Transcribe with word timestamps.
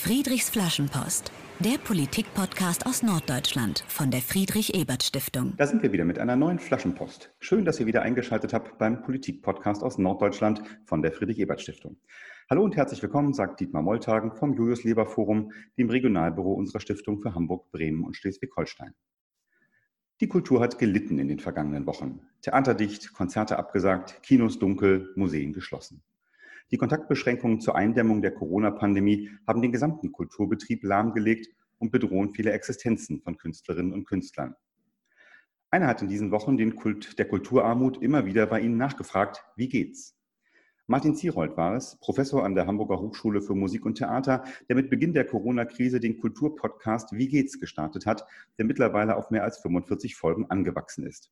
Friedrichs 0.00 0.48
Flaschenpost, 0.48 1.32
der 1.58 1.76
Politik-Podcast 1.76 2.86
aus 2.86 3.02
Norddeutschland 3.02 3.82
von 3.88 4.12
der 4.12 4.20
Friedrich-Ebert-Stiftung. 4.20 5.54
Da 5.56 5.66
sind 5.66 5.82
wir 5.82 5.90
wieder 5.90 6.04
mit 6.04 6.20
einer 6.20 6.36
neuen 6.36 6.60
Flaschenpost. 6.60 7.34
Schön, 7.40 7.64
dass 7.64 7.80
ihr 7.80 7.86
wieder 7.86 8.02
eingeschaltet 8.02 8.54
habt 8.54 8.78
beim 8.78 9.02
Politik-Podcast 9.02 9.82
aus 9.82 9.98
Norddeutschland 9.98 10.62
von 10.84 11.02
der 11.02 11.10
Friedrich-Ebert-Stiftung. 11.10 11.96
Hallo 12.48 12.62
und 12.62 12.76
herzlich 12.76 13.02
willkommen, 13.02 13.34
sagt 13.34 13.58
Dietmar 13.58 13.82
Molltagen 13.82 14.30
vom 14.30 14.54
Julius-Leber-Forum, 14.54 15.50
dem 15.76 15.90
Regionalbüro 15.90 16.52
unserer 16.52 16.80
Stiftung 16.80 17.18
für 17.18 17.34
Hamburg, 17.34 17.72
Bremen 17.72 18.04
und 18.04 18.16
Schleswig-Holstein. 18.16 18.94
Die 20.20 20.28
Kultur 20.28 20.60
hat 20.60 20.78
gelitten 20.78 21.18
in 21.18 21.26
den 21.26 21.40
vergangenen 21.40 21.86
Wochen. 21.86 22.20
Theater 22.42 22.74
dicht, 22.74 23.12
Konzerte 23.14 23.58
abgesagt, 23.58 24.22
Kinos 24.22 24.60
dunkel, 24.60 25.12
Museen 25.16 25.52
geschlossen. 25.52 26.04
Die 26.70 26.76
Kontaktbeschränkungen 26.76 27.60
zur 27.60 27.76
Eindämmung 27.76 28.20
der 28.20 28.34
Corona-Pandemie 28.34 29.30
haben 29.46 29.62
den 29.62 29.72
gesamten 29.72 30.12
Kulturbetrieb 30.12 30.84
lahmgelegt 30.84 31.48
und 31.78 31.90
bedrohen 31.90 32.34
viele 32.34 32.52
Existenzen 32.52 33.20
von 33.22 33.38
Künstlerinnen 33.38 33.94
und 33.94 34.04
Künstlern. 34.04 34.54
Einer 35.70 35.86
hat 35.86 36.02
in 36.02 36.08
diesen 36.08 36.30
Wochen 36.30 36.56
den 36.56 36.76
Kult 36.76 37.18
der 37.18 37.28
Kulturarmut 37.28 38.02
immer 38.02 38.26
wieder 38.26 38.46
bei 38.46 38.60
Ihnen 38.60 38.76
nachgefragt, 38.76 39.44
wie 39.56 39.68
geht's? 39.68 40.14
Martin 40.86 41.14
Zierold 41.14 41.56
war 41.58 41.74
es, 41.76 41.98
Professor 42.00 42.44
an 42.44 42.54
der 42.54 42.66
Hamburger 42.66 42.98
Hochschule 42.98 43.42
für 43.42 43.54
Musik 43.54 43.84
und 43.84 43.96
Theater, 43.96 44.44
der 44.68 44.76
mit 44.76 44.88
Beginn 44.88 45.12
der 45.12 45.26
Corona-Krise 45.26 46.00
den 46.00 46.18
Kulturpodcast 46.18 47.12
Wie 47.12 47.28
geht's 47.28 47.60
gestartet 47.60 48.06
hat, 48.06 48.26
der 48.56 48.64
mittlerweile 48.64 49.16
auf 49.16 49.30
mehr 49.30 49.44
als 49.44 49.58
45 49.58 50.16
Folgen 50.16 50.46
angewachsen 50.50 51.06
ist. 51.06 51.30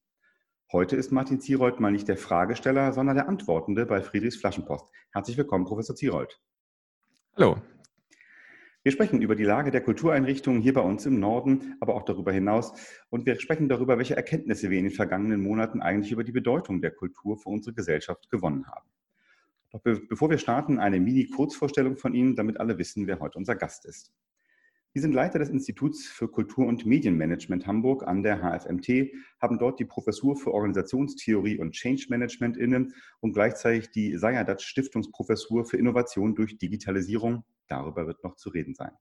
Heute 0.73 0.97
ist 0.97 1.13
Martin 1.13 1.39
Zierold 1.39 1.79
mal 1.79 1.93
nicht 1.93 2.09
der 2.09 2.17
Fragesteller, 2.17 2.93
sondern 2.93 3.15
der 3.15 3.29
Antwortende 3.29 3.87
bei 3.87 4.03
Friedrichs 4.03 4.35
Flaschenpost. 4.35 4.85
Herzlich 5.13 5.37
willkommen, 5.37 5.65
Professor 5.65 5.95
Zierold. 5.95 6.41
Hallo. 7.37 7.63
Wir 8.83 8.91
sprechen 8.91 9.23
über 9.23 9.37
die 9.37 9.45
Lage 9.45 9.71
der 9.71 9.81
Kultureinrichtungen 9.81 10.61
hier 10.61 10.75
bei 10.75 10.81
uns 10.81 11.07
im 11.07 11.21
Norden, 11.21 11.77
aber 11.79 11.95
auch 11.95 12.03
darüber 12.03 12.33
hinaus. 12.33 12.73
Und 13.11 13.27
wir 13.27 13.39
sprechen 13.39 13.69
darüber, 13.69 13.97
welche 13.97 14.17
Erkenntnisse 14.17 14.69
wir 14.69 14.79
in 14.79 14.87
den 14.87 14.93
vergangenen 14.93 15.41
Monaten 15.41 15.83
eigentlich 15.83 16.11
über 16.11 16.25
die 16.25 16.33
Bedeutung 16.33 16.81
der 16.81 16.91
Kultur 16.91 17.39
für 17.39 17.49
unsere 17.49 17.73
Gesellschaft 17.73 18.29
gewonnen 18.29 18.67
haben. 18.67 18.91
Doch 19.71 19.83
bevor 19.83 20.31
wir 20.31 20.39
starten, 20.39 20.81
eine 20.81 20.99
Mini-Kurzvorstellung 20.99 21.97
von 21.97 22.13
Ihnen, 22.13 22.35
damit 22.35 22.59
alle 22.59 22.77
wissen, 22.77 23.07
wer 23.07 23.21
heute 23.21 23.39
unser 23.39 23.55
Gast 23.55 23.87
ist. 23.87 24.13
Sie 24.97 25.03
sind 25.03 25.13
Leiter 25.13 25.39
des 25.39 25.51
Instituts 25.51 26.07
für 26.07 26.27
Kultur- 26.27 26.67
und 26.67 26.87
Medienmanagement 26.87 27.67
Hamburg 27.67 28.09
an 28.09 28.23
der 28.23 28.39
HFMT, 28.39 29.13
haben 29.43 29.59
dort 29.59 29.79
die 29.79 29.85
Professur 29.85 30.37
für 30.37 30.55
Organisationstheorie 30.55 31.59
und 31.59 31.73
Change 31.73 32.07
Management 32.09 32.57
inne 32.57 32.89
und 33.21 33.35
gleichzeitig 33.35 33.91
die 33.91 34.17
Sayadat 34.17 34.63
Stiftungsprofessur 34.63 35.67
für 35.67 35.77
Innovation 35.77 36.35
durch 36.35 36.57
Digitalisierung. 36.57 37.45
Darüber 37.69 38.07
wird 38.07 38.25
noch 38.25 38.37
zu 38.37 38.49
reden 38.49 38.75
sein. 38.75 38.93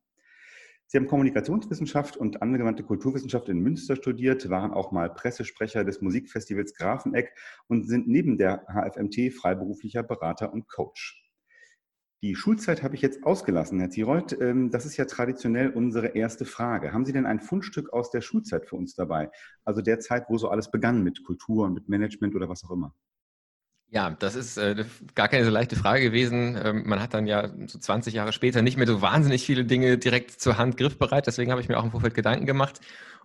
Sie 0.85 0.97
haben 0.97 1.07
Kommunikationswissenschaft 1.07 2.17
und 2.17 2.41
angewandte 2.41 2.83
Kulturwissenschaft 2.83 3.47
in 3.47 3.59
Münster 3.59 3.95
studiert, 3.95 4.49
waren 4.49 4.73
auch 4.73 4.91
mal 4.91 5.09
Pressesprecher 5.09 5.85
des 5.85 6.01
Musikfestivals 6.01 6.73
Grafeneck 6.73 7.33
und 7.67 7.88
sind 7.88 8.05
neben 8.05 8.38
der 8.38 8.66
HFMT 8.67 9.31
freiberuflicher 9.33 10.03
Berater 10.03 10.51
und 10.51 10.67
Coach. 10.67 11.25
Die 12.26 12.34
Schulzeit 12.34 12.81
habe 12.81 12.95
ich 12.95 13.04
jetzt 13.04 13.23
ausgelassen, 13.23 13.80
Herr 13.80 13.92
Zierold. 13.92 14.36
Ähm, 14.42 14.72
das 14.72 14.88
ist 14.88 14.98
ja 14.98 15.06
traditionell 15.06 15.70
unsere 15.70 16.08
erste 16.08 16.44
Frage. 16.44 16.92
Haben 16.92 17.06
Sie 17.06 17.14
denn 17.14 17.28
ein 17.28 17.40
Fundstück 17.40 17.94
aus 17.94 18.09
der 18.09 18.22
Schulzeit 18.22 18.66
für 18.66 18.78
uns 18.78 18.95
dabei? 18.95 19.30
Also 19.64 19.84
der 19.84 20.00
Zeit, 20.00 20.26
wo 20.28 20.40
so 20.40 20.50
alles 20.50 20.72
begann 20.72 21.03
mit 21.03 21.23
Kultur 21.23 21.66
und 21.66 21.76
mit 21.76 21.88
Management 21.88 22.34
oder 22.34 22.50
was 22.50 22.64
auch 22.64 22.72
immer? 22.72 22.96
Ja, 23.89 24.09
das 24.09 24.36
ist 24.36 24.58
äh, 24.58 24.83
gar 25.14 25.28
keine 25.28 25.45
so 25.45 25.52
leichte 25.52 25.75
Frage 25.75 26.02
gewesen. 26.02 26.59
Ähm, 26.61 26.83
man 26.86 27.02
hat 27.02 27.14
dann 27.14 27.28
ja 27.28 27.50
so 27.67 27.80
20 27.80 28.14
Jahre 28.14 28.33
später 28.33 28.61
nicht 28.61 28.78
mehr 28.78 28.88
so 28.88 29.02
wahnsinnig 29.02 29.45
viele 29.45 29.64
Dinge 29.64 29.97
direkt 29.97 30.41
zur 30.41 30.58
Hand 30.58 30.78
griffbereit. 30.78 31.28
Deswegen 31.28 31.52
habe 31.52 31.61
ich 31.61 31.69
mir 31.69 31.78
auch 31.78 31.83
im 31.83 31.91
Vorfeld 31.91 32.16
Gedanken 32.16 32.45
gemacht 32.45 32.81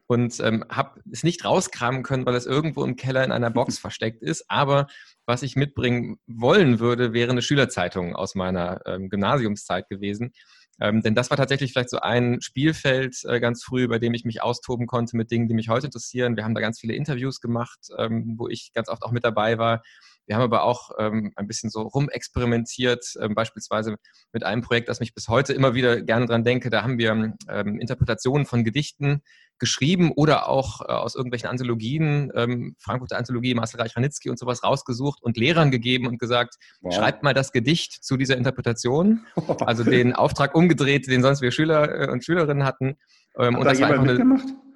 und 0.07 0.39
ähm, 0.41 0.65
habe 0.71 1.01
es 1.11 1.25
nicht 1.25 1.45
rauskramen 1.45 2.03
können, 2.03 2.27
weil 2.27 2.35
es 2.35 2.47
irgendwo 2.47 2.85
im 2.85 2.97
Keller 2.97 3.25
in 3.25 3.33
einer 3.33 3.51
Box 3.51 3.79
versteckt 3.81 4.23
ist. 4.23 4.45
Aber 4.49 4.87
was 5.27 5.43
ich 5.43 5.57
mitbringen 5.57 6.19
wollen 6.27 6.79
würde, 6.79 7.13
wäre 7.13 7.31
eine 7.31 7.43
Schülerzeitung 7.43 8.15
aus 8.15 8.35
meiner 8.35 8.81
ähm, 8.87 9.09
Gymnasiumszeit 9.09 9.89
gewesen. 9.89 10.33
Ähm, 10.81 11.03
denn 11.03 11.15
das 11.15 11.31
war 11.31 11.37
tatsächlich 11.37 11.73
vielleicht 11.73 11.91
so 11.91 12.01
ein 12.01 12.41
Spielfeld 12.41 13.17
äh, 13.25 13.39
ganz 13.41 13.63
früh, 13.63 13.87
bei 13.89 13.99
dem 13.99 14.15
ich 14.15 14.25
mich 14.25 14.43
austoben 14.43 14.87
konnte 14.87 15.17
mit 15.17 15.31
Dingen, 15.31 15.47
die 15.49 15.55
mich 15.55 15.69
heute 15.69 15.87
interessieren. 15.87 16.37
Wir 16.37 16.45
haben 16.45 16.55
da 16.55 16.61
ganz 16.61 16.81
viele 16.81 16.95
Interviews 16.95 17.41
gemacht, 17.41 17.79
ähm, 17.99 18.35
wo 18.39 18.49
ich 18.49 18.73
ganz 18.75 18.89
oft 18.89 19.03
auch 19.03 19.13
mit 19.13 19.25
dabei 19.25 19.59
war. 19.59 19.83
Wir 20.31 20.37
haben 20.37 20.45
aber 20.45 20.63
auch 20.63 20.93
ähm, 20.97 21.33
ein 21.35 21.49
bisschen 21.49 21.71
so 21.71 21.83
rumexperimentiert, 21.83 23.17
ähm, 23.21 23.35
beispielsweise 23.35 23.97
mit 24.33 24.45
einem 24.45 24.63
Projekt, 24.63 24.89
das 24.89 25.01
mich 25.01 25.13
bis 25.13 25.27
heute 25.27 25.53
immer 25.55 25.75
wieder 25.75 26.03
gerne 26.03 26.27
dran 26.27 26.45
denke. 26.45 26.71
Da 26.71 26.85
haben 26.85 26.99
wir 26.99 27.35
ähm, 27.49 27.81
Interpretationen 27.81 28.47
von 28.47 28.63
Gedichten 28.63 29.23
geschrieben 29.59 30.13
oder 30.13 30.49
auch 30.49 30.83
äh, 30.83 30.85
aus 30.85 31.17
irgendwelchen 31.17 31.49
Anthologien, 31.51 32.31
ähm, 32.37 32.77
Frankfurter 32.79 33.19
Anthologie, 33.19 33.55
Marcel 33.55 33.81
Reich-Ranitzky 33.81 34.31
und 34.31 34.39
sowas 34.39 34.63
rausgesucht 34.63 35.21
und 35.21 35.37
Lehrern 35.37 35.73
gegeben 35.73 36.07
und 36.07 36.21
gesagt, 36.21 36.59
wow. 36.81 36.95
schreibt 36.95 37.25
mal 37.25 37.35
das 37.35 37.51
Gedicht 37.51 38.05
zu 38.05 38.17
dieser 38.17 38.37
Interpretation. 38.37 39.27
Also 39.61 39.83
den 39.83 40.15
Auftrag 40.15 40.55
umgedreht, 40.55 41.09
den 41.09 41.23
sonst 41.23 41.43
wir 41.43 41.51
Schüler 41.51 42.09
äh, 42.09 42.11
und 42.11 42.25
Schülerinnen 42.25 42.65
hatten. 42.65 42.97
Ähm, 43.37 43.55
Hat 43.55 43.59
und 43.59 43.65
da 43.65 43.71
das 43.71 43.81
war 43.81 43.91
einfach 43.91 44.05
mitgemacht? 44.05 44.45
Eine, 44.45 44.70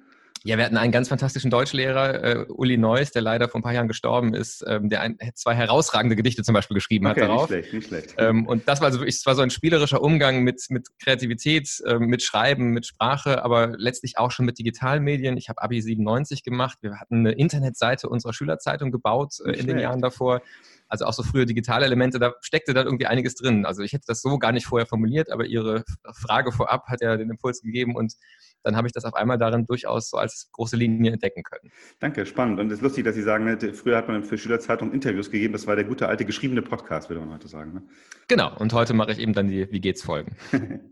ja, 0.45 0.57
wir 0.57 0.65
hatten 0.65 0.77
einen 0.77 0.91
ganz 0.91 1.09
fantastischen 1.09 1.49
Deutschlehrer, 1.49 2.23
äh, 2.23 2.45
Uli 2.49 2.77
Neuss, 2.77 3.09
der 3.09 3.23
leider 3.23 3.49
vor 3.49 3.59
ein 3.59 3.63
paar 3.63 3.73
Jahren 3.73 3.87
gestorben 3.87 4.35
ist, 4.35 4.63
ähm, 4.67 4.89
der 4.89 5.01
ein, 5.01 5.17
zwei 5.33 5.55
herausragende 5.55 6.15
Gedichte 6.15 6.43
zum 6.43 6.53
Beispiel 6.53 6.75
geschrieben 6.75 7.07
okay, 7.07 7.21
hat 7.21 7.29
darauf. 7.29 7.49
Nicht 7.49 7.65
schlecht, 7.69 7.73
nicht 7.73 7.87
schlecht. 7.87 8.15
Ähm, 8.19 8.45
und 8.45 8.67
das 8.67 8.79
war 8.79 8.85
also 8.85 8.99
wirklich, 8.99 9.15
es 9.15 9.25
war 9.25 9.33
so 9.33 9.41
ein 9.41 9.49
spielerischer 9.49 10.03
Umgang 10.03 10.43
mit, 10.43 10.63
mit 10.69 10.87
Kreativität, 11.03 11.81
äh, 11.87 11.97
mit 11.97 12.21
Schreiben, 12.21 12.69
mit 12.73 12.85
Sprache, 12.85 13.43
aber 13.43 13.73
letztlich 13.75 14.19
auch 14.19 14.29
schon 14.29 14.45
mit 14.45 14.59
Digitalmedien. 14.59 15.35
Ich 15.35 15.49
habe 15.49 15.63
Abi 15.63 15.81
97 15.81 16.43
gemacht. 16.43 16.77
Wir 16.81 16.99
hatten 16.99 17.21
eine 17.25 17.31
Internetseite 17.31 18.07
unserer 18.07 18.33
Schülerzeitung 18.33 18.91
gebaut 18.91 19.39
äh, 19.39 19.47
in 19.47 19.53
schlecht. 19.55 19.69
den 19.69 19.79
Jahren 19.79 20.01
davor. 20.03 20.43
Also 20.87 21.05
auch 21.05 21.13
so 21.13 21.23
frühe 21.23 21.47
digitale 21.47 21.85
Elemente, 21.85 22.19
da 22.19 22.35
steckte 22.41 22.75
da 22.75 22.83
irgendwie 22.83 23.07
einiges 23.07 23.33
drin. 23.33 23.65
Also 23.65 23.81
ich 23.81 23.93
hätte 23.93 24.05
das 24.05 24.21
so 24.21 24.37
gar 24.37 24.51
nicht 24.51 24.67
vorher 24.67 24.85
formuliert, 24.85 25.31
aber 25.31 25.45
Ihre 25.45 25.83
Frage 26.13 26.51
vorab 26.51 26.85
hat 26.85 27.01
ja 27.01 27.17
den 27.17 27.31
Impuls 27.31 27.61
gegeben 27.61 27.95
und 27.95 28.13
dann 28.65 28.75
habe 28.75 28.87
ich 28.87 28.93
das 28.93 29.05
auf 29.05 29.13
einmal 29.13 29.37
darin 29.37 29.65
durchaus 29.65 30.09
so 30.09 30.17
als 30.17 30.49
große 30.51 30.75
Linie 30.75 31.13
entdecken 31.13 31.43
können. 31.43 31.71
Danke, 31.99 32.25
spannend. 32.25 32.59
Und 32.59 32.67
es 32.67 32.79
ist 32.79 32.81
lustig, 32.81 33.05
dass 33.05 33.15
Sie 33.15 33.21
sagen, 33.21 33.45
ne, 33.45 33.57
früher 33.73 33.97
hat 33.97 34.07
man 34.07 34.23
für 34.23 34.37
Schülerzeitung 34.37 34.91
Interviews 34.91 35.29
gegeben. 35.29 35.53
Das 35.53 35.67
war 35.67 35.75
der 35.75 35.85
gute 35.85 36.07
alte 36.07 36.25
geschriebene 36.25 36.61
Podcast, 36.61 37.09
würde 37.09 37.21
man 37.21 37.33
heute 37.33 37.47
sagen. 37.47 37.73
Ne? 37.73 37.83
Genau. 38.27 38.57
Und 38.57 38.73
heute 38.73 38.93
mache 38.93 39.11
ich 39.11 39.19
eben 39.19 39.33
dann 39.33 39.47
die 39.47 39.71
Wie 39.71 39.79
geht's 39.79 40.03
Folgen. 40.03 40.35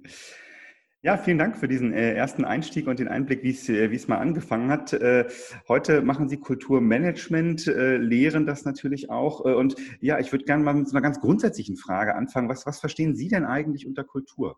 Ja, 1.05 1.17
vielen 1.17 1.37
Dank 1.37 1.57
für 1.57 1.67
diesen 1.67 1.91
äh, 1.91 2.13
ersten 2.13 2.45
Einstieg 2.45 2.87
und 2.87 2.97
den 2.97 3.09
Einblick, 3.09 3.43
wie 3.43 3.49
es 3.49 3.67
äh, 3.67 3.93
es 3.93 4.07
mal 4.07 4.19
angefangen 4.19 4.71
hat. 4.71 4.93
Äh, 4.93 5.25
heute 5.67 6.01
machen 6.01 6.29
Sie 6.29 6.37
Kulturmanagement, 6.37 7.67
äh, 7.67 7.97
lehren 7.97 8.45
das 8.45 8.63
natürlich 8.63 9.09
auch. 9.09 9.45
Äh, 9.45 9.53
und 9.53 9.75
ja, 9.99 10.17
ich 10.19 10.31
würde 10.31 10.45
gerne 10.45 10.63
mal 10.63 10.73
mit 10.73 10.89
einer 10.89 11.01
ganz 11.01 11.19
grundsätzlichen 11.19 11.75
Frage 11.75 12.15
anfangen. 12.15 12.47
Was, 12.47 12.65
was 12.65 12.79
verstehen 12.79 13.17
Sie 13.17 13.27
denn 13.27 13.43
eigentlich 13.43 13.85
unter 13.85 14.05
Kultur? 14.05 14.55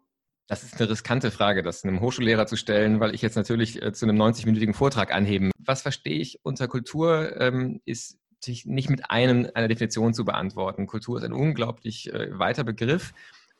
Das 0.47 0.63
ist 0.63 0.79
eine 0.79 0.89
riskante 0.89 1.31
Frage, 1.31 1.63
das 1.63 1.83
einem 1.83 2.01
Hochschullehrer 2.01 2.45
zu 2.45 2.55
stellen, 2.55 2.99
weil 2.99 3.15
ich 3.15 3.21
jetzt 3.23 3.35
natürlich 3.35 3.81
äh, 3.81 3.93
zu 3.93 4.05
einem 4.05 4.21
90-minütigen 4.21 4.73
Vortrag 4.73 5.11
anheben. 5.11 5.51
Was 5.57 5.81
verstehe 5.81 6.19
ich 6.19 6.39
unter 6.43 6.67
Kultur, 6.67 7.39
ähm, 7.41 7.81
ist 7.85 8.19
sich 8.43 8.65
nicht 8.67 8.89
mit 8.89 9.09
einem, 9.09 9.49
einer 9.55 9.67
Definition 9.67 10.13
zu 10.13 10.23
beantworten. 10.23 10.85
Kultur 10.85 11.17
ist 11.17 11.23
ein 11.23 11.33
unglaublich 11.33 12.13
äh, 12.13 12.37
weiter 12.37 12.63
Begriff. 12.63 13.13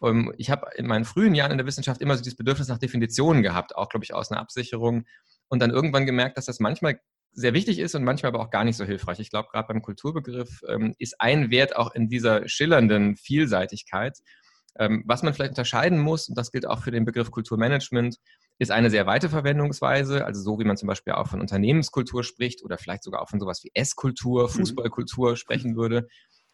Ähm, 0.03 0.31
ich 0.37 0.51
habe 0.51 0.67
in 0.75 0.85
meinen 0.85 1.05
frühen 1.05 1.33
Jahren 1.33 1.51
in 1.51 1.57
der 1.57 1.65
Wissenschaft 1.65 2.01
immer 2.01 2.15
so 2.15 2.23
dieses 2.23 2.37
Bedürfnis 2.37 2.67
nach 2.67 2.77
Definitionen 2.77 3.41
gehabt, 3.41 3.75
auch, 3.75 3.89
glaube 3.89 4.03
ich, 4.03 4.13
aus 4.13 4.31
einer 4.31 4.39
Absicherung. 4.39 5.05
Und 5.47 5.61
dann 5.61 5.71
irgendwann 5.71 6.05
gemerkt, 6.05 6.37
dass 6.37 6.45
das 6.45 6.59
manchmal 6.59 6.99
sehr 7.31 7.53
wichtig 7.53 7.79
ist 7.79 7.95
und 7.95 8.03
manchmal 8.03 8.31
aber 8.31 8.41
auch 8.41 8.49
gar 8.49 8.63
nicht 8.63 8.77
so 8.77 8.85
hilfreich. 8.85 9.19
Ich 9.19 9.29
glaube, 9.29 9.49
gerade 9.51 9.67
beim 9.67 9.81
Kulturbegriff 9.81 10.61
ähm, 10.67 10.93
ist 10.99 11.19
ein 11.19 11.49
Wert 11.49 11.75
auch 11.75 11.93
in 11.93 12.09
dieser 12.09 12.47
schillernden 12.47 13.17
Vielseitigkeit, 13.17 14.19
was 14.77 15.23
man 15.23 15.33
vielleicht 15.33 15.51
unterscheiden 15.51 15.99
muss, 15.99 16.27
und 16.27 16.37
das 16.37 16.51
gilt 16.51 16.67
auch 16.67 16.83
für 16.83 16.91
den 16.91 17.05
Begriff 17.05 17.31
Kulturmanagement, 17.31 18.17
ist 18.59 18.71
eine 18.71 18.89
sehr 18.89 19.05
weite 19.05 19.29
Verwendungsweise, 19.29 20.25
also 20.25 20.41
so 20.41 20.59
wie 20.59 20.65
man 20.65 20.77
zum 20.77 20.87
Beispiel 20.87 21.13
auch 21.13 21.27
von 21.27 21.41
Unternehmenskultur 21.41 22.23
spricht 22.23 22.63
oder 22.63 22.77
vielleicht 22.77 23.03
sogar 23.03 23.21
auch 23.21 23.29
von 23.29 23.39
sowas 23.39 23.63
wie 23.63 23.71
Esskultur, 23.73 24.43
mhm. 24.43 24.49
Fußballkultur 24.49 25.31
mhm. 25.31 25.35
sprechen 25.35 25.75
würde, 25.75 26.07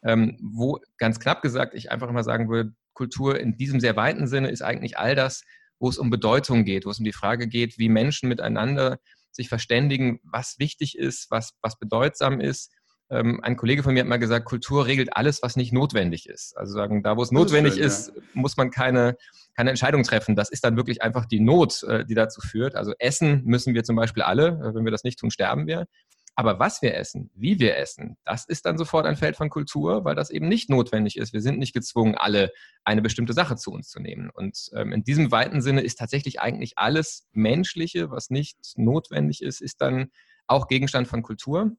ähm, 0.04 0.38
wo 0.42 0.80
ganz 0.98 1.20
knapp 1.20 1.42
gesagt 1.42 1.74
ich 1.74 1.92
einfach 1.92 2.10
immer 2.10 2.24
sagen 2.24 2.50
würde, 2.50 2.74
Kultur 2.94 3.40
in 3.40 3.58
diesem 3.58 3.80
sehr 3.80 3.96
weiten 3.96 4.28
Sinne 4.28 4.50
ist 4.50 4.62
eigentlich 4.62 4.98
all 4.98 5.16
das, 5.16 5.44
wo 5.80 5.90
es 5.90 5.98
um 5.98 6.10
Bedeutung 6.10 6.66
geht, 6.66 6.86
wo 6.86 6.92
es 6.92 7.00
um 7.00 7.06
die 7.06 7.14
Frage 7.14 7.48
geht, 7.48 7.78
wie 7.78 7.90
Menschen 7.90 8.30
miteinander 8.30 9.00
sich 9.32 9.50
verständigen, 9.50 10.20
was 10.24 10.60
wichtig 10.60 10.98
ist, 10.98 11.32
was, 11.32 11.54
was 11.62 11.80
bedeutsam 11.80 12.40
ist 12.40 12.72
ähm, 12.72 12.81
ein 13.16 13.58
Kollege 13.58 13.84
von 13.84 13.94
mir 13.94 14.02
hat 14.02 14.08
mal 14.08 14.18
gesagt, 14.18 14.46
Kultur 14.46 14.86
regelt 14.86 15.16
alles, 15.16 15.44
was 15.44 15.56
nicht 15.56 15.74
notwendig 15.74 16.30
ist. 16.30 16.58
Also 16.58 16.74
sagen, 16.74 17.04
da 17.04 17.18
wo 17.18 17.24
es 17.24 17.32
notwendig 17.32 17.74
schön, 17.74 17.84
ist, 17.84 18.14
ja. 18.16 18.22
muss 18.34 18.58
man 18.58 18.72
keine, 18.72 19.18
keine 19.56 19.70
Entscheidung 19.70 20.04
treffen. 20.04 20.36
Das 20.36 20.50
ist 20.50 20.64
dann 20.64 20.78
wirklich 20.78 21.02
einfach 21.02 21.26
die 21.26 21.42
Not, 21.42 21.84
äh, 21.84 22.06
die 22.06 22.16
dazu 22.16 22.42
führt. 22.42 22.76
Also 22.76 22.94
essen 23.00 23.44
müssen 23.44 23.74
wir 23.74 23.84
zum 23.84 23.96
Beispiel 23.96 24.24
alle. 24.24 24.48
Äh, 24.48 24.76
wenn 24.76 24.86
wir 24.86 24.92
das 24.92 25.04
nicht 25.04 25.20
tun, 25.20 25.32
sterben 25.32 25.68
wir. 25.68 25.88
Aber 26.36 26.60
was 26.60 26.82
wir 26.82 26.96
essen, 26.96 27.30
wie 27.36 27.60
wir 27.60 27.78
essen, 27.78 28.18
das 28.24 28.46
ist 28.46 28.66
dann 28.66 28.78
sofort 28.78 29.06
ein 29.06 29.18
Feld 29.18 29.36
von 29.36 29.50
Kultur, 29.50 30.06
weil 30.06 30.16
das 30.16 30.30
eben 30.30 30.48
nicht 30.48 30.70
notwendig 30.70 31.18
ist. 31.18 31.34
Wir 31.34 31.42
sind 31.42 31.60
nicht 31.60 31.74
gezwungen, 31.74 32.16
alle 32.16 32.52
eine 32.86 33.02
bestimmte 33.02 33.34
Sache 33.34 33.58
zu 33.58 33.72
uns 33.72 33.90
zu 33.90 34.00
nehmen. 34.00 34.30
Und 34.30 34.70
ähm, 34.74 34.94
in 34.94 35.04
diesem 35.04 35.32
weiten 35.32 35.62
Sinne 35.62 35.82
ist 35.82 36.00
tatsächlich 36.00 36.40
eigentlich 36.40 36.78
alles 36.78 37.28
Menschliche, 37.34 38.10
was 38.10 38.30
nicht 38.30 38.58
notwendig 38.78 39.42
ist, 39.42 39.62
ist 39.62 39.82
dann 39.82 40.12
auch 40.48 40.68
Gegenstand 40.68 41.08
von 41.08 41.22
Kultur. 41.22 41.72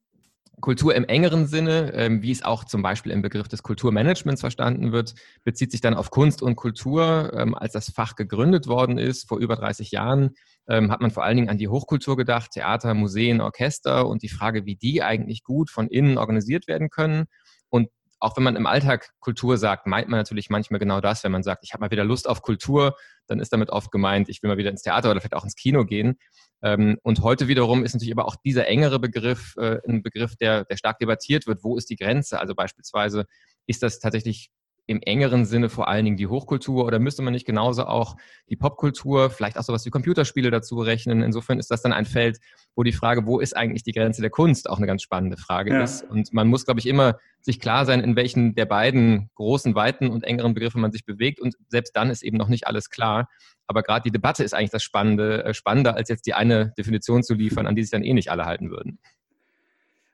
Kultur 0.61 0.95
im 0.95 1.05
engeren 1.05 1.47
Sinne, 1.47 1.93
ähm, 1.95 2.23
wie 2.23 2.31
es 2.31 2.45
auch 2.45 2.65
zum 2.65 2.83
Beispiel 2.83 3.11
im 3.11 3.23
Begriff 3.23 3.49
des 3.49 3.63
Kulturmanagements 3.63 4.43
verstanden 4.43 4.93
wird, 4.93 5.15
bezieht 5.45 5.73
sich 5.73 5.81
dann 5.81 5.95
auf 5.95 6.11
Kunst 6.11 6.43
und 6.43 6.57
Kultur. 6.57 7.33
Ähm, 7.35 7.55
als 7.55 7.73
das 7.73 7.91
Fach 7.91 8.15
gegründet 8.15 8.67
worden 8.67 8.99
ist, 8.99 9.29
vor 9.29 9.39
über 9.39 9.57
30 9.57 9.91
Jahren, 9.91 10.31
ähm, 10.69 10.93
hat 10.93 11.01
man 11.01 11.11
vor 11.11 11.25
allen 11.25 11.37
Dingen 11.37 11.49
an 11.49 11.59
die 11.59 11.69
Hochkultur 11.69 12.17
gedacht, 12.17 12.53
Theater, 12.53 12.95
Museen, 12.95 13.41
Orchester 13.41 14.07
und 14.07 14.23
die 14.23 14.29
Frage, 14.29 14.65
wie 14.65 14.77
die 14.77 15.03
eigentlich 15.03 15.43
gut 15.43 15.71
von 15.71 15.89
innen 15.89 16.19
organisiert 16.19 16.69
werden 16.69 16.91
können. 16.91 17.25
Und 17.69 17.89
auch 18.21 18.37
wenn 18.37 18.45
man 18.45 18.55
im 18.55 18.67
Alltag 18.67 19.11
Kultur 19.19 19.59
sagt, 19.59 19.87
meint 19.89 20.09
man 20.09 20.21
natürlich 20.21 20.49
manchmal 20.49 20.79
genau 20.79 21.01
das. 21.01 21.25
Wenn 21.25 21.33
man 21.33 21.43
sagt, 21.43 21.65
ich 21.65 21.73
habe 21.73 21.81
mal 21.81 21.91
wieder 21.91 22.05
Lust 22.05 22.29
auf 22.29 22.43
Kultur, 22.43 22.95
dann 23.27 23.41
ist 23.41 23.53
damit 23.53 23.71
oft 23.71 23.91
gemeint, 23.91 24.29
ich 24.29 24.43
will 24.43 24.49
mal 24.49 24.59
wieder 24.59 24.71
ins 24.71 24.83
Theater 24.83 25.11
oder 25.11 25.21
vielleicht 25.21 25.35
auch 25.35 25.45
ins 25.45 25.57
Kino 25.57 25.85
gehen. 25.85 26.19
Ähm, 26.63 26.99
und 27.03 27.23
heute 27.23 27.49
wiederum 27.49 27.85
ist 27.85 27.93
natürlich 27.95 28.13
aber 28.13 28.27
auch 28.27 28.37
dieser 28.37 28.69
engere 28.69 28.99
Begriff 28.99 29.55
äh, 29.57 29.81
ein 29.87 30.03
Begriff, 30.03 30.37
der, 30.37 30.65
der 30.65 30.77
stark 30.77 30.99
debattiert 30.99 31.47
wird. 31.47 31.65
Wo 31.65 31.77
ist 31.77 31.91
die 31.91 31.97
Grenze? 31.97 32.41
Also 32.41 32.55
beispielsweise 32.55 33.27
ist 33.67 33.83
das 33.83 33.99
tatsächlich 33.99 34.51
im 34.87 35.01
engeren 35.01 35.45
Sinne 35.45 35.69
vor 35.69 35.89
allen 35.89 36.05
Dingen 36.05 36.17
die 36.17 36.27
Hochkultur 36.27 36.85
oder 36.85 36.99
müsste 36.99 37.23
man 37.23 37.33
nicht 37.33 37.47
genauso 37.47 37.85
auch 37.87 38.17
die 38.49 38.57
Popkultur, 38.57 39.31
vielleicht 39.31 39.57
auch 39.57 39.63
sowas 39.63 39.87
wie 39.87 39.91
Computerspiele 39.91 40.51
dazu 40.51 40.81
rechnen? 40.81 41.23
Insofern 41.23 41.59
ist 41.59 41.71
das 41.71 41.83
dann 41.83 41.93
ein 41.93 42.05
Feld, 42.05 42.39
wo 42.75 42.83
die 42.83 42.93
Frage, 42.93 43.27
wo 43.27 43.39
ist 43.39 43.57
eigentlich 43.57 43.85
die 43.85 43.93
Grenze 43.93 44.23
der 44.23 44.31
Kunst, 44.31 44.69
auch 44.69 44.79
eine 44.79 44.87
ganz 44.87 45.03
spannende 45.03 45.37
Frage 45.37 45.73
ja. 45.73 45.83
ist. 45.83 46.03
Und 46.03 46.33
man 46.33 46.49
muss, 46.49 46.65
glaube 46.65 46.81
ich, 46.81 46.87
immer 46.87 47.19
sich 47.41 47.61
klar 47.61 47.87
sein, 47.87 48.01
in 48.01 48.17
welchen 48.17 48.55
der 48.55 48.67
beiden 48.67 49.31
großen, 49.35 49.75
weiten 49.75 50.09
und 50.09 50.25
engeren 50.25 50.55
Begriffe 50.55 50.79
man 50.79 50.93
sich 50.93 51.05
bewegt. 51.05 51.41
Und 51.41 51.57
selbst 51.69 51.97
dann 51.97 52.11
ist 52.11 52.23
eben 52.23 52.37
noch 52.37 52.49
nicht 52.49 52.67
alles 52.67 52.91
klar. 52.91 53.29
Aber 53.67 53.83
gerade 53.83 54.03
die 54.03 54.13
Debatte 54.13 54.43
ist 54.45 54.55
eigentlich 54.55 54.71
das 54.71 54.83
Spannende, 54.83 55.45
äh, 55.45 55.55
spannender 55.55 55.95
als 55.95 56.09
jetzt 56.09 56.27
die 56.27 56.35
eine 56.35 56.73
Definition 56.77 57.23
zu 57.23 57.35
liefern, 57.35 57.67
an 57.67 57.77
die 57.77 57.83
sich 57.83 57.91
dann 57.91 58.03
eh 58.03 58.15
nicht 58.15 58.31
alle 58.31 58.45
halten 58.45 58.71
würden. 58.71 58.99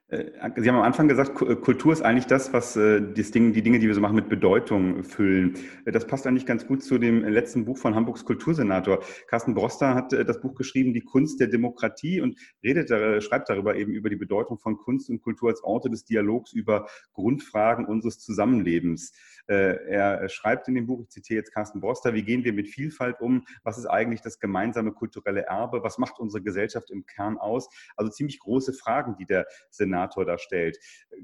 Äh, 0.09 0.31
Sie 0.55 0.67
haben 0.67 0.77
am 0.77 0.83
Anfang 0.83 1.07
gesagt, 1.07 1.39
äh, 1.41 1.55
Kultur 1.55 1.93
ist 1.93 2.01
eigentlich 2.01 2.25
das, 2.25 2.51
was 2.51 2.75
äh, 2.75 3.01
das 3.13 3.31
Ding, 3.31 3.53
die 3.53 3.61
Dinge, 3.61 3.79
die 3.79 3.87
wir 3.87 3.93
so 3.93 4.01
machen, 4.01 4.15
mit 4.15 4.27
Bedeutung 4.27 5.03
füllen. 5.03 5.55
Das 5.85 6.07
passt 6.07 6.25
eigentlich 6.25 6.45
ganz 6.45 6.65
gut 6.65 6.83
zu 6.83 6.97
dem 6.97 7.23
letzten 7.23 7.65
Buch 7.65 7.77
von 7.77 7.95
Hamburgs 7.95 8.25
Kultursenator. 8.25 9.03
Carsten 9.27 9.53
Broster 9.53 9.93
hat 9.93 10.11
das 10.11 10.41
Buch 10.41 10.55
geschrieben, 10.55 10.93
Die 10.93 11.01
Kunst 11.01 11.39
der 11.39 11.47
Demokratie 11.47 12.21
und 12.21 12.37
redet, 12.63 12.89
schreibt 13.23 13.49
darüber 13.49 13.75
eben 13.75 13.93
über 13.93 14.09
die 14.09 14.15
Bedeutung 14.15 14.57
von 14.57 14.77
Kunst 14.77 15.09
und 15.09 15.21
Kultur 15.21 15.49
als 15.49 15.63
Orte 15.63 15.89
des 15.89 16.05
Dialogs 16.05 16.53
über 16.53 16.87
Grundfragen 17.13 17.85
unseres 17.85 18.19
Zusammenlebens. 18.19 19.13
Er 19.47 20.27
schreibt 20.29 20.67
in 20.67 20.75
dem 20.75 20.85
Buch, 20.85 21.01
ich 21.01 21.09
zitiere 21.09 21.39
jetzt 21.39 21.53
Carsten 21.53 21.81
Broster, 21.81 22.13
wie 22.13 22.23
gehen 22.23 22.43
wir 22.43 22.53
mit 22.53 22.67
Vielfalt 22.67 23.19
um? 23.19 23.45
Was 23.63 23.77
ist 23.77 23.85
eigentlich 23.85 24.21
das 24.21 24.39
gemeinsame 24.39 24.91
kulturelle 24.91 25.41
Erbe? 25.41 25.83
Was 25.83 25.97
macht 25.97 26.19
unsere 26.19 26.43
Gesellschaft 26.43 26.91
im 26.91 27.05
Kern 27.05 27.37
aus? 27.37 27.69
Also 27.95 28.11
ziemlich 28.11 28.39
große 28.39 28.73
Fragen, 28.73 29.15
die 29.17 29.25
der 29.25 29.45
Senat 29.69 29.98
Senator 29.99 30.25
da. 30.25 30.37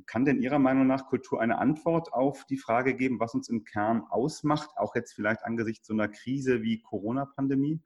Kann 0.06 0.26
denn 0.26 0.42
Ihrer 0.42 0.60
Meinung 0.60 0.88
nach 0.88 1.08
Kultur 1.08 1.42
eine 1.42 1.58
Antwort 1.58 2.14
auf 2.14 2.46
die 2.46 2.58
Frage 2.58 2.96
geben, 2.96 3.20
was 3.20 3.34
uns 3.34 3.50
im 3.50 3.64
Kern 3.64 4.04
ausmacht, 4.10 4.70
auch 4.76 4.96
jetzt 4.96 5.14
vielleicht 5.14 5.44
angesichts 5.44 5.88
so 5.88 5.94
einer 5.94 6.08
Krise 6.08 6.62
wie 6.62 6.82
Corona-Pandemie? 6.82 7.80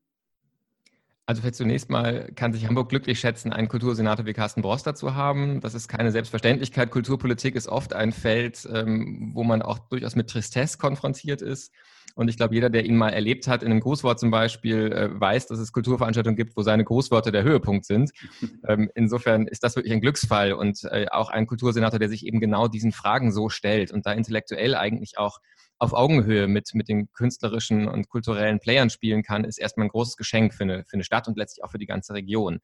Also 1.25 1.47
zunächst 1.51 1.91
mal 1.91 2.31
kann 2.33 2.53
sich 2.53 2.65
Hamburg 2.65 2.89
glücklich 2.89 3.19
schätzen, 3.19 3.53
einen 3.53 3.68
Kultursenator 3.68 4.25
wie 4.25 4.33
Carsten 4.33 4.63
Broster 4.63 4.95
zu 4.95 5.13
haben. 5.13 5.62
Das 5.62 5.75
ist 5.75 5.88
keine 5.88 6.12
Selbstverständlichkeit. 6.12 6.89
Kulturpolitik 6.89 7.56
ist 7.56 7.68
oft 7.68 7.94
ein 7.94 8.12
Feld, 8.12 8.68
ähm, 8.74 9.30
wo 9.35 9.44
man 9.44 9.62
auch 9.62 9.77
durchaus 9.77 10.15
mit 10.15 10.27
Tristesse 10.27 10.80
konfrontiert 10.80 11.44
ist. 11.44 11.71
Und 12.15 12.27
ich 12.27 12.38
glaube, 12.38 12.56
jeder, 12.56 12.69
der 12.69 12.85
ihn 12.85 12.97
mal 12.97 13.09
erlebt 13.09 13.47
hat, 13.47 13.63
in 13.63 13.71
einem 13.71 13.79
Grußwort 13.79 14.19
zum 14.19 14.31
Beispiel, 14.31 14.91
äh, 14.91 15.19
weiß, 15.19 15.47
dass 15.47 15.59
es 15.59 15.71
Kulturveranstaltungen 15.71 16.35
gibt, 16.35 16.56
wo 16.57 16.63
seine 16.63 16.83
Grußworte 16.83 17.31
der 17.31 17.44
Höhepunkt 17.44 17.85
sind. 17.85 18.11
Ähm, 18.67 18.89
insofern 18.94 19.47
ist 19.47 19.63
das 19.63 19.75
wirklich 19.75 19.94
ein 19.94 20.01
Glücksfall 20.01 20.53
und 20.53 20.83
äh, 20.83 21.07
auch 21.11 21.29
ein 21.29 21.47
Kultursenator, 21.47 21.97
der 21.97 22.09
sich 22.09 22.25
eben 22.25 22.39
genau 22.39 22.67
diesen 22.67 22.91
Fragen 22.91 23.31
so 23.31 23.50
stellt 23.50 23.91
und 23.91 24.06
da 24.06 24.11
intellektuell 24.11 24.75
eigentlich 24.75 25.17
auch 25.17 25.39
auf 25.79 25.94
Augenhöhe 25.94 26.47
mit, 26.47 26.73
mit 26.73 26.89
den 26.89 27.11
künstlerischen 27.13 27.88
und 27.88 28.09
kulturellen 28.09 28.59
Playern 28.59 28.89
spielen 28.89 29.23
kann, 29.23 29.45
ist 29.45 29.57
erstmal 29.57 29.88
ein 29.88 29.89
großes 29.89 30.17
Geschenk 30.17 30.53
für 30.53 30.63
eine, 30.63 30.83
für 30.85 30.95
eine 30.95 31.03
Stadt 31.03 31.27
und 31.27 31.38
letztlich 31.38 31.63
auch 31.63 31.71
für 31.71 31.79
die 31.79 31.85
ganze 31.85 32.13
Region. 32.13 32.59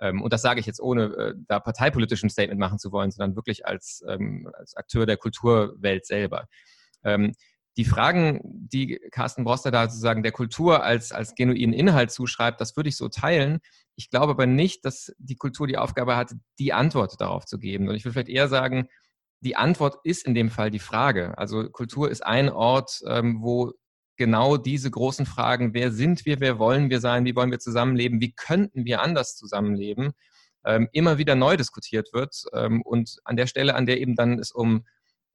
Ähm, 0.00 0.22
und 0.22 0.32
das 0.32 0.42
sage 0.42 0.60
ich 0.60 0.66
jetzt 0.66 0.80
ohne 0.80 1.04
äh, 1.04 1.34
da 1.46 1.60
parteipolitisch 1.60 2.22
ein 2.22 2.30
Statement 2.30 2.58
machen 2.58 2.78
zu 2.78 2.90
wollen, 2.90 3.10
sondern 3.10 3.36
wirklich 3.36 3.66
als, 3.66 4.02
ähm, 4.08 4.50
als 4.54 4.76
Akteur 4.76 5.06
der 5.06 5.18
Kulturwelt 5.18 6.06
selber. 6.06 6.48
Die 7.76 7.84
Fragen, 7.84 8.40
die 8.44 9.00
Carsten 9.10 9.44
Broster 9.44 9.70
da 9.70 9.88
sozusagen 9.88 10.22
der 10.22 10.32
Kultur 10.32 10.82
als, 10.84 11.12
als 11.12 11.34
genuinen 11.34 11.72
Inhalt 11.72 12.10
zuschreibt, 12.12 12.60
das 12.60 12.76
würde 12.76 12.88
ich 12.88 12.96
so 12.96 13.08
teilen. 13.08 13.60
Ich 13.96 14.10
glaube 14.10 14.32
aber 14.32 14.46
nicht, 14.46 14.84
dass 14.84 15.12
die 15.18 15.36
Kultur 15.36 15.66
die 15.66 15.78
Aufgabe 15.78 16.16
hat, 16.16 16.34
die 16.58 16.72
Antwort 16.72 17.20
darauf 17.20 17.46
zu 17.46 17.58
geben. 17.58 17.88
Und 17.88 17.96
ich 17.96 18.04
würde 18.04 18.14
vielleicht 18.14 18.28
eher 18.28 18.48
sagen, 18.48 18.88
die 19.40 19.56
Antwort 19.56 19.98
ist 20.04 20.26
in 20.26 20.34
dem 20.34 20.50
Fall 20.50 20.70
die 20.70 20.78
Frage. 20.78 21.36
Also 21.36 21.68
Kultur 21.68 22.10
ist 22.10 22.24
ein 22.24 22.48
Ort, 22.48 23.00
ähm, 23.06 23.42
wo 23.42 23.72
genau 24.16 24.56
diese 24.56 24.90
großen 24.90 25.26
Fragen, 25.26 25.74
wer 25.74 25.92
sind 25.92 26.24
wir, 26.24 26.40
wer 26.40 26.58
wollen 26.58 26.90
wir 26.90 27.00
sein, 27.00 27.24
wie 27.24 27.34
wollen 27.34 27.50
wir 27.50 27.58
zusammenleben, 27.58 28.20
wie 28.20 28.32
könnten 28.32 28.84
wir 28.84 29.02
anders 29.02 29.36
zusammenleben, 29.36 30.12
ähm, 30.64 30.88
immer 30.92 31.18
wieder 31.18 31.34
neu 31.34 31.56
diskutiert 31.56 32.08
wird. 32.12 32.44
Ähm, 32.52 32.82
und 32.82 33.18
an 33.24 33.36
der 33.36 33.46
Stelle, 33.46 33.74
an 33.74 33.86
der 33.86 34.00
eben 34.00 34.14
dann 34.14 34.38
es 34.38 34.50
um 34.50 34.84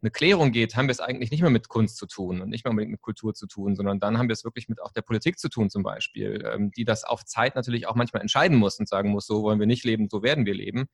eine 0.02 0.12
Klärung 0.12 0.52
geht, 0.52 0.76
haben 0.76 0.88
wir 0.88 0.94
es 0.94 1.00
eigentlich 1.00 1.32
nicht 1.32 1.42
mehr 1.42 1.50
mit 1.50 1.68
Kunst 1.68 1.98
zu 1.98 2.06
tun 2.06 2.42
und 2.42 2.50
nicht 2.50 2.64
mehr 2.64 2.72
unbedingt 2.72 2.92
mit 2.92 3.02
Kultur 3.02 3.34
zu 3.34 3.48
tun, 3.48 3.76
sondern 3.76 4.00
dann 4.00 4.18
haben 4.18 4.30
wir 4.30 4.34
es 4.34 4.44
wirklich 4.44 4.70
mit 4.70 4.82
auch 4.82 4.92
der 4.92 5.02
Politik 5.02 5.40
zu 5.40 5.50
tun 5.50 5.70
zum 5.70 5.84
Beispiel, 5.84 6.44
ähm, 6.46 6.72
die 6.72 6.86
das 6.86 7.04
auf 7.04 7.26
Zeit 7.26 7.56
natürlich 7.56 7.88
auch 7.88 7.96
manchmal 7.96 8.22
entscheiden 8.22 8.58
muss 8.58 8.80
und 8.80 8.88
sagen 8.88 9.10
muss, 9.10 9.28
so 9.28 9.44
wollen 9.44 9.60
wir 9.60 9.68
nicht 9.68 9.84
leben, 9.84 10.08
so 10.10 10.24
werden 10.24 10.46
wir 10.46 10.54
leben. 10.54 10.88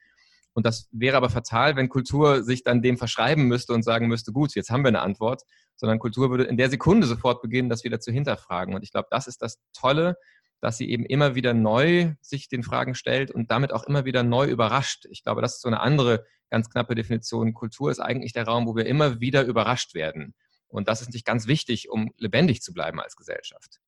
Und 0.53 0.65
das 0.65 0.87
wäre 0.91 1.17
aber 1.17 1.29
fatal, 1.29 1.75
wenn 1.75 1.89
Kultur 1.89 2.41
sich 2.41 2.63
dann 2.63 2.81
dem 2.81 2.97
verschreiben 2.97 3.43
müsste 3.43 3.73
und 3.73 3.83
sagen 3.83 4.07
müsste, 4.07 4.31
gut, 4.31 4.55
jetzt 4.55 4.69
haben 4.69 4.83
wir 4.83 4.87
eine 4.87 5.01
Antwort, 5.01 5.43
sondern 5.75 5.99
Kultur 5.99 6.29
würde 6.29 6.45
in 6.45 6.55
der 6.55 6.69
Sekunde 6.69 7.07
sofort 7.07 7.41
beginnen, 7.41 7.69
das 7.69 7.83
wieder 7.83 7.99
zu 7.99 8.11
hinterfragen. 8.11 8.73
Und 8.73 8.81
ich 8.81 8.91
glaube, 8.91 9.09
das 9.11 9.27
ist 9.27 9.41
das 9.41 9.59
Tolle, 9.73 10.15
dass 10.61 10.77
sie 10.77 10.89
eben 10.89 11.05
immer 11.05 11.35
wieder 11.35 11.53
neu 11.53 12.13
sich 12.21 12.49
den 12.49 12.63
Fragen 12.63 12.95
stellt 12.95 13.31
und 13.31 13.51
damit 13.51 13.73
auch 13.73 13.83
immer 13.83 14.05
wieder 14.05 14.23
neu 14.23 14.47
überrascht. 14.47 15.05
Ich 15.09 15.23
glaube, 15.23 15.41
das 15.41 15.55
ist 15.55 15.61
so 15.61 15.67
eine 15.67 15.81
andere 15.81 16.25
ganz 16.49 16.69
knappe 16.69 16.95
Definition. 16.95 17.53
Kultur 17.53 17.91
ist 17.91 17.99
eigentlich 17.99 18.33
der 18.33 18.45
Raum, 18.45 18.65
wo 18.67 18.75
wir 18.75 18.85
immer 18.85 19.19
wieder 19.19 19.43
überrascht 19.43 19.93
werden. 19.93 20.33
Und 20.67 20.87
das 20.87 21.01
ist 21.01 21.13
nicht 21.13 21.25
ganz 21.25 21.47
wichtig, 21.47 21.89
um 21.89 22.11
lebendig 22.17 22.61
zu 22.61 22.73
bleiben 22.73 22.99
als 22.99 23.15
Gesellschaft. 23.15 23.79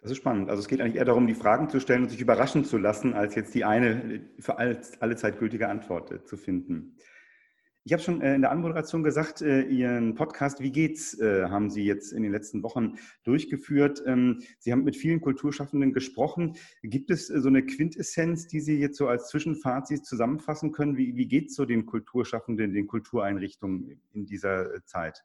Das 0.00 0.12
ist 0.12 0.18
spannend. 0.18 0.48
Also 0.48 0.60
es 0.60 0.68
geht 0.68 0.80
eigentlich 0.80 0.96
eher 0.96 1.04
darum, 1.04 1.26
die 1.26 1.34
Fragen 1.34 1.68
zu 1.68 1.80
stellen 1.80 2.04
und 2.04 2.08
sich 2.10 2.20
überraschen 2.20 2.64
zu 2.64 2.78
lassen, 2.78 3.14
als 3.14 3.34
jetzt 3.34 3.54
die 3.54 3.64
eine 3.64 4.20
für 4.38 4.58
alle, 4.58 4.80
alle 5.00 5.16
Zeit 5.16 5.38
gültige 5.38 5.68
Antwort 5.68 6.12
äh, 6.12 6.24
zu 6.24 6.36
finden. 6.36 6.96
Ich 7.88 7.92
habe 7.94 8.02
schon 8.02 8.20
äh, 8.20 8.34
in 8.34 8.42
der 8.42 8.50
Anmoderation 8.50 9.02
gesagt, 9.02 9.40
äh, 9.40 9.62
Ihren 9.62 10.14
Podcast 10.14 10.60
Wie 10.60 10.70
geht's 10.70 11.18
haben 11.18 11.70
Sie 11.70 11.84
jetzt 11.84 12.12
in 12.12 12.22
den 12.22 12.32
letzten 12.32 12.62
Wochen 12.62 12.98
durchgeführt. 13.24 14.02
Ähm, 14.04 14.42
Sie 14.58 14.72
haben 14.72 14.84
mit 14.84 14.94
vielen 14.94 15.22
Kulturschaffenden 15.22 15.94
gesprochen. 15.94 16.56
Gibt 16.82 17.10
es 17.10 17.28
so 17.28 17.48
eine 17.48 17.64
Quintessenz, 17.64 18.46
die 18.46 18.60
Sie 18.60 18.78
jetzt 18.78 18.98
so 18.98 19.08
als 19.08 19.28
Zwischenfazit 19.28 20.04
zusammenfassen 20.04 20.70
können? 20.70 20.98
Wie, 20.98 21.16
wie 21.16 21.28
geht 21.28 21.48
es 21.48 21.56
so 21.56 21.64
den 21.64 21.86
Kulturschaffenden, 21.86 22.74
den 22.74 22.86
Kultureinrichtungen 22.86 24.02
in 24.12 24.26
dieser 24.26 24.84
Zeit? 24.84 25.24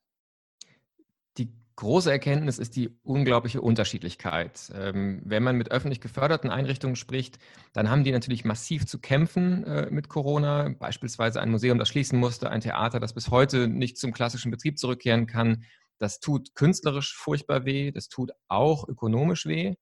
Die 1.37 1.51
große 1.75 2.11
Erkenntnis 2.11 2.59
ist 2.59 2.75
die 2.75 2.89
unglaubliche 3.03 3.61
Unterschiedlichkeit. 3.61 4.71
Ähm, 4.75 5.21
wenn 5.25 5.43
man 5.43 5.55
mit 5.55 5.71
öffentlich 5.71 6.01
geförderten 6.01 6.49
Einrichtungen 6.49 6.95
spricht, 6.95 7.39
dann 7.73 7.89
haben 7.89 8.03
die 8.03 8.11
natürlich 8.11 8.45
massiv 8.45 8.85
zu 8.85 8.99
kämpfen 8.99 9.63
äh, 9.63 9.89
mit 9.89 10.09
Corona. 10.09 10.69
Beispielsweise 10.77 11.41
ein 11.41 11.51
Museum, 11.51 11.79
das 11.79 11.89
schließen 11.89 12.19
musste, 12.19 12.49
ein 12.49 12.61
Theater, 12.61 12.99
das 12.99 13.13
bis 13.13 13.29
heute 13.29 13.67
nicht 13.67 13.97
zum 13.97 14.13
klassischen 14.13 14.51
Betrieb 14.51 14.77
zurückkehren 14.77 15.25
kann. 15.25 15.63
Das 15.99 16.19
tut 16.19 16.55
künstlerisch 16.55 17.15
furchtbar 17.15 17.65
weh, 17.65 17.91
das 17.91 18.09
tut 18.09 18.31
auch 18.47 18.87
ökonomisch 18.87 19.45
weh. 19.45 19.75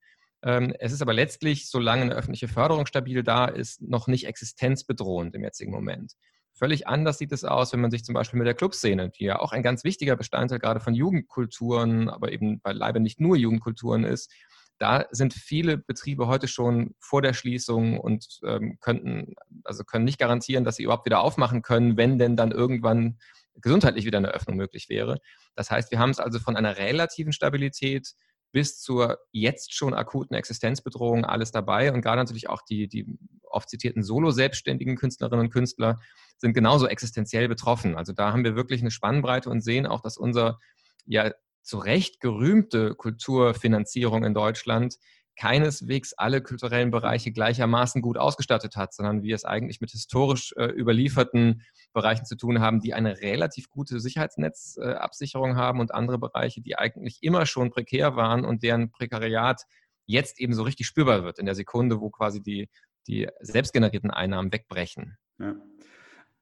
Ähm, 0.44 0.74
es 0.80 0.92
ist 0.92 1.02
aber 1.02 1.14
letztlich, 1.14 1.70
solange 1.70 2.04
eine 2.04 2.16
öffentliche 2.16 2.48
Förderung 2.48 2.86
stabil 2.86 3.24
da 3.24 3.46
ist, 3.46 3.82
noch 3.82 4.08
nicht 4.08 4.26
existenzbedrohend 4.26 5.36
im 5.36 5.44
jetzigen 5.44 5.72
Moment. 5.72 6.14
Völlig 6.62 6.86
anders 6.86 7.18
sieht 7.18 7.32
es 7.32 7.44
aus, 7.44 7.74
wenn 7.74 7.82
man 7.82 7.90
sich 7.90 8.04
zum 8.04 8.14
Beispiel 8.14 8.38
mit 8.38 8.46
der 8.46 8.54
Clubszene, 8.54 9.10
die 9.10 9.24
ja 9.24 9.40
auch 9.40 9.52
ein 9.52 9.64
ganz 9.64 9.84
wichtiger 9.84 10.16
Bestandteil 10.16 10.60
gerade 10.60 10.80
von 10.80 10.94
Jugendkulturen, 10.94 12.08
aber 12.08 12.32
eben 12.32 12.62
beileibe 12.62 13.00
nicht 13.00 13.20
nur 13.20 13.36
Jugendkulturen 13.36 14.04
ist. 14.04 14.32
Da 14.78 15.06
sind 15.10 15.34
viele 15.34 15.80
Betriebe 15.80 16.28
heute 16.28 16.48
schon 16.48 16.94
vor 17.00 17.24
der 17.24 17.34
Schließung 17.34 18.00
und 18.00 18.42
ähm, 18.46 18.78
könnten, 18.80 19.34
also 19.64 19.84
können 19.84 20.06
nicht 20.06 20.20
garantieren, 20.20 20.64
dass 20.64 20.76
sie 20.76 20.84
überhaupt 20.84 21.08
wieder 21.08 21.22
aufmachen 21.22 21.64
können, 21.64 21.98
wenn 21.98 22.20
denn 22.20 22.38
dann 22.38 22.52
irgendwann 22.52 23.18
gesundheitlich 23.56 24.06
wieder 24.06 24.20
eine 24.20 24.30
Öffnung 24.30 24.56
möglich 24.56 24.88
wäre. 24.88 25.18
Das 25.56 25.72
heißt, 25.72 25.90
wir 25.90 25.98
haben 25.98 26.12
es 26.12 26.20
also 26.20 26.38
von 26.38 26.56
einer 26.56 26.78
relativen 26.78 27.34
Stabilität 27.34 28.14
bis 28.52 28.80
zur 28.80 29.20
jetzt 29.32 29.74
schon 29.74 29.94
akuten 29.94 30.36
Existenzbedrohung 30.36 31.26
alles 31.26 31.52
dabei. 31.52 31.92
Und 31.94 32.02
gerade 32.02 32.18
natürlich 32.22 32.50
auch 32.50 32.62
die, 32.62 32.88
die 32.88 33.06
oft 33.44 33.70
zitierten 33.70 34.04
solo-selbstständigen 34.04 34.96
Künstlerinnen 34.96 35.46
und 35.46 35.52
Künstler 35.52 36.00
sind 36.38 36.54
genauso 36.54 36.88
existenziell 36.88 37.48
betroffen. 37.48 37.96
Also 37.96 38.14
da 38.14 38.32
haben 38.32 38.44
wir 38.44 38.56
wirklich 38.56 38.82
eine 38.82 38.92
Spannbreite 38.92 39.50
und 39.50 39.62
sehen 39.62 39.86
auch, 39.86 40.02
dass 40.02 40.18
unser 40.18 40.60
ja 41.06 41.32
zu 41.64 41.78
Recht 41.78 42.20
gerühmte 42.20 42.96
Kulturfinanzierung 42.96 44.24
in 44.24 44.34
Deutschland 44.34 44.98
keineswegs 45.42 46.14
alle 46.14 46.44
kulturellen 46.44 46.92
Bereiche 46.92 47.32
gleichermaßen 47.32 48.04
gut 48.04 48.16
ausgestattet 48.16 48.76
hat, 48.76 48.94
sondern 48.94 49.24
wir 49.24 49.34
es 49.34 49.44
eigentlich 49.44 49.82
mit 49.82 49.90
historisch 49.90 50.54
äh, 50.56 50.66
überlieferten 50.66 51.64
Bereichen 51.94 52.26
zu 52.26 52.36
tun 52.36 52.60
haben, 52.60 52.80
die 52.80 52.94
eine 52.94 53.22
relativ 53.22 53.68
gute 53.68 54.00
Sicherheitsnetzabsicherung 54.00 55.54
äh, 55.54 55.56
haben 55.56 55.80
und 55.80 55.96
andere 55.96 56.20
Bereiche, 56.20 56.62
die 56.62 56.78
eigentlich 56.78 57.24
immer 57.24 57.48
schon 57.48 57.72
prekär 57.72 58.16
waren 58.16 58.46
und 58.46 58.62
deren 58.62 58.92
Prekariat 58.92 59.64
jetzt 60.06 60.40
eben 60.40 60.54
so 60.54 60.62
richtig 60.62 60.86
spürbar 60.86 61.24
wird 61.24 61.40
in 61.40 61.48
der 61.48 61.56
Sekunde, 61.56 62.00
wo 62.02 62.12
quasi 62.12 62.44
die, 62.44 62.70
die 63.08 63.28
selbstgenerierten 63.40 64.12
Einnahmen 64.12 64.54
wegbrechen. 64.54 65.18
Ja. 65.40 65.56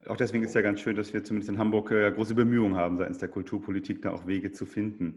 Auch 0.08 0.18
deswegen 0.18 0.44
ist 0.44 0.56
ja 0.56 0.62
ganz 0.62 0.82
schön, 0.82 0.98
dass 0.98 1.14
wir 1.14 1.24
zumindest 1.24 1.50
in 1.50 1.58
Hamburg 1.58 1.92
äh, 1.92 2.12
große 2.12 2.36
Bemühungen 2.36 2.76
haben, 2.76 2.98
seitens 2.98 3.20
der 3.20 3.30
Kulturpolitik 3.30 4.02
da 4.02 4.12
auch 4.12 4.28
Wege 4.28 4.52
zu 4.52 4.66
finden. 4.66 5.16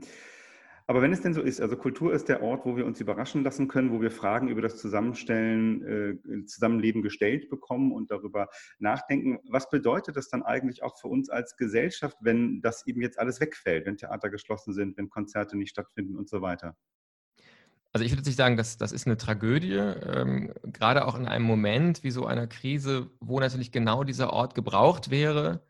Aber 0.86 1.02
wenn 1.02 1.12
es 1.12 1.20
denn 1.20 1.34
so 1.34 1.42
ist, 1.42 1.60
also 1.60 1.76
Kultur 1.76 2.12
ist 2.12 2.28
der 2.28 2.42
Ort, 2.42 2.66
wo 2.66 2.76
wir 2.76 2.86
uns 2.86 3.00
überraschen 3.00 3.44
lassen 3.44 3.68
können, 3.68 3.92
wo 3.92 4.00
wir 4.00 4.10
Fragen 4.10 4.48
über 4.48 4.62
das 4.62 4.78
Zusammenstellen, 4.78 6.18
äh, 6.22 6.44
Zusammenleben 6.46 7.02
gestellt 7.02 7.48
bekommen 7.50 7.92
und 7.92 8.10
darüber 8.10 8.48
nachdenken. 8.78 9.38
Was 9.48 9.70
bedeutet 9.70 10.16
das 10.16 10.28
dann 10.28 10.42
eigentlich 10.42 10.82
auch 10.82 10.98
für 10.98 11.08
uns 11.08 11.30
als 11.30 11.56
Gesellschaft, 11.56 12.16
wenn 12.20 12.60
das 12.62 12.86
eben 12.86 13.00
jetzt 13.00 13.18
alles 13.18 13.40
wegfällt, 13.40 13.86
wenn 13.86 13.96
Theater 13.96 14.30
geschlossen 14.30 14.72
sind, 14.74 14.96
wenn 14.96 15.08
Konzerte 15.08 15.56
nicht 15.56 15.70
stattfinden 15.70 16.16
und 16.16 16.28
so 16.28 16.42
weiter? 16.42 16.76
Also 17.92 18.06
ich 18.06 18.12
würde 18.12 18.22
nicht 18.22 18.36
sagen, 18.36 18.56
dass 18.56 18.78
das 18.78 18.90
ist 18.90 19.06
eine 19.06 19.18
Tragödie, 19.18 19.74
ähm, 19.74 20.52
gerade 20.64 21.06
auch 21.06 21.18
in 21.18 21.26
einem 21.26 21.44
Moment 21.44 22.02
wie 22.02 22.10
so 22.10 22.24
einer 22.24 22.46
Krise, 22.46 23.10
wo 23.20 23.38
natürlich 23.38 23.70
genau 23.70 24.02
dieser 24.02 24.32
Ort 24.32 24.54
gebraucht 24.54 25.10
wäre, 25.10 25.62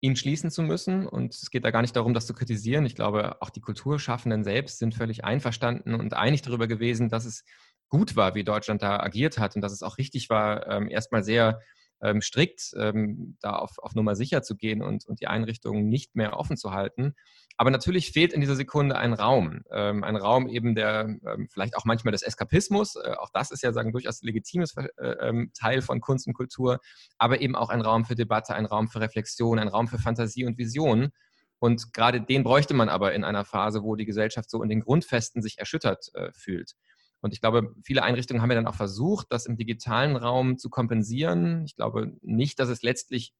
ihn 0.00 0.16
schließen 0.16 0.50
zu 0.50 0.62
müssen. 0.62 1.06
Und 1.06 1.34
es 1.34 1.50
geht 1.50 1.64
da 1.64 1.70
gar 1.70 1.82
nicht 1.82 1.96
darum, 1.96 2.14
das 2.14 2.26
zu 2.26 2.34
kritisieren. 2.34 2.86
Ich 2.86 2.94
glaube, 2.94 3.40
auch 3.40 3.50
die 3.50 3.60
Kulturschaffenden 3.60 4.44
selbst 4.44 4.78
sind 4.78 4.94
völlig 4.94 5.24
einverstanden 5.24 5.94
und 5.94 6.14
einig 6.14 6.42
darüber 6.42 6.66
gewesen, 6.66 7.08
dass 7.08 7.24
es 7.24 7.44
gut 7.88 8.16
war, 8.16 8.34
wie 8.34 8.44
Deutschland 8.44 8.82
da 8.82 9.00
agiert 9.00 9.38
hat 9.38 9.56
und 9.56 9.62
dass 9.62 9.72
es 9.72 9.82
auch 9.82 9.98
richtig 9.98 10.28
war, 10.28 10.66
ähm, 10.68 10.88
erstmal 10.88 11.22
sehr 11.22 11.60
ähm, 12.02 12.20
strikt 12.20 12.74
ähm, 12.76 13.36
da 13.40 13.56
auf, 13.56 13.78
auf 13.78 13.94
Nummer 13.94 14.16
sicher 14.16 14.42
zu 14.42 14.56
gehen 14.56 14.82
und, 14.82 15.06
und 15.06 15.20
die 15.20 15.28
Einrichtungen 15.28 15.88
nicht 15.88 16.14
mehr 16.14 16.36
offen 16.36 16.56
zu 16.56 16.72
halten. 16.72 17.14
Aber 17.58 17.70
natürlich 17.70 18.12
fehlt 18.12 18.32
in 18.32 18.40
dieser 18.40 18.56
Sekunde 18.56 18.98
ein 18.98 19.14
Raum. 19.14 19.62
Ähm, 19.70 20.04
ein 20.04 20.16
Raum 20.16 20.46
eben 20.46 20.74
der 20.74 21.16
ähm, 21.26 21.48
vielleicht 21.50 21.76
auch 21.76 21.86
manchmal 21.86 22.12
des 22.12 22.22
Eskapismus. 22.22 22.96
Äh, 22.96 23.14
auch 23.18 23.30
das 23.32 23.50
ist 23.50 23.62
ja 23.62 23.72
sagen 23.72 23.92
durchaus 23.92 24.22
legitimes 24.22 24.74
äh, 24.76 25.08
ähm, 25.20 25.50
Teil 25.54 25.80
von 25.80 26.00
Kunst 26.00 26.26
und 26.26 26.34
Kultur. 26.34 26.80
Aber 27.16 27.40
eben 27.40 27.56
auch 27.56 27.70
ein 27.70 27.80
Raum 27.80 28.04
für 28.04 28.14
Debatte, 28.14 28.54
ein 28.54 28.66
Raum 28.66 28.88
für 28.88 29.00
Reflexion, 29.00 29.58
ein 29.58 29.68
Raum 29.68 29.88
für 29.88 29.98
Fantasie 29.98 30.44
und 30.44 30.58
Vision. 30.58 31.12
Und 31.58 31.94
gerade 31.94 32.20
den 32.20 32.44
bräuchte 32.44 32.74
man 32.74 32.90
aber 32.90 33.14
in 33.14 33.24
einer 33.24 33.46
Phase, 33.46 33.82
wo 33.82 33.96
die 33.96 34.04
Gesellschaft 34.04 34.50
so 34.50 34.62
in 34.62 34.68
den 34.68 34.80
Grundfesten 34.80 35.40
sich 35.40 35.58
erschüttert 35.58 36.10
äh, 36.14 36.30
fühlt. 36.34 36.74
Und 37.20 37.32
ich 37.32 37.40
glaube, 37.40 37.74
viele 37.82 38.02
Einrichtungen 38.02 38.42
haben 38.42 38.50
ja 38.50 38.56
dann 38.56 38.66
auch 38.66 38.74
versucht, 38.74 39.28
das 39.30 39.46
im 39.46 39.56
digitalen 39.56 40.16
Raum 40.16 40.58
zu 40.58 40.68
kompensieren. 40.68 41.64
Ich 41.64 41.74
glaube 41.74 42.12
nicht, 42.20 42.58
dass 42.58 42.68
es 42.68 42.82
letztlich 42.82 43.32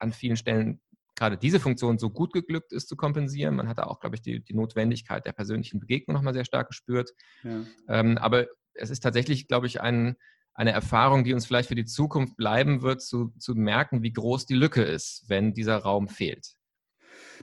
an 0.00 0.12
vielen 0.12 0.36
Stellen 0.36 0.80
gerade 1.20 1.36
diese 1.36 1.60
Funktion 1.60 1.98
so 1.98 2.08
gut 2.08 2.32
geglückt 2.32 2.72
ist 2.72 2.88
zu 2.88 2.96
kompensieren. 2.96 3.54
Man 3.54 3.68
hat 3.68 3.76
da 3.76 3.84
auch, 3.84 4.00
glaube 4.00 4.16
ich, 4.16 4.22
die, 4.22 4.42
die 4.42 4.54
Notwendigkeit 4.54 5.26
der 5.26 5.32
persönlichen 5.32 5.78
Begegnung 5.78 6.16
nochmal 6.16 6.32
sehr 6.32 6.46
stark 6.46 6.68
gespürt. 6.68 7.12
Ja. 7.44 7.60
Ähm, 7.88 8.16
aber 8.16 8.46
es 8.72 8.88
ist 8.88 9.00
tatsächlich, 9.00 9.46
glaube 9.46 9.66
ich, 9.66 9.82
ein, 9.82 10.16
eine 10.54 10.72
Erfahrung, 10.72 11.22
die 11.22 11.34
uns 11.34 11.44
vielleicht 11.44 11.68
für 11.68 11.74
die 11.74 11.84
Zukunft 11.84 12.38
bleiben 12.38 12.80
wird, 12.80 13.02
zu, 13.02 13.34
zu 13.38 13.54
merken, 13.54 14.02
wie 14.02 14.14
groß 14.14 14.46
die 14.46 14.54
Lücke 14.54 14.82
ist, 14.82 15.26
wenn 15.28 15.52
dieser 15.52 15.76
Raum 15.76 16.08
fehlt. 16.08 16.54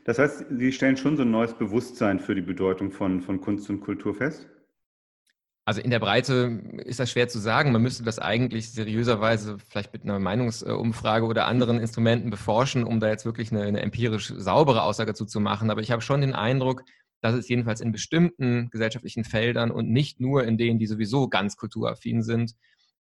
Das 0.05 0.17
heißt, 0.17 0.45
Sie 0.49 0.71
stellen 0.71 0.97
schon 0.97 1.15
so 1.15 1.21
ein 1.21 1.29
neues 1.29 1.53
Bewusstsein 1.53 2.19
für 2.19 2.33
die 2.33 2.41
Bedeutung 2.41 2.91
von, 2.91 3.21
von 3.21 3.39
Kunst 3.41 3.69
und 3.69 3.81
Kultur 3.81 4.15
fest? 4.15 4.49
Also 5.67 5.81
in 5.81 5.89
der 5.89 5.99
Breite 5.99 6.61
ist 6.85 7.01
das 7.01 7.11
schwer 7.11 7.27
zu 7.27 7.39
sagen. 7.39 7.73
Man 7.73 7.81
müsste 7.81 8.01
das 8.01 8.19
eigentlich 8.19 8.71
seriöserweise 8.71 9.57
vielleicht 9.67 9.91
mit 9.91 10.03
einer 10.03 10.17
Meinungsumfrage 10.17 11.25
oder 11.25 11.45
anderen 11.45 11.81
Instrumenten 11.81 12.29
beforschen, 12.29 12.85
um 12.85 13.01
da 13.01 13.09
jetzt 13.09 13.25
wirklich 13.25 13.51
eine, 13.51 13.63
eine 13.63 13.81
empirisch 13.81 14.31
saubere 14.37 14.83
Aussage 14.83 15.11
dazu 15.11 15.25
zu 15.25 15.41
machen. 15.41 15.69
Aber 15.69 15.81
ich 15.81 15.91
habe 15.91 16.01
schon 16.01 16.21
den 16.21 16.33
Eindruck, 16.33 16.83
dass 17.19 17.35
es 17.35 17.49
jedenfalls 17.49 17.81
in 17.81 17.91
bestimmten 17.91 18.69
gesellschaftlichen 18.69 19.25
Feldern 19.25 19.69
und 19.69 19.89
nicht 19.89 20.21
nur 20.21 20.45
in 20.45 20.57
denen, 20.57 20.79
die 20.79 20.87
sowieso 20.87 21.27
ganz 21.27 21.57
kulturaffin 21.57 22.23
sind, 22.23 22.53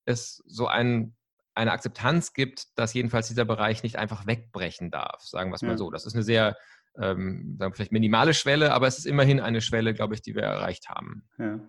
es 0.06 0.42
so 0.48 0.66
ein, 0.66 1.14
eine 1.54 1.72
Akzeptanz 1.72 2.34
gibt, 2.34 2.80
dass 2.80 2.96
jedenfalls 2.96 3.28
dieser 3.28 3.46
Bereich 3.46 3.84
nicht 3.84 3.98
einfach 3.98 4.26
wegbrechen 4.26 4.90
darf, 4.90 5.22
sagen 5.22 5.52
wir 5.52 5.56
es 5.58 5.62
mal 5.62 5.74
ja. 5.74 5.78
so. 5.78 5.92
Das 5.92 6.08
ist 6.08 6.16
eine 6.16 6.24
sehr, 6.24 6.58
ähm, 7.00 7.60
vielleicht 7.74 7.92
minimale 7.92 8.34
Schwelle, 8.34 8.74
aber 8.74 8.88
es 8.88 8.98
ist 8.98 9.06
immerhin 9.06 9.40
eine 9.40 9.62
Schwelle, 9.62 9.94
glaube 9.94 10.16
ich, 10.16 10.24
die 10.24 10.34
wir 10.34 10.42
erreicht 10.42 10.90
haben. 10.90 11.28
Ja. 11.38 11.60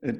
Äh, 0.00 0.14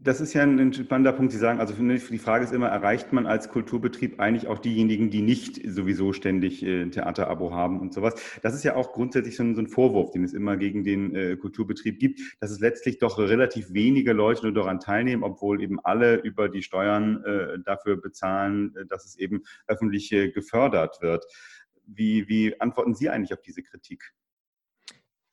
das 0.00 0.20
ist 0.20 0.32
ja 0.32 0.44
ein 0.44 0.72
spannender 0.72 1.12
Punkt. 1.12 1.32
Sie 1.32 1.38
sagen, 1.38 1.58
also 1.58 1.74
die 1.74 2.18
Frage 2.18 2.44
ist 2.44 2.52
immer, 2.52 2.68
erreicht 2.68 3.12
man 3.12 3.26
als 3.26 3.48
Kulturbetrieb 3.48 4.20
eigentlich 4.20 4.46
auch 4.46 4.60
diejenigen, 4.60 5.10
die 5.10 5.22
nicht 5.22 5.60
sowieso 5.68 6.12
ständig 6.12 6.62
äh, 6.62 6.82
ein 6.82 6.92
Theaterabo 6.92 7.52
haben 7.52 7.80
und 7.80 7.92
sowas? 7.92 8.14
Das 8.42 8.54
ist 8.54 8.62
ja 8.62 8.76
auch 8.76 8.92
grundsätzlich 8.92 9.36
so 9.36 9.42
ein, 9.42 9.66
Vorwurf, 9.66 10.12
den 10.12 10.22
es 10.22 10.34
immer 10.34 10.56
gegen 10.56 10.84
den 10.84 11.16
äh, 11.16 11.36
Kulturbetrieb 11.36 11.98
gibt, 11.98 12.20
dass 12.38 12.52
es 12.52 12.60
letztlich 12.60 12.98
doch 13.00 13.18
relativ 13.18 13.72
wenige 13.72 14.12
Leute 14.12 14.44
nur 14.44 14.54
daran 14.54 14.78
teilnehmen, 14.78 15.24
obwohl 15.24 15.60
eben 15.60 15.80
alle 15.80 16.14
über 16.14 16.48
die 16.48 16.62
Steuern 16.62 17.62
dafür 17.64 18.00
bezahlen, 18.00 18.74
dass 18.88 19.04
es 19.04 19.16
eben 19.16 19.42
öffentlich 19.66 20.10
gefördert 20.10 20.98
wird. 21.00 21.24
Wie, 21.86 22.28
wie 22.28 22.60
antworten 22.60 22.94
Sie 22.94 23.08
eigentlich 23.08 23.32
auf 23.32 23.42
diese 23.42 23.62
Kritik? 23.62 24.12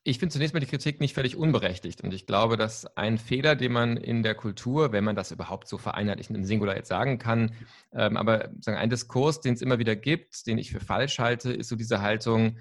Ich 0.08 0.20
finde 0.20 0.32
zunächst 0.32 0.54
mal 0.54 0.60
die 0.60 0.66
Kritik 0.66 1.00
nicht 1.00 1.14
völlig 1.14 1.34
unberechtigt. 1.34 2.00
Und 2.00 2.14
ich 2.14 2.26
glaube, 2.26 2.56
dass 2.56 2.86
ein 2.96 3.18
Fehler, 3.18 3.56
den 3.56 3.72
man 3.72 3.96
in 3.96 4.22
der 4.22 4.36
Kultur, 4.36 4.92
wenn 4.92 5.02
man 5.02 5.16
das 5.16 5.32
überhaupt 5.32 5.66
so 5.66 5.78
vereinheitlichend 5.78 6.38
im 6.38 6.44
Singular 6.44 6.76
jetzt 6.76 6.86
sagen 6.86 7.18
kann, 7.18 7.56
ähm, 7.92 8.16
aber 8.16 8.50
sagen, 8.60 8.78
ein 8.78 8.88
Diskurs, 8.88 9.40
den 9.40 9.54
es 9.54 9.62
immer 9.62 9.80
wieder 9.80 9.96
gibt, 9.96 10.46
den 10.46 10.58
ich 10.58 10.70
für 10.70 10.78
falsch 10.78 11.18
halte, 11.18 11.52
ist 11.52 11.68
so 11.68 11.74
diese 11.74 12.02
Haltung, 12.02 12.58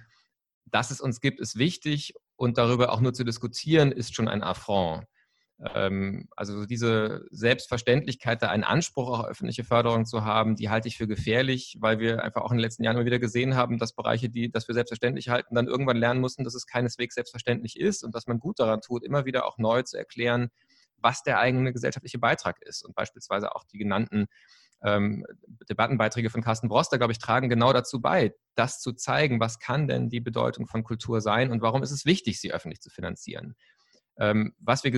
dass 0.65 0.89
es 0.89 0.99
uns 0.99 1.21
gibt, 1.21 1.39
ist 1.39 1.55
wichtig 1.55 2.15
und 2.35 2.57
darüber 2.57 2.91
auch 2.91 2.99
nur 2.99 3.13
zu 3.13 3.23
diskutieren, 3.23 3.91
ist 3.91 4.15
schon 4.15 4.27
ein 4.27 4.41
Affront. 4.41 5.05
Ähm, 5.73 6.27
also 6.35 6.65
diese 6.65 7.25
Selbstverständlichkeit, 7.31 8.41
da 8.41 8.49
einen 8.49 8.63
Anspruch 8.63 9.19
auf 9.19 9.25
öffentliche 9.25 9.63
Förderung 9.63 10.05
zu 10.05 10.25
haben, 10.25 10.55
die 10.55 10.69
halte 10.69 10.87
ich 10.87 10.97
für 10.97 11.07
gefährlich, 11.07 11.77
weil 11.79 11.99
wir 11.99 12.23
einfach 12.23 12.41
auch 12.41 12.51
in 12.51 12.57
den 12.57 12.63
letzten 12.63 12.83
Jahren 12.83 12.97
immer 12.97 13.05
wieder 13.05 13.19
gesehen 13.19 13.55
haben, 13.55 13.77
dass 13.77 13.93
Bereiche, 13.93 14.29
die 14.29 14.51
das 14.51 14.65
für 14.65 14.73
selbstverständlich 14.73 15.29
halten, 15.29 15.55
dann 15.55 15.67
irgendwann 15.67 15.97
lernen 15.97 16.19
mussten, 16.19 16.43
dass 16.43 16.55
es 16.55 16.65
keineswegs 16.65 17.15
selbstverständlich 17.15 17.79
ist 17.79 18.03
und 18.03 18.13
dass 18.13 18.27
man 18.27 18.39
gut 18.39 18.59
daran 18.59 18.81
tut, 18.81 19.03
immer 19.03 19.25
wieder 19.25 19.45
auch 19.45 19.57
neu 19.57 19.81
zu 19.83 19.97
erklären, 19.97 20.49
was 20.97 21.23
der 21.23 21.39
eigene 21.39 21.71
gesellschaftliche 21.71 22.19
Beitrag 22.19 22.61
ist. 22.61 22.83
Und 22.83 22.95
beispielsweise 22.95 23.55
auch 23.55 23.63
die 23.63 23.77
genannten 23.77 24.25
ähm, 24.83 25.25
Debattenbeiträge 25.69 26.29
von 26.29 26.41
Carsten 26.41 26.67
Broster, 26.67 26.97
glaube 26.97 27.13
ich, 27.13 27.19
tragen 27.19 27.49
genau 27.49 27.71
dazu 27.71 28.01
bei, 28.01 28.33
das 28.55 28.81
zu 28.81 28.91
zeigen, 28.91 29.39
was 29.39 29.59
kann 29.59 29.87
denn 29.87 30.09
die 30.09 30.19
Bedeutung 30.19 30.67
von 30.67 30.83
Kultur 30.83 31.21
sein 31.21 31.51
und 31.51 31.61
warum 31.61 31.81
ist 31.81 31.91
es 31.91 32.05
wichtig, 32.05 32.41
sie 32.41 32.51
öffentlich 32.51 32.81
zu 32.81 32.89
finanzieren. 32.89 33.55
Ähm, 34.17 34.53
was 34.59 34.83
wir 34.83 34.91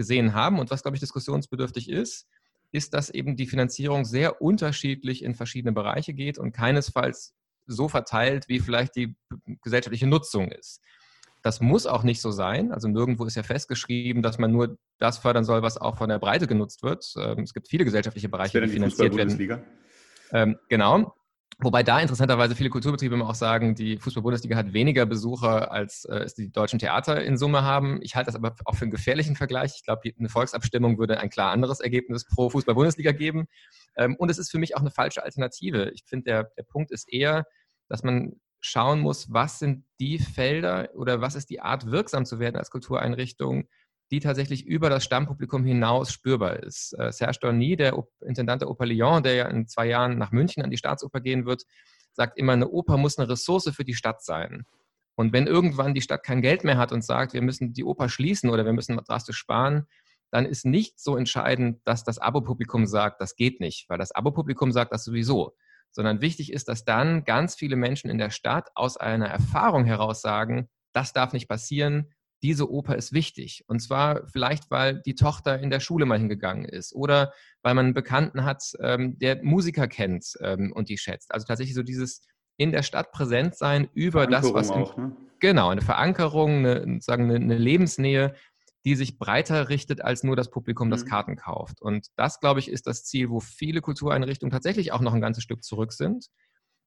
gesehen 0.00 0.32
haben 0.32 0.58
und 0.58 0.70
was, 0.70 0.80
glaube 0.80 0.96
ich, 0.96 1.00
diskussionsbedürftig 1.00 1.90
ist, 1.90 2.26
ist, 2.72 2.94
dass 2.94 3.10
eben 3.10 3.36
die 3.36 3.46
Finanzierung 3.46 4.06
sehr 4.06 4.40
unterschiedlich 4.40 5.22
in 5.22 5.34
verschiedene 5.34 5.72
Bereiche 5.72 6.14
geht 6.14 6.38
und 6.38 6.52
keinesfalls 6.52 7.34
so 7.66 7.86
verteilt, 7.86 8.48
wie 8.48 8.60
vielleicht 8.60 8.96
die 8.96 9.14
gesellschaftliche 9.62 10.06
Nutzung 10.06 10.50
ist. 10.52 10.80
Das 11.42 11.60
muss 11.60 11.86
auch 11.86 12.02
nicht 12.02 12.22
so 12.22 12.30
sein. 12.30 12.72
Also 12.72 12.88
nirgendwo 12.88 13.26
ist 13.26 13.34
ja 13.34 13.42
festgeschrieben, 13.42 14.22
dass 14.22 14.38
man 14.38 14.52
nur 14.52 14.78
das 14.98 15.18
fördern 15.18 15.44
soll, 15.44 15.60
was 15.60 15.76
auch 15.76 15.98
von 15.98 16.08
der 16.08 16.18
Breite 16.18 16.46
genutzt 16.46 16.82
wird. 16.82 17.04
Ähm, 17.18 17.40
es 17.40 17.52
gibt 17.52 17.68
viele 17.68 17.84
gesellschaftliche 17.84 18.30
Bereiche, 18.30 18.58
die 18.58 18.68
finanziert 18.68 19.14
werden. 19.14 19.62
Ähm, 20.32 20.56
genau. 20.70 21.14
Wobei 21.62 21.82
da 21.82 22.00
interessanterweise 22.00 22.54
viele 22.56 22.70
Kulturbetriebe 22.70 23.14
immer 23.14 23.28
auch 23.28 23.34
sagen, 23.34 23.74
die 23.74 23.98
Fußball-Bundesliga 23.98 24.56
hat 24.56 24.72
weniger 24.72 25.04
Besucher, 25.04 25.70
als 25.70 26.06
äh, 26.06 26.20
es 26.20 26.34
die 26.34 26.50
deutschen 26.50 26.78
Theater 26.78 27.22
in 27.22 27.36
Summe 27.36 27.62
haben. 27.62 28.00
Ich 28.02 28.16
halte 28.16 28.28
das 28.28 28.34
aber 28.34 28.54
auch 28.64 28.76
für 28.76 28.82
einen 28.82 28.90
gefährlichen 28.90 29.36
Vergleich. 29.36 29.74
Ich 29.76 29.84
glaube, 29.84 30.10
eine 30.18 30.28
Volksabstimmung 30.30 30.98
würde 30.98 31.20
ein 31.20 31.28
klar 31.28 31.52
anderes 31.52 31.80
Ergebnis 31.80 32.24
pro 32.24 32.48
Fußball-Bundesliga 32.48 33.12
geben. 33.12 33.46
Ähm, 33.96 34.16
und 34.16 34.30
es 34.30 34.38
ist 34.38 34.50
für 34.50 34.58
mich 34.58 34.74
auch 34.74 34.80
eine 34.80 34.90
falsche 34.90 35.22
Alternative. 35.22 35.90
Ich 35.90 36.04
finde, 36.06 36.24
der, 36.24 36.44
der 36.56 36.62
Punkt 36.62 36.90
ist 36.92 37.12
eher, 37.12 37.44
dass 37.88 38.02
man 38.02 38.40
schauen 38.60 39.00
muss, 39.00 39.32
was 39.32 39.58
sind 39.58 39.84
die 39.98 40.18
Felder 40.18 40.88
oder 40.94 41.20
was 41.20 41.34
ist 41.34 41.50
die 41.50 41.60
Art, 41.60 41.90
wirksam 41.90 42.24
zu 42.24 42.38
werden 42.38 42.56
als 42.56 42.70
Kultureinrichtung, 42.70 43.68
die 44.10 44.20
tatsächlich 44.20 44.66
über 44.66 44.90
das 44.90 45.04
Stammpublikum 45.04 45.64
hinaus 45.64 46.12
spürbar 46.12 46.62
ist. 46.62 46.98
Äh, 46.98 47.12
Serge 47.12 47.38
Dorny, 47.40 47.76
der 47.76 47.96
Intendant 48.20 48.62
der 48.62 48.70
Oper 48.70 48.86
Lyon, 48.86 49.22
der 49.22 49.34
ja 49.34 49.48
in 49.48 49.68
zwei 49.68 49.86
Jahren 49.86 50.18
nach 50.18 50.32
München 50.32 50.62
an 50.62 50.70
die 50.70 50.76
Staatsoper 50.76 51.20
gehen 51.20 51.46
wird, 51.46 51.64
sagt 52.12 52.36
immer, 52.38 52.52
eine 52.52 52.68
Oper 52.68 52.96
muss 52.96 53.18
eine 53.18 53.28
Ressource 53.28 53.70
für 53.74 53.84
die 53.84 53.94
Stadt 53.94 54.22
sein. 54.22 54.66
Und 55.14 55.32
wenn 55.32 55.46
irgendwann 55.46 55.94
die 55.94 56.00
Stadt 56.00 56.24
kein 56.24 56.42
Geld 56.42 56.64
mehr 56.64 56.78
hat 56.78 56.92
und 56.92 57.04
sagt, 57.04 57.34
wir 57.34 57.42
müssen 57.42 57.72
die 57.72 57.84
Oper 57.84 58.08
schließen 58.08 58.50
oder 58.50 58.64
wir 58.64 58.72
müssen 58.72 58.96
drastisch 58.96 59.36
sparen, 59.36 59.86
dann 60.30 60.46
ist 60.46 60.64
nicht 60.64 60.98
so 60.98 61.16
entscheidend, 61.16 61.80
dass 61.84 62.04
das 62.04 62.18
Abo-Publikum 62.18 62.86
sagt, 62.86 63.20
das 63.20 63.36
geht 63.36 63.60
nicht, 63.60 63.88
weil 63.88 63.98
das 63.98 64.12
Abo-Publikum 64.12 64.72
sagt 64.72 64.92
das 64.92 65.04
sowieso. 65.04 65.56
Sondern 65.92 66.20
wichtig 66.20 66.52
ist, 66.52 66.68
dass 66.68 66.84
dann 66.84 67.24
ganz 67.24 67.56
viele 67.56 67.76
Menschen 67.76 68.10
in 68.10 68.18
der 68.18 68.30
Stadt 68.30 68.70
aus 68.74 68.96
einer 68.96 69.26
Erfahrung 69.26 69.84
heraus 69.84 70.22
sagen, 70.22 70.68
das 70.92 71.12
darf 71.12 71.32
nicht 71.32 71.48
passieren, 71.48 72.12
diese 72.42 72.70
Oper 72.70 72.96
ist 72.96 73.12
wichtig. 73.12 73.64
Und 73.66 73.80
zwar 73.80 74.26
vielleicht, 74.26 74.70
weil 74.70 75.00
die 75.02 75.14
Tochter 75.14 75.58
in 75.58 75.70
der 75.70 75.80
Schule 75.80 76.06
mal 76.06 76.18
hingegangen 76.18 76.64
ist 76.64 76.94
oder 76.94 77.32
weil 77.62 77.74
man 77.74 77.86
einen 77.86 77.94
Bekannten 77.94 78.44
hat, 78.44 78.72
ähm, 78.80 79.18
der 79.18 79.42
Musiker 79.42 79.88
kennt 79.88 80.34
ähm, 80.40 80.72
und 80.74 80.88
die 80.88 80.98
schätzt. 80.98 81.32
Also 81.32 81.46
tatsächlich 81.46 81.74
so 81.74 81.82
dieses 81.82 82.22
in 82.56 82.72
der 82.72 82.82
Stadt 82.82 83.12
präsent 83.12 83.56
sein 83.56 83.88
über 83.94 84.26
das, 84.26 84.52
was. 84.52 84.68
In, 84.68 84.74
auch, 84.74 84.96
ne? 84.96 85.16
Genau, 85.40 85.70
eine 85.70 85.80
Verankerung, 85.80 86.66
eine, 86.66 87.00
sagen, 87.00 87.24
eine, 87.24 87.36
eine, 87.36 87.56
Lebensnähe, 87.56 88.34
die 88.84 88.94
sich 88.94 89.18
breiter 89.18 89.68
richtet 89.70 90.02
als 90.02 90.24
nur 90.24 90.36
das 90.36 90.50
Publikum, 90.50 90.88
mhm. 90.88 90.92
das 90.92 91.06
Karten 91.06 91.36
kauft. 91.36 91.80
Und 91.80 92.08
das, 92.16 92.40
glaube 92.40 92.60
ich, 92.60 92.70
ist 92.70 92.86
das 92.86 93.04
Ziel, 93.04 93.30
wo 93.30 93.40
viele 93.40 93.80
Kultureinrichtungen 93.80 94.52
tatsächlich 94.52 94.92
auch 94.92 95.00
noch 95.00 95.14
ein 95.14 95.20
ganzes 95.20 95.42
Stück 95.42 95.64
zurück 95.64 95.92
sind 95.92 96.26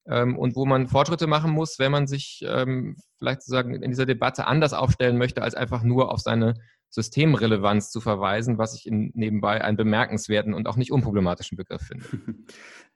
und 0.06 0.56
wo 0.56 0.66
man 0.66 0.88
Fortschritte 0.88 1.28
machen 1.28 1.52
muss, 1.52 1.80
wenn 1.80 1.92
man 1.92 2.08
sich 2.08 2.44
ähm, 2.46 2.98
vielleicht 3.18 3.42
sozusagen 3.42 3.82
in 3.82 3.90
dieser 3.90 4.06
Debatte 4.06 4.48
anders 4.48 4.74
aufstellen 4.74 5.18
möchte, 5.18 5.42
als 5.42 5.56
einfach 5.56 5.84
nur 5.84 6.12
auf 6.12 6.20
seine 6.20 6.56
Systemrelevanz 6.90 7.90
zu 7.90 8.02
verweisen, 8.02 8.58
was 8.58 8.76
ich 8.76 8.86
in, 8.86 9.12
nebenbei 9.16 9.64
einen 9.64 9.78
bemerkenswerten 9.78 10.54
und 10.54 10.68
auch 10.68 10.76
nicht 10.76 10.92
unproblematischen 10.92 11.58
Begriff 11.58 11.82
finde. 11.82 12.06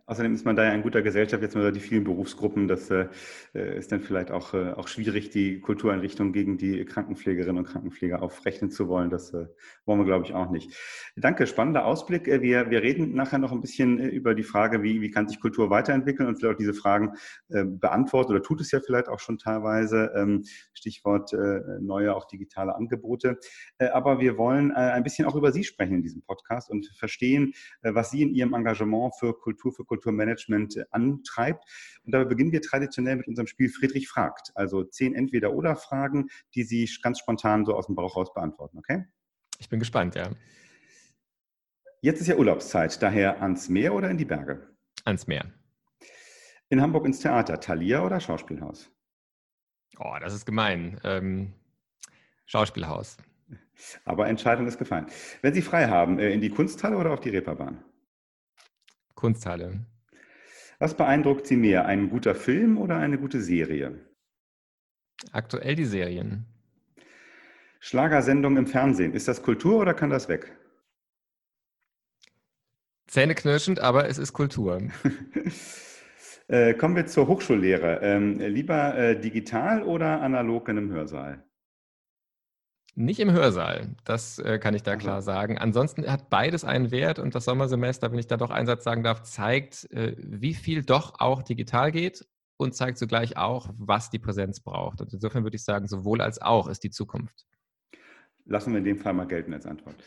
Außerdem 0.09 0.33
ist 0.33 0.45
man 0.45 0.55
da 0.55 0.63
ja 0.63 0.71
in 0.71 0.83
guter 0.83 1.01
Gesellschaft, 1.01 1.43
jetzt 1.43 1.53
mal 1.53 1.69
die 1.73 1.81
vielen 1.81 2.05
Berufsgruppen. 2.05 2.69
Das 2.69 2.89
äh, 2.89 3.07
ist 3.53 3.91
dann 3.91 3.99
vielleicht 3.99 4.31
auch, 4.31 4.53
äh, 4.53 4.71
auch 4.71 4.87
schwierig, 4.87 5.31
die 5.31 5.59
Kultureinrichtung 5.59 6.31
gegen 6.31 6.57
die 6.57 6.85
Krankenpflegerinnen 6.85 7.57
und 7.57 7.65
Krankenpfleger 7.65 8.23
aufrechnen 8.23 8.71
zu 8.71 8.87
wollen. 8.87 9.09
Das 9.09 9.33
äh, 9.33 9.47
wollen 9.85 9.99
wir, 9.99 10.05
glaube 10.05 10.25
ich, 10.25 10.33
auch 10.33 10.49
nicht. 10.49 10.73
Danke, 11.17 11.45
spannender 11.45 11.83
Ausblick. 11.83 12.29
Äh, 12.29 12.41
wir, 12.41 12.69
wir 12.69 12.83
reden 12.83 13.15
nachher 13.15 13.37
noch 13.37 13.51
ein 13.51 13.59
bisschen 13.59 13.99
äh, 13.99 14.07
über 14.07 14.33
die 14.33 14.43
Frage, 14.43 14.81
wie, 14.81 15.01
wie 15.01 15.11
kann 15.11 15.27
sich 15.27 15.41
Kultur 15.41 15.69
weiterentwickeln 15.69 16.29
und 16.29 16.37
vielleicht 16.37 16.55
auch 16.55 16.57
diese 16.57 16.73
Fragen 16.73 17.11
äh, 17.49 17.65
beantworten 17.65 18.31
oder 18.31 18.41
tut 18.41 18.61
es 18.61 18.71
ja 18.71 18.79
vielleicht 18.79 19.09
auch 19.09 19.19
schon 19.19 19.37
teilweise. 19.37 20.13
Ähm, 20.15 20.45
Stichwort 20.73 21.33
neue, 21.81 22.15
auch 22.15 22.25
digitale 22.25 22.75
Angebote. 22.75 23.39
aber 23.79 24.19
wir 24.19 24.37
wollen 24.37 24.71
ein 24.71 25.03
bisschen 25.03 25.25
auch 25.25 25.35
über 25.35 25.51
Sie 25.51 25.63
sprechen 25.63 25.95
in 25.95 26.03
diesem 26.03 26.21
Podcast 26.21 26.69
und 26.69 26.85
verstehen, 26.97 27.53
was 27.81 28.11
Sie 28.11 28.21
in 28.21 28.33
Ihrem 28.33 28.53
Engagement 28.53 29.15
für 29.19 29.33
Kultur, 29.33 29.73
für 29.73 29.83
Kultur 29.83 29.96
Kulturmanagement 29.97 30.85
antreibt. 30.91 31.63
Und 32.03 32.13
dabei 32.13 32.25
beginnen 32.25 32.51
wir 32.51 32.61
traditionell 32.61 33.17
mit 33.17 33.27
unserem 33.27 33.47
Spiel 33.47 33.69
Friedrich 33.69 34.07
fragt. 34.07 34.51
Also 34.55 34.83
zehn 34.83 35.15
Entweder-Oder-Fragen, 35.15 36.29
die 36.55 36.63
Sie 36.63 36.89
ganz 37.01 37.19
spontan 37.19 37.65
so 37.65 37.75
aus 37.75 37.87
dem 37.87 37.95
Bauch 37.95 38.15
raus 38.15 38.33
beantworten, 38.33 38.77
okay? 38.77 39.05
Ich 39.59 39.69
bin 39.69 39.79
gespannt, 39.79 40.15
ja. 40.15 40.29
Jetzt 42.01 42.21
ist 42.21 42.27
ja 42.27 42.35
Urlaubszeit, 42.35 43.01
daher 43.01 43.41
ans 43.41 43.69
Meer 43.69 43.93
oder 43.93 44.09
in 44.09 44.17
die 44.17 44.25
Berge? 44.25 44.67
Ans 45.03 45.25
Meer. 45.25 45.51
In 46.69 46.81
Hamburg 46.81 47.05
ins 47.05 47.19
Theater, 47.19 47.59
Thalia 47.59 48.05
oder 48.05 48.19
Schauspielhaus? 48.19 48.91
Oh, 49.97 50.15
das 50.19 50.33
ist 50.33 50.45
gemein. 50.45 50.99
Ähm, 51.03 51.53
Schauspielhaus. 52.45 53.17
Aber 54.05 54.27
Entscheidung 54.27 54.67
ist 54.67 54.77
gefallen. 54.77 55.07
Wenn 55.41 55.53
Sie 55.53 55.61
frei 55.61 55.87
haben, 55.87 56.19
äh, 56.19 56.31
in 56.31 56.41
die 56.41 56.49
Kunsthalle 56.49 56.97
oder 56.97 57.11
auf 57.11 57.19
die 57.19 57.29
Reeperbahn? 57.29 57.83
Kunsthalle. 59.17 59.85
Was 60.79 60.95
beeindruckt 60.95 61.47
Sie 61.47 61.57
mehr, 61.57 61.85
ein 61.85 62.09
guter 62.09 62.35
Film 62.35 62.77
oder 62.77 62.97
eine 62.97 63.17
gute 63.17 63.41
Serie? 63.41 63.99
Aktuell 65.31 65.75
die 65.75 65.85
Serien. 65.85 66.45
Schlagersendung 67.79 68.57
im 68.57 68.67
Fernsehen. 68.67 69.13
Ist 69.13 69.27
das 69.27 69.41
Kultur 69.41 69.79
oder 69.79 69.93
kann 69.95 70.11
das 70.11 70.29
weg? 70.29 70.55
Zähneknirschend, 73.07 73.79
aber 73.79 74.07
es 74.07 74.19
ist 74.19 74.33
Kultur. 74.33 74.81
äh, 76.47 76.75
kommen 76.75 76.95
wir 76.95 77.07
zur 77.07 77.27
Hochschullehre. 77.27 78.01
Ähm, 78.03 78.39
lieber 78.39 78.95
äh, 78.95 79.19
digital 79.19 79.81
oder 79.81 80.21
analog 80.21 80.69
in 80.69 80.77
einem 80.77 80.91
Hörsaal? 80.91 81.46
Nicht 82.99 83.19
im 83.19 83.31
Hörsaal, 83.31 83.95
das 84.05 84.39
äh, 84.39 84.57
kann 84.57 84.73
ich 84.73 84.81
da 84.81 84.95
klar 84.95 85.21
sagen. 85.21 85.59
Ansonsten 85.59 86.11
hat 86.11 86.31
beides 86.31 86.63
einen 86.65 86.89
Wert 86.89 87.19
und 87.19 87.35
das 87.35 87.45
Sommersemester, 87.45 88.11
wenn 88.11 88.17
ich 88.17 88.25
da 88.25 88.37
doch 88.37 88.49
einen 88.49 88.65
Satz 88.65 88.83
sagen 88.83 89.03
darf, 89.03 89.21
zeigt, 89.21 89.87
äh, 89.91 90.15
wie 90.17 90.55
viel 90.55 90.81
doch 90.81 91.19
auch 91.19 91.43
digital 91.43 91.91
geht 91.91 92.25
und 92.57 92.73
zeigt 92.73 92.97
zugleich 92.97 93.37
auch, 93.37 93.69
was 93.77 94.09
die 94.09 94.17
Präsenz 94.17 94.61
braucht. 94.61 94.99
Und 94.99 95.13
insofern 95.13 95.43
würde 95.43 95.57
ich 95.57 95.63
sagen, 95.63 95.85
sowohl 95.85 96.21
als 96.21 96.41
auch 96.41 96.67
ist 96.67 96.83
die 96.83 96.89
Zukunft. 96.89 97.45
Lassen 98.45 98.71
wir 98.71 98.79
in 98.79 98.85
dem 98.85 98.97
Fall 98.97 99.13
mal 99.13 99.27
gelten 99.27 99.53
als 99.53 99.67
Antwort. 99.67 100.03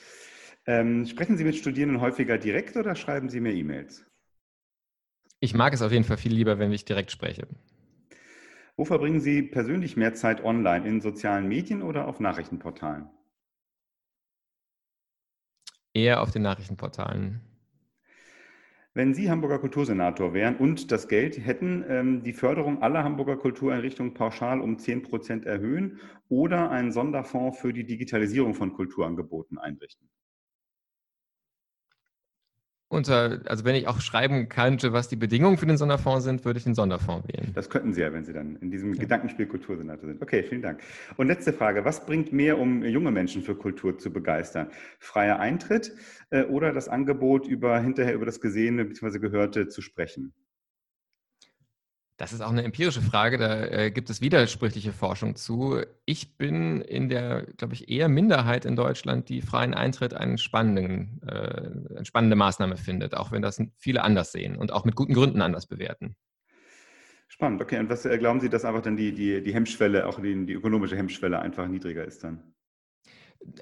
Ähm, 0.67 1.07
sprechen 1.07 1.37
Sie 1.37 1.45
mit 1.45 1.55
Studierenden 1.55 2.01
häufiger 2.01 2.39
direkt 2.39 2.77
oder 2.77 2.97
schreiben 2.97 3.29
Sie 3.29 3.39
mir 3.39 3.53
E-Mails? 3.53 4.05
Ich 5.39 5.55
mag 5.55 5.75
es 5.75 5.83
auf 5.83 5.93
jeden 5.93 6.05
Fall 6.05 6.17
viel 6.17 6.35
lieber, 6.35 6.59
wenn 6.59 6.73
ich 6.73 6.85
direkt 6.85 7.13
spreche. 7.13 7.47
Wo 8.81 8.87
verbringen 8.87 9.21
Sie 9.21 9.43
persönlich 9.43 9.99
mehr 9.99 10.15
Zeit 10.15 10.43
online? 10.43 10.89
In 10.89 11.03
sozialen 11.03 11.47
Medien 11.47 11.83
oder 11.83 12.09
auf 12.09 12.19
Nachrichtenportalen? 12.19 13.11
Eher 15.93 16.23
auf 16.23 16.31
den 16.31 16.41
Nachrichtenportalen. 16.41 17.43
Wenn 18.95 19.13
Sie 19.13 19.31
Hamburger 19.31 19.59
Kultursenator 19.59 20.33
wären 20.33 20.57
und 20.57 20.91
das 20.91 21.09
Geld 21.09 21.45
hätten, 21.45 21.85
ähm, 21.91 22.23
die 22.23 22.33
Förderung 22.33 22.81
aller 22.81 23.05
Hamburger 23.05 23.37
Kultureinrichtungen 23.37 24.15
pauschal 24.15 24.63
um 24.63 24.79
10 24.79 25.03
Prozent 25.03 25.45
erhöhen 25.45 26.01
oder 26.31 26.71
einen 26.71 26.91
Sonderfonds 26.91 27.59
für 27.59 27.75
die 27.75 27.85
Digitalisierung 27.85 28.55
von 28.55 28.73
Kulturangeboten 28.73 29.59
einrichten? 29.59 30.09
Unter, 32.91 33.41
also 33.47 33.65
wenn 33.65 33.77
ich 33.77 33.87
auch 33.87 34.01
schreiben 34.01 34.49
könnte, 34.49 34.93
was 34.93 35.09
die 35.09 35.15
Bedingungen 35.15 35.57
für 35.57 35.67
den 35.67 35.77
Sonderfonds 35.77 36.25
sind, 36.25 36.45
würde 36.45 36.59
ich 36.59 36.65
den 36.65 36.75
Sonderfonds 36.75 37.29
wählen. 37.29 37.53
Das 37.55 37.71
könnten 37.71 37.95
Sie 37.95 38.01
ja, 38.01 38.13
wenn 38.13 38.25
Sie 38.25 38.33
dann 38.33 38.57
in 38.57 38.73
diesem 38.73 38.95
ja. 38.95 39.01
Gedankenspiel 39.01 39.47
Kultursenator 39.47 40.09
sind. 40.09 40.21
Okay, 40.21 40.43
vielen 40.43 40.61
Dank. 40.61 40.81
Und 41.17 41.29
letzte 41.29 41.53
Frage. 41.53 41.85
Was 41.85 42.05
bringt 42.05 42.33
mehr, 42.33 42.59
um 42.59 42.85
junge 42.85 43.13
Menschen 43.13 43.43
für 43.43 43.55
Kultur 43.55 43.97
zu 43.97 44.13
begeistern? 44.13 44.71
Freier 44.99 45.39
Eintritt 45.39 45.95
äh, 46.31 46.43
oder 46.43 46.73
das 46.73 46.89
Angebot, 46.89 47.47
über, 47.47 47.79
hinterher 47.79 48.15
über 48.15 48.27
das 48.27 48.41
Gesehene 48.41 48.85
bzw. 48.85 49.21
Gehörte 49.21 49.69
zu 49.69 49.83
sprechen? 49.83 50.35
Das 52.21 52.35
ist 52.35 52.43
auch 52.43 52.51
eine 52.51 52.65
empirische 52.65 53.01
Frage, 53.01 53.39
da 53.39 53.65
äh, 53.65 53.91
gibt 53.91 54.11
es 54.11 54.21
widersprüchliche 54.21 54.93
Forschung 54.93 55.37
zu. 55.37 55.81
Ich 56.05 56.37
bin 56.37 56.83
in 56.83 57.09
der, 57.09 57.47
glaube 57.57 57.73
ich, 57.73 57.89
eher 57.89 58.11
Minderheit 58.11 58.67
in 58.67 58.77
Deutschland, 58.77 59.31
die 59.31 59.41
freien 59.41 59.73
Eintritt 59.73 60.13
einen 60.13 60.37
spannenden, 60.37 61.23
äh, 61.27 61.97
eine 61.97 62.05
spannende 62.05 62.37
Maßnahme 62.37 62.77
findet, 62.77 63.17
auch 63.17 63.33
wenn 63.33 63.41
das 63.41 63.59
viele 63.79 64.05
anders 64.05 64.33
sehen 64.33 64.57
und 64.57 64.71
auch 64.71 64.85
mit 64.85 64.97
guten 64.97 65.15
Gründen 65.15 65.41
anders 65.41 65.67
bewerten. 65.67 66.15
Spannend, 67.27 67.63
okay. 67.63 67.79
Und 67.79 67.89
was 67.89 68.05
äh, 68.05 68.19
glauben 68.19 68.41
Sie, 68.41 68.51
dass 68.51 68.67
einfach 68.67 68.83
dann 68.83 68.99
die, 68.99 69.15
die, 69.15 69.43
die 69.43 69.55
Hemmschwelle, 69.55 70.07
auch 70.07 70.21
die, 70.21 70.45
die 70.45 70.53
ökonomische 70.53 70.99
Hemmschwelle 70.99 71.39
einfach 71.39 71.69
niedriger 71.69 72.05
ist 72.05 72.23
dann? 72.23 72.53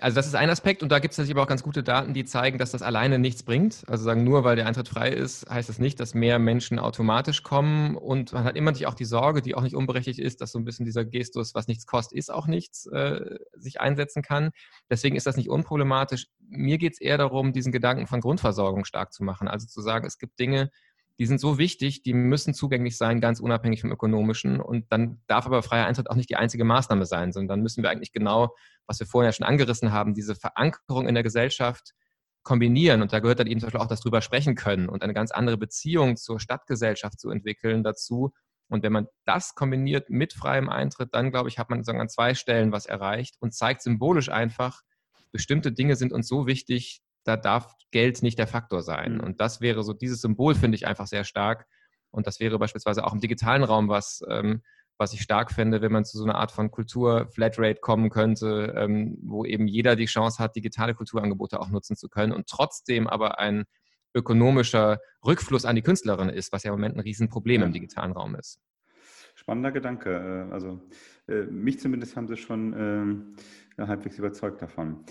Also 0.01 0.17
das 0.17 0.27
ist 0.27 0.35
ein 0.35 0.51
Aspekt 0.51 0.83
und 0.83 0.91
da 0.91 0.99
gibt 0.99 1.13
es 1.13 1.19
natürlich 1.19 1.37
aber 1.37 1.45
auch 1.45 1.49
ganz 1.49 1.63
gute 1.63 1.85
Daten, 1.85 2.13
die 2.13 2.25
zeigen, 2.25 2.59
dass 2.59 2.73
das 2.73 2.83
alleine 2.83 3.19
nichts 3.19 3.45
bringt. 3.45 3.85
Also 3.87 4.05
sagen, 4.05 4.25
nur 4.25 4.43
weil 4.43 4.57
der 4.57 4.67
Eintritt 4.67 4.89
frei 4.89 5.11
ist, 5.11 5.49
heißt 5.49 5.69
das 5.69 5.79
nicht, 5.79 6.01
dass 6.01 6.15
mehr 6.15 6.41
Menschen 6.41 6.81
automatisch 6.81 7.45
kommen 7.45 7.97
und 7.97 8.33
man 8.33 8.45
hat 8.45 8.57
immer 8.57 8.73
natürlich 8.73 8.89
auch 8.89 8.95
die 8.95 9.05
Sorge, 9.05 9.41
die 9.41 9.55
auch 9.55 9.63
nicht 9.63 9.77
unberechtigt 9.77 10.19
ist, 10.19 10.41
dass 10.41 10.51
so 10.51 10.59
ein 10.59 10.65
bisschen 10.65 10.85
dieser 10.85 11.05
Gestus, 11.05 11.55
was 11.55 11.69
nichts 11.69 11.87
kostet, 11.87 12.19
ist 12.19 12.33
auch 12.33 12.49
nichts, 12.49 12.87
äh, 12.87 13.39
sich 13.55 13.81
einsetzen 13.81 14.23
kann. 14.23 14.51
Deswegen 14.91 15.15
ist 15.15 15.27
das 15.27 15.37
nicht 15.37 15.49
unproblematisch. 15.49 16.27
Mir 16.49 16.79
geht 16.79 16.95
es 16.95 17.01
eher 17.01 17.19
darum, 17.19 17.53
diesen 17.53 17.71
Gedanken 17.71 18.09
von 18.09 18.21
Grundversorgung 18.21 18.85
stark 18.85 19.13
zu 19.13 19.23
machen. 19.23 19.47
Also 19.47 19.67
zu 19.69 19.81
sagen, 19.81 20.07
es 20.07 20.19
gibt 20.19 20.41
Dinge, 20.41 20.71
die 21.19 21.27
sind 21.27 21.41
so 21.41 21.59
wichtig, 21.59 22.03
die 22.03 22.15
müssen 22.15 22.55
zugänglich 22.55 22.97
sein, 22.97 23.21
ganz 23.21 23.41
unabhängig 23.41 23.81
vom 23.81 23.91
ökonomischen. 23.91 24.61
Und 24.61 24.91
dann 24.93 25.21
darf 25.27 25.47
aber 25.47 25.63
freier 25.63 25.87
Eintritt 25.87 26.11
auch 26.11 26.15
nicht 26.15 26.31
die 26.31 26.37
einzige 26.37 26.65
Maßnahme 26.65 27.07
sein, 27.07 27.33
sondern 27.33 27.49
dann 27.49 27.63
müssen 27.63 27.83
wir 27.83 27.91
eigentlich 27.91 28.13
genau, 28.13 28.55
was 28.87 29.01
wir 29.01 29.07
vorher 29.07 29.33
schon 29.33 29.47
angerissen 29.47 29.93
haben, 29.93 30.15
diese 30.15 30.37
Verankerung 30.37 31.09
in 31.09 31.15
der 31.15 31.25
Gesellschaft 31.25 31.93
kombinieren. 32.45 33.03
Und 33.03 33.13
da 33.13 33.19
gehört 33.19 33.41
dann 33.41 33.49
eben 33.49 33.59
zum 33.59 33.67
Beispiel 33.67 33.81
auch 33.81 33.89
das 33.89 34.01
drüber 34.01 34.23
sprechen 34.23 34.55
können 34.55 34.89
und 34.89 35.03
eine 35.03 35.13
ganz 35.13 35.33
andere 35.33 35.59
Beziehung 35.59 36.17
zur 36.17 36.39
Stadtgesellschaft 36.39 37.19
zu 37.19 37.31
entwickeln 37.31 37.83
dazu. 37.83 38.33
Und 38.69 38.85
wenn 38.85 38.93
man 38.93 39.09
das 39.25 39.55
kombiniert 39.57 40.11
mit 40.11 40.35
freiem 40.35 40.69
Eintritt, 40.69 41.15
dann 41.15 41.33
glaube 41.33 41.49
ich, 41.49 41.59
hat 41.59 41.69
man 41.69 41.81
sozusagen 41.81 42.01
an 42.01 42.09
zwei 42.09 42.35
Stellen 42.35 42.71
was 42.71 42.87
erreicht 42.87 43.37
und 43.41 43.55
zeigt 43.55 43.83
symbolisch 43.83 44.29
einfach, 44.29 44.83
bestimmte 45.33 45.73
Dinge 45.73 45.97
sind 45.97 46.13
uns 46.13 46.29
so 46.29 46.47
wichtig, 46.47 47.03
da 47.29 47.37
darf 47.37 47.75
Geld 47.91 48.23
nicht 48.23 48.39
der 48.39 48.47
Faktor 48.47 48.83
sein. 48.83 49.15
Mhm. 49.15 49.21
Und 49.21 49.41
das 49.41 49.61
wäre 49.61 49.83
so, 49.83 49.93
dieses 49.93 50.21
Symbol 50.21 50.55
finde 50.55 50.77
ich 50.77 50.87
einfach 50.87 51.07
sehr 51.07 51.25
stark. 51.25 51.67
Und 52.11 52.27
das 52.27 52.41
wäre 52.41 52.59
beispielsweise 52.59 53.05
auch 53.05 53.13
im 53.13 53.21
digitalen 53.21 53.65
Raum 53.65 53.89
was, 53.89 54.23
ähm, 54.29 54.63
was 54.97 55.13
ich 55.13 55.21
stark 55.21 55.53
fände, 55.53 55.81
wenn 55.81 55.93
man 55.93 56.05
zu 56.05 56.19
so 56.19 56.25
einer 56.25 56.35
Art 56.35 56.51
von 56.51 56.71
Kultur-Flatrate 56.71 57.81
kommen 57.81 58.11
könnte, 58.11 58.75
ähm, 58.77 59.19
wo 59.23 59.45
eben 59.45 59.69
jeder 59.69 59.95
die 59.95 60.07
Chance 60.07 60.43
hat, 60.43 60.57
digitale 60.57 60.95
Kulturangebote 60.95 61.61
auch 61.61 61.69
nutzen 61.69 61.97
zu 61.97 62.09
können 62.09 62.33
und 62.33 62.49
trotzdem 62.49 63.07
aber 63.07 63.39
ein 63.39 63.65
ökonomischer 64.15 64.99
Rückfluss 65.25 65.65
an 65.65 65.77
die 65.77 65.83
Künstlerin 65.83 66.31
ist, 66.31 66.53
was 66.53 66.65
ja 66.65 66.73
im 66.73 66.79
Moment 66.79 66.97
ein 66.97 67.01
Riesenproblem 67.01 67.61
ja. 67.61 67.67
im 67.67 67.73
digitalen 67.73 68.13
Raum 68.13 68.35
ist. 68.35 68.59
Spannender 69.35 69.71
Gedanke. 69.71 70.47
Äh, 70.49 70.53
also 70.53 70.81
äh, 71.29 71.43
mich 71.45 71.79
zumindest 71.79 72.17
haben 72.17 72.27
Sie 72.27 72.37
schon 72.37 72.75
ähm, 72.77 73.37
halbwegs 73.79 74.19
überzeugt 74.19 74.63
davon. 74.63 75.05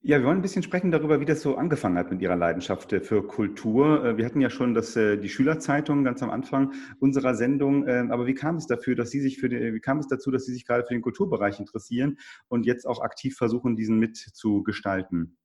Ja, 0.00 0.18
wir 0.18 0.26
wollen 0.26 0.38
ein 0.38 0.42
bisschen 0.42 0.62
sprechen 0.62 0.92
darüber, 0.92 1.20
wie 1.20 1.24
das 1.24 1.42
so 1.42 1.56
angefangen 1.56 1.98
hat 1.98 2.10
mit 2.12 2.22
Ihrer 2.22 2.36
Leidenschaft 2.36 2.92
äh, 2.92 3.00
für 3.00 3.26
Kultur. 3.26 4.16
Wir 4.16 4.24
hatten 4.24 4.40
ja 4.40 4.48
schon 4.48 4.72
das, 4.72 4.94
die 4.94 5.28
Schülerzeitung 5.28 6.04
ganz 6.04 6.22
am 6.22 6.30
Anfang 6.30 6.72
unserer 7.00 7.34
Sendung. 7.34 7.86
Ähm, 7.88 8.12
aber 8.12 8.26
wie 8.26 8.34
kam 8.34 8.56
es 8.56 8.68
dafür, 8.68 8.94
dass 8.94 9.10
Sie 9.10 9.20
sich 9.20 9.38
für 9.38 9.48
den, 9.48 9.74
wie 9.74 9.80
kam 9.80 9.98
es 9.98 10.06
dazu, 10.06 10.30
dass 10.30 10.46
Sie 10.46 10.52
sich 10.52 10.66
gerade 10.66 10.84
für 10.86 10.94
den 10.94 11.02
Kulturbereich 11.02 11.58
interessieren 11.58 12.18
und 12.46 12.64
jetzt 12.64 12.86
auch 12.86 13.00
aktiv 13.02 13.36
versuchen, 13.36 13.74
diesen 13.74 13.98
mitzugestalten? 13.98 15.36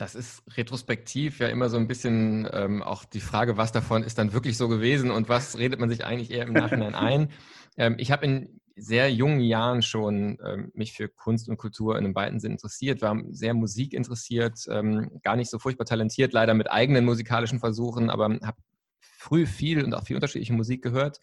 Das 0.00 0.14
ist 0.14 0.42
retrospektiv 0.56 1.40
ja 1.40 1.48
immer 1.48 1.68
so 1.68 1.76
ein 1.76 1.86
bisschen 1.86 2.48
ähm, 2.54 2.82
auch 2.82 3.04
die 3.04 3.20
Frage, 3.20 3.58
was 3.58 3.70
davon 3.70 4.02
ist 4.02 4.16
dann 4.16 4.32
wirklich 4.32 4.56
so 4.56 4.66
gewesen 4.66 5.10
und 5.10 5.28
was 5.28 5.58
redet 5.58 5.78
man 5.78 5.90
sich 5.90 6.06
eigentlich 6.06 6.30
eher 6.30 6.46
im 6.46 6.54
Nachhinein 6.54 6.94
ein. 6.94 7.30
Ähm, 7.76 7.96
ich 7.98 8.10
habe 8.10 8.24
in 8.24 8.60
sehr 8.76 9.12
jungen 9.12 9.40
Jahren 9.40 9.82
schon 9.82 10.38
ähm, 10.42 10.72
mich 10.72 10.94
für 10.94 11.10
Kunst 11.10 11.50
und 11.50 11.58
Kultur 11.58 11.98
in 11.98 12.06
einem 12.06 12.14
weiten 12.14 12.40
Sinn 12.40 12.52
interessiert, 12.52 13.02
war 13.02 13.14
sehr 13.28 13.52
Musik 13.52 13.92
interessiert, 13.92 14.64
ähm, 14.70 15.20
gar 15.22 15.36
nicht 15.36 15.50
so 15.50 15.58
furchtbar 15.58 15.84
talentiert, 15.84 16.32
leider 16.32 16.54
mit 16.54 16.70
eigenen 16.70 17.04
musikalischen 17.04 17.58
Versuchen, 17.58 18.08
aber 18.08 18.24
habe 18.42 18.56
früh 19.02 19.44
viel 19.44 19.84
und 19.84 19.92
auch 19.92 20.06
viel 20.06 20.16
unterschiedliche 20.16 20.54
Musik 20.54 20.80
gehört, 20.80 21.20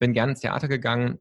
bin 0.00 0.12
gerne 0.12 0.32
ins 0.32 0.40
Theater 0.40 0.68
gegangen 0.68 1.18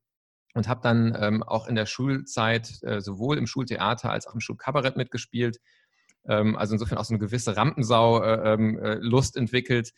und 0.56 0.67
habe 0.67 0.82
dann 0.84 1.17
ähm, 1.17 1.41
auch 1.41 1.67
in 1.67 1.76
der 1.76 1.86
Schulzeit 1.86 2.84
äh, 2.84 3.00
sowohl 3.00 3.38
im 3.38 3.48
Schultheater 3.48 4.12
als 4.12 4.28
auch 4.28 4.34
im 4.34 4.41
Schulkabarett 4.41 4.98
mitgespielt 4.98 5.62
also 6.34 6.74
insofern 6.74 6.98
auch 6.98 7.06
so 7.06 7.13
eine 7.13 7.20
gewisse 7.20 7.56
Rampensau-Lust 7.56 9.36
äh, 9.36 9.40
ähm, 9.40 9.44
entwickelt, 9.44 9.94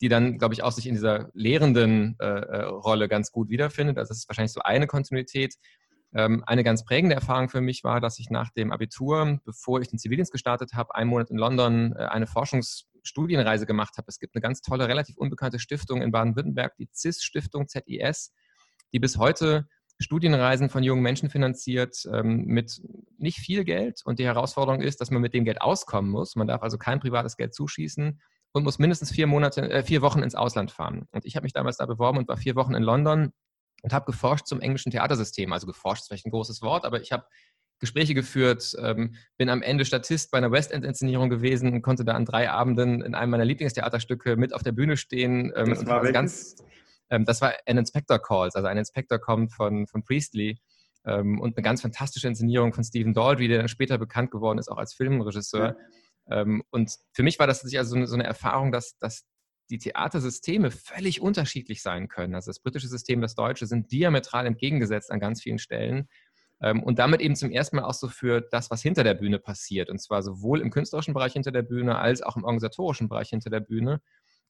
die 0.00 0.08
dann, 0.08 0.38
glaube 0.38 0.54
ich, 0.54 0.62
auch 0.62 0.72
sich 0.72 0.86
in 0.86 0.94
dieser 0.94 1.30
lehrenden 1.32 2.16
äh, 2.20 2.24
äh, 2.24 2.62
Rolle 2.64 3.08
ganz 3.08 3.30
gut 3.30 3.48
wiederfindet. 3.50 3.98
Also 3.98 4.10
das 4.10 4.18
ist 4.18 4.28
wahrscheinlich 4.28 4.52
so 4.52 4.60
eine 4.62 4.86
Kontinuität. 4.86 5.54
Ähm, 6.14 6.42
eine 6.46 6.64
ganz 6.64 6.84
prägende 6.84 7.14
Erfahrung 7.14 7.48
für 7.48 7.60
mich 7.60 7.84
war, 7.84 8.00
dass 8.00 8.18
ich 8.18 8.28
nach 8.28 8.50
dem 8.50 8.72
Abitur, 8.72 9.40
bevor 9.44 9.80
ich 9.80 9.88
den 9.88 9.98
Zivildienst 9.98 10.32
gestartet 10.32 10.74
habe, 10.74 10.94
einen 10.94 11.08
Monat 11.08 11.30
in 11.30 11.38
London 11.38 11.94
eine 11.94 12.26
Forschungsstudienreise 12.26 13.64
gemacht 13.64 13.96
habe. 13.96 14.06
Es 14.08 14.18
gibt 14.18 14.34
eine 14.34 14.42
ganz 14.42 14.60
tolle, 14.60 14.88
relativ 14.88 15.16
unbekannte 15.16 15.58
Stiftung 15.58 16.02
in 16.02 16.10
Baden-Württemberg, 16.10 16.76
die 16.76 16.88
CIS-Stiftung, 16.92 17.68
ZIS, 17.68 18.32
die 18.92 18.98
bis 18.98 19.16
heute 19.18 19.68
Studienreisen 20.02 20.68
von 20.68 20.82
jungen 20.82 21.02
Menschen 21.02 21.30
finanziert 21.30 22.06
ähm, 22.12 22.44
mit 22.46 22.80
nicht 23.18 23.38
viel 23.38 23.64
Geld. 23.64 24.02
Und 24.04 24.18
die 24.18 24.24
Herausforderung 24.24 24.80
ist, 24.80 25.00
dass 25.00 25.10
man 25.10 25.22
mit 25.22 25.34
dem 25.34 25.44
Geld 25.44 25.60
auskommen 25.60 26.10
muss. 26.10 26.36
Man 26.36 26.46
darf 26.46 26.62
also 26.62 26.78
kein 26.78 27.00
privates 27.00 27.36
Geld 27.36 27.54
zuschießen 27.54 28.20
und 28.52 28.64
muss 28.64 28.78
mindestens 28.78 29.10
vier 29.10 29.26
Monate, 29.26 29.70
äh, 29.70 29.82
vier 29.82 30.02
Wochen 30.02 30.22
ins 30.22 30.34
Ausland 30.34 30.70
fahren. 30.70 31.08
Und 31.12 31.24
ich 31.24 31.36
habe 31.36 31.44
mich 31.44 31.52
damals 31.52 31.78
da 31.78 31.86
beworben 31.86 32.18
und 32.18 32.28
war 32.28 32.36
vier 32.36 32.54
Wochen 32.54 32.74
in 32.74 32.82
London 32.82 33.32
und 33.82 33.92
habe 33.92 34.06
geforscht 34.06 34.46
zum 34.46 34.60
englischen 34.60 34.92
Theatersystem. 34.92 35.52
Also 35.52 35.66
geforscht 35.66 36.02
ist 36.02 36.08
vielleicht 36.08 36.26
ein 36.26 36.30
großes 36.30 36.62
Wort, 36.62 36.84
aber 36.84 37.00
ich 37.00 37.12
habe 37.12 37.24
Gespräche 37.82 38.14
geführt, 38.14 38.76
ähm, 38.80 39.16
bin 39.36 39.48
am 39.48 39.60
Ende 39.60 39.84
Statist 39.84 40.30
bei 40.30 40.38
einer 40.38 40.52
West 40.52 40.70
End-Inszenierung 40.70 41.30
gewesen 41.30 41.72
und 41.72 41.82
konnte 41.82 42.04
da 42.04 42.12
an 42.12 42.24
drei 42.24 42.48
Abenden 42.48 43.02
in 43.02 43.16
einem 43.16 43.32
meiner 43.32 43.44
Lieblingstheaterstücke 43.44 44.36
mit 44.36 44.54
auf 44.54 44.62
der 44.62 44.70
Bühne 44.70 44.96
stehen. 44.96 45.52
Ähm, 45.56 45.70
das 45.70 45.84
war 45.84 46.12
ganz 46.12 46.56
ähm, 47.12 47.26
das 47.26 47.42
war 47.42 47.52
ein 47.66 47.78
Inspector 47.78 48.18
Calls, 48.18 48.56
also 48.56 48.66
ein 48.66 48.78
Inspector 48.78 49.18
kommt 49.18 49.52
von, 49.52 49.86
von 49.86 50.02
Priestley 50.02 50.58
ähm, 51.04 51.40
und 51.40 51.56
eine 51.56 51.62
ganz 51.62 51.82
fantastische 51.82 52.26
Inszenierung 52.26 52.72
von 52.72 52.82
Stephen 52.82 53.12
Daldry, 53.12 53.48
der 53.48 53.58
dann 53.58 53.68
später 53.68 53.98
bekannt 53.98 54.30
geworden 54.30 54.58
ist, 54.58 54.68
auch 54.68 54.78
als 54.78 54.94
Filmregisseur. 54.94 55.76
Ja. 56.28 56.40
Ähm, 56.40 56.62
und 56.70 56.96
für 57.12 57.22
mich 57.22 57.38
war 57.38 57.46
das 57.46 57.62
also 57.64 57.90
so 57.90 57.96
eine, 57.96 58.06
so 58.06 58.14
eine 58.14 58.24
Erfahrung, 58.24 58.72
dass, 58.72 58.96
dass 58.98 59.24
die 59.68 59.78
Theatersysteme 59.78 60.70
völlig 60.70 61.20
unterschiedlich 61.20 61.82
sein 61.82 62.08
können. 62.08 62.34
Also 62.34 62.50
das 62.50 62.60
britische 62.60 62.88
System, 62.88 63.20
das 63.20 63.34
deutsche 63.34 63.66
sind 63.66 63.92
diametral 63.92 64.46
entgegengesetzt 64.46 65.10
an 65.10 65.20
ganz 65.20 65.42
vielen 65.42 65.58
Stellen. 65.58 66.08
Ähm, 66.62 66.82
und 66.82 66.98
damit 66.98 67.20
eben 67.20 67.36
zum 67.36 67.50
ersten 67.50 67.76
Mal 67.76 67.84
auch 67.84 67.94
so 67.94 68.08
für 68.08 68.40
das, 68.40 68.70
was 68.70 68.80
hinter 68.80 69.04
der 69.04 69.14
Bühne 69.14 69.38
passiert. 69.38 69.90
Und 69.90 70.00
zwar 70.00 70.22
sowohl 70.22 70.60
im 70.60 70.70
künstlerischen 70.70 71.12
Bereich 71.12 71.34
hinter 71.34 71.52
der 71.52 71.62
Bühne 71.62 71.98
als 71.98 72.22
auch 72.22 72.36
im 72.36 72.44
organisatorischen 72.44 73.08
Bereich 73.08 73.28
hinter 73.30 73.50
der 73.50 73.60
Bühne. 73.60 74.00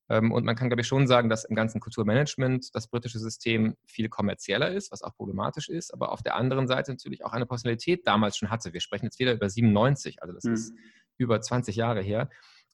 Ähm, 0.09 0.33
und 0.33 0.45
man 0.45 0.57
kann, 0.57 0.69
glaube 0.69 0.83
ich, 0.83 0.87
schon 0.87 1.07
sagen, 1.07 1.29
dass 1.29 1.45
im 1.45 1.55
ganzen 1.55 1.81
Kulturmanagement 1.81 2.75
das 2.75 2.89
britische 2.89 3.19
System 3.19 3.77
viel 3.87 4.09
kommerzieller 4.09 4.71
ist, 4.71 4.93
was 4.93 5.03
auch 5.03 5.15
problematisch 5.15 5.69
ist, 5.69 5.93
aber 5.93 6.13
auf 6.13 6.23
der 6.23 6.37
anderen 6.37 6.67
Seite 6.67 6.93
natürlich 6.93 7.25
auch 7.25 7.33
eine 7.33 7.47
Personalität 7.47 8.07
damals 8.07 8.37
schon 8.37 8.51
hatte. 8.51 8.73
Wir 8.73 8.81
sprechen 8.81 9.07
jetzt 9.07 9.19
wieder 9.19 9.33
über 9.33 9.49
97, 9.49 10.23
also 10.23 10.35
das 10.35 10.45
mhm. 10.45 10.55
ist 10.55 10.75
über 11.19 11.41
20 11.41 11.77
Jahre 11.77 12.03
her. 12.03 12.29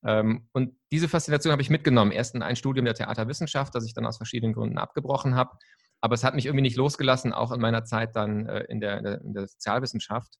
Ähm, 0.04 0.48
und 0.52 0.74
diese 0.92 1.08
Faszination 1.08 1.52
habe 1.52 1.62
ich 1.62 1.70
mitgenommen. 1.70 2.12
Erst 2.12 2.34
in 2.34 2.42
ein 2.42 2.56
Studium 2.56 2.84
der 2.84 2.94
Theaterwissenschaft, 2.94 3.74
das 3.74 3.84
ich 3.84 3.94
dann 3.94 4.06
aus 4.06 4.16
verschiedenen 4.16 4.52
Gründen 4.54 4.78
abgebrochen 4.78 5.34
habe. 5.34 5.58
Aber 6.00 6.14
es 6.14 6.22
hat 6.22 6.34
mich 6.34 6.46
irgendwie 6.46 6.62
nicht 6.62 6.76
losgelassen, 6.76 7.32
auch 7.32 7.50
in 7.50 7.60
meiner 7.60 7.84
Zeit 7.84 8.14
dann 8.14 8.46
äh, 8.46 8.64
in 8.68 8.80
der, 8.80 9.20
in 9.20 9.34
der 9.34 9.48
Sozialwissenschaft. 9.48 10.34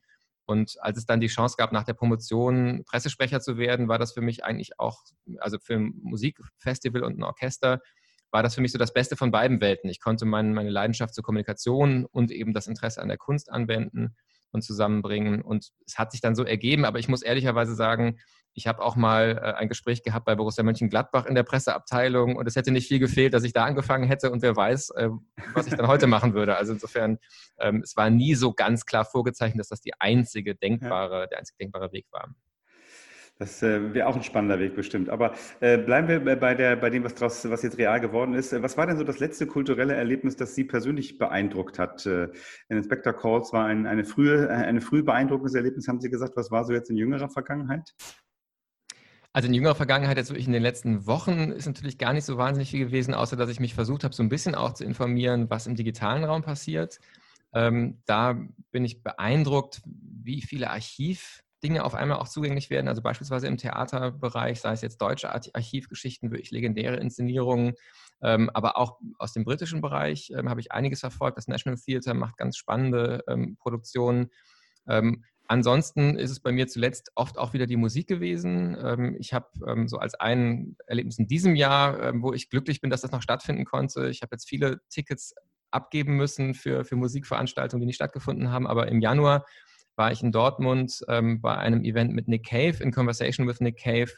Und 0.48 0.76
als 0.80 0.96
es 0.96 1.04
dann 1.04 1.20
die 1.20 1.26
Chance 1.26 1.56
gab, 1.58 1.72
nach 1.72 1.84
der 1.84 1.92
Promotion 1.92 2.82
Pressesprecher 2.87 3.40
zu 3.40 3.58
werden, 3.58 3.87
war 3.87 3.98
das 3.98 4.14
für 4.14 4.22
mich 4.22 4.44
eigentlich 4.44 4.80
auch, 4.80 5.02
also 5.40 5.58
für 5.58 5.74
ein 5.74 5.92
Musikfestival 6.00 7.04
und 7.04 7.18
ein 7.18 7.22
Orchester, 7.22 7.82
war 8.30 8.42
das 8.42 8.54
für 8.54 8.62
mich 8.62 8.72
so 8.72 8.78
das 8.78 8.94
Beste 8.94 9.14
von 9.14 9.30
beiden 9.30 9.61
Welten. 9.61 9.90
Ich 9.90 10.00
konnte 10.00 10.24
mein, 10.24 10.54
meine 10.54 10.70
Leidenschaft 10.70 11.14
zur 11.14 11.22
Kommunikation 11.22 12.06
und 12.06 12.30
eben 12.30 12.54
das 12.54 12.66
Interesse 12.66 13.02
an 13.02 13.08
der 13.08 13.18
Kunst 13.18 13.50
anwenden 13.50 14.16
und 14.52 14.62
zusammenbringen. 14.62 15.42
Und 15.42 15.70
es 15.87 15.98
hat 15.98 16.12
sich 16.12 16.20
dann 16.20 16.34
so 16.34 16.44
ergeben, 16.44 16.84
aber 16.84 16.98
ich 16.98 17.08
muss 17.08 17.22
ehrlicherweise 17.22 17.74
sagen, 17.74 18.18
ich 18.54 18.66
habe 18.66 18.82
auch 18.82 18.96
mal 18.96 19.38
äh, 19.40 19.52
ein 19.54 19.68
Gespräch 19.68 20.02
gehabt 20.02 20.26
bei 20.26 20.34
Borussia 20.34 20.64
Mönchengladbach 20.64 21.26
in 21.26 21.34
der 21.34 21.44
Presseabteilung 21.44 22.37
und 22.37 22.46
es 22.46 22.56
hätte 22.56 22.72
nicht 22.72 22.88
viel 22.88 22.98
gefehlt, 22.98 23.32
dass 23.32 23.44
ich 23.44 23.52
da 23.52 23.64
angefangen 23.64 24.04
hätte 24.04 24.30
und 24.32 24.42
wer 24.42 24.56
weiß, 24.56 24.90
äh, 24.90 25.11
was 25.54 25.68
ich 25.68 25.74
dann 25.74 25.87
heute 25.87 26.06
machen 26.08 26.34
würde. 26.34 26.56
Also 26.56 26.72
insofern, 26.72 27.18
ähm, 27.58 27.82
es 27.84 27.96
war 27.96 28.11
nie 28.11 28.34
so 28.34 28.52
ganz 28.52 28.84
klar 28.84 29.04
vorgezeichnet, 29.04 29.61
dass 29.61 29.68
das 29.68 29.80
die 29.80 29.92
einzige 30.00 30.56
denkbare, 30.56 31.20
ja. 31.20 31.26
der 31.26 31.38
einzige 31.38 31.58
denkbare 31.58 31.92
Weg 31.92 32.06
war. 32.11 32.34
Das 33.40 33.62
äh, 33.62 33.94
wäre 33.94 34.09
auch 34.09 34.16
ein 34.16 34.24
spannender 34.24 34.59
Weg 34.59 34.74
bestimmt. 34.74 35.09
Aber 35.09 35.33
äh, 35.61 35.79
bleiben 35.79 36.09
wir 36.09 36.37
bei, 36.37 36.55
der, 36.55 36.74
bei 36.74 36.90
dem, 36.90 37.05
was, 37.05 37.14
draus, 37.14 37.48
was 37.48 37.62
jetzt 37.62 37.79
real 37.79 38.01
geworden 38.01 38.35
ist. 38.35 38.53
Was 38.62 38.77
war 38.77 38.87
denn 38.87 38.98
so 38.98 39.05
das 39.05 39.20
letzte 39.20 39.46
kulturelle 39.46 39.94
Erlebnis, 39.94 40.35
das 40.35 40.57
Sie 40.57 40.64
persönlich 40.64 41.18
beeindruckt 41.18 41.79
hat? 41.79 42.05
Äh, 42.05 42.29
Inspector 42.68 43.12
Calls 43.12 43.53
war 43.53 43.66
ein, 43.66 43.87
eine, 43.87 44.05
frühe, 44.05 44.51
eine 44.51 44.81
früh 44.81 45.05
beeindruckendes 45.05 45.55
Erlebnis, 45.55 45.87
haben 45.87 46.01
Sie 46.01 46.11
gesagt. 46.11 46.37
Was 46.37 46.51
war 46.51 46.64
so 46.64 46.72
jetzt 46.72 46.90
in 46.90 46.96
jüngerer 46.96 47.29
Vergangenheit? 47.29 47.94
Also 49.33 49.46
in 49.46 49.55
jüngerer 49.55 49.77
Vergangenheit, 49.77 50.16
jetzt 50.16 50.31
wirklich 50.31 50.48
in 50.48 50.53
den 50.53 50.62
letzten 50.62 51.07
Wochen, 51.07 51.53
ist 51.53 51.66
natürlich 51.66 51.96
gar 51.96 52.12
nicht 52.12 52.24
so 52.24 52.38
wahnsinnig 52.38 52.70
viel 52.72 52.87
gewesen, 52.87 53.14
außer 53.14 53.37
dass 53.37 53.51
ich 53.51 53.61
mich 53.61 53.72
versucht 53.72 54.03
habe, 54.03 54.14
so 54.14 54.22
ein 54.24 54.29
bisschen 54.29 54.57
auch 54.57 54.74
zu 54.74 54.83
informieren, 54.83 55.48
was 55.48 55.68
im 55.68 55.77
digitalen 55.77 56.24
Raum 56.24 56.42
passiert. 56.42 56.98
Ähm, 57.55 58.03
da 58.05 58.37
bin 58.72 58.85
ich 58.85 59.05
beeindruckt, 59.05 59.81
wie 59.87 60.42
viele 60.42 60.70
Archivdinge 61.59 61.85
auf 61.85 61.94
einmal 61.94 62.18
auch 62.18 62.29
zugänglich 62.29 62.71
werden. 62.71 62.88
Also 62.88 63.03
beispielsweise 63.03 63.49
im 63.49 63.57
Theaterbereich, 63.57 64.61
sei 64.61 64.73
es 64.73 64.83
jetzt 64.83 64.99
deutsche 65.03 65.31
Archivgeschichten, 65.33 66.31
wirklich 66.31 66.53
legendäre 66.53 66.97
Inszenierungen, 66.97 67.75
ähm, 68.23 68.49
aber 68.55 68.77
auch 68.77 68.99
aus 69.18 69.33
dem 69.33 69.44
britischen 69.44 69.81
Bereich 69.81 70.31
ähm, 70.37 70.49
habe 70.49 70.61
ich 70.61 70.71
einiges 70.73 71.01
verfolgt. 71.01 71.37
Das 71.37 71.49
National 71.49 71.79
Theatre 71.79 72.14
macht 72.14 72.37
ganz 72.37 72.57
spannende 72.57 73.25
ähm, 73.29 73.57
Produktionen. 73.57 74.31
Ähm, 74.87 75.25
Ansonsten 75.51 76.18
ist 76.18 76.31
es 76.31 76.40
bei 76.40 76.53
mir 76.53 76.66
zuletzt 76.66 77.11
oft 77.14 77.38
auch 77.38 77.55
wieder 77.55 77.66
die 77.66 77.79
Musik 77.79 78.07
gewesen. 78.07 78.77
Ähm, 78.85 79.16
ich 79.18 79.33
habe 79.33 79.47
ähm, 79.66 79.88
so 79.88 79.97
als 79.97 80.14
ein 80.14 80.77
Erlebnis 80.87 81.18
in 81.18 81.27
diesem 81.27 81.57
Jahr, 81.57 82.12
wo 82.21 82.35
ich 82.35 82.51
glücklich 82.51 82.83
bin, 82.83 82.90
dass 82.90 83.01
das 83.01 83.12
noch 83.12 83.23
stattfinden 83.23 83.64
konnte. 83.64 84.11
Ich 84.11 84.21
habe 84.21 84.35
jetzt 84.35 84.47
viele 84.47 84.81
Tickets 84.90 85.35
abgeben 85.71 86.16
müssen 86.16 86.53
für, 86.53 86.85
für 86.85 86.97
Musikveranstaltungen, 86.97 87.81
die 87.81 87.87
nicht 87.87 87.97
stattgefunden 87.97 88.51
haben. 88.51 88.66
Aber 88.66 88.88
im 88.88 89.01
Januar 89.01 89.47
war 89.98 90.12
ich 90.12 90.22
in 90.22 90.32
Dortmund 90.32 91.04
bei 91.06 91.58
einem 91.58 91.84
Event 91.84 92.14
mit 92.14 92.28
Nick 92.28 92.46
Cave, 92.46 92.82
in 92.82 92.92
Conversation 92.92 93.46
with 93.46 93.61
Nick 93.61 93.78
Cave, 93.78 94.12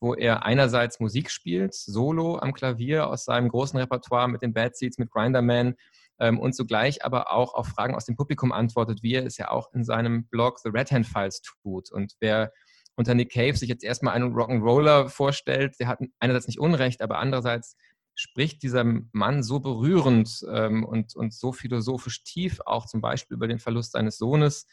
wo 0.00 0.14
er 0.14 0.44
einerseits 0.44 1.00
Musik 1.00 1.30
spielt, 1.30 1.74
solo 1.74 2.38
am 2.38 2.52
Klavier 2.52 3.08
aus 3.08 3.24
seinem 3.24 3.48
großen 3.48 3.78
Repertoire 3.78 4.28
mit 4.28 4.42
den 4.42 4.52
Bad 4.52 4.76
Seeds, 4.76 4.98
mit 4.98 5.10
Grinderman 5.10 5.74
ähm, 6.20 6.38
und 6.38 6.54
zugleich 6.54 7.04
aber 7.04 7.32
auch 7.32 7.54
auf 7.54 7.68
Fragen 7.68 7.94
aus 7.94 8.04
dem 8.04 8.16
Publikum 8.16 8.52
antwortet, 8.52 9.02
wie 9.02 9.14
er 9.14 9.26
es 9.26 9.36
ja 9.38 9.50
auch 9.50 9.72
in 9.72 9.84
seinem 9.84 10.26
Blog 10.28 10.58
The 10.60 10.70
Red 10.70 10.92
Hand 10.92 11.06
Files 11.06 11.42
tut. 11.42 11.90
Und 11.90 12.14
wer 12.20 12.52
unter 12.96 13.14
Nick 13.14 13.32
Cave 13.32 13.56
sich 13.56 13.68
jetzt 13.68 13.84
erstmal 13.84 14.14
einen 14.14 14.34
Rock'n'Roller 14.34 15.08
vorstellt, 15.08 15.76
der 15.80 15.88
hat 15.88 16.00
einerseits 16.18 16.46
nicht 16.46 16.60
Unrecht, 16.60 17.00
aber 17.00 17.18
andererseits 17.18 17.76
spricht 18.14 18.64
dieser 18.64 18.84
Mann 19.12 19.44
so 19.44 19.60
berührend 19.60 20.44
ähm, 20.52 20.84
und, 20.84 21.14
und 21.14 21.32
so 21.32 21.52
philosophisch 21.52 22.24
tief, 22.24 22.60
auch 22.66 22.86
zum 22.86 23.00
Beispiel 23.00 23.36
über 23.36 23.46
den 23.46 23.60
Verlust 23.60 23.92
seines 23.92 24.18
Sohnes, 24.18 24.66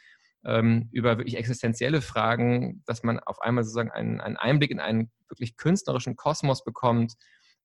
ähm, 0.45 0.89
über 0.91 1.17
wirklich 1.17 1.37
existenzielle 1.37 2.01
Fragen, 2.01 2.83
dass 2.85 3.03
man 3.03 3.19
auf 3.19 3.41
einmal 3.41 3.63
sozusagen 3.63 3.91
einen, 3.91 4.21
einen 4.21 4.37
Einblick 4.37 4.71
in 4.71 4.79
einen 4.79 5.11
wirklich 5.27 5.57
künstlerischen 5.57 6.15
Kosmos 6.15 6.63
bekommt, 6.63 7.13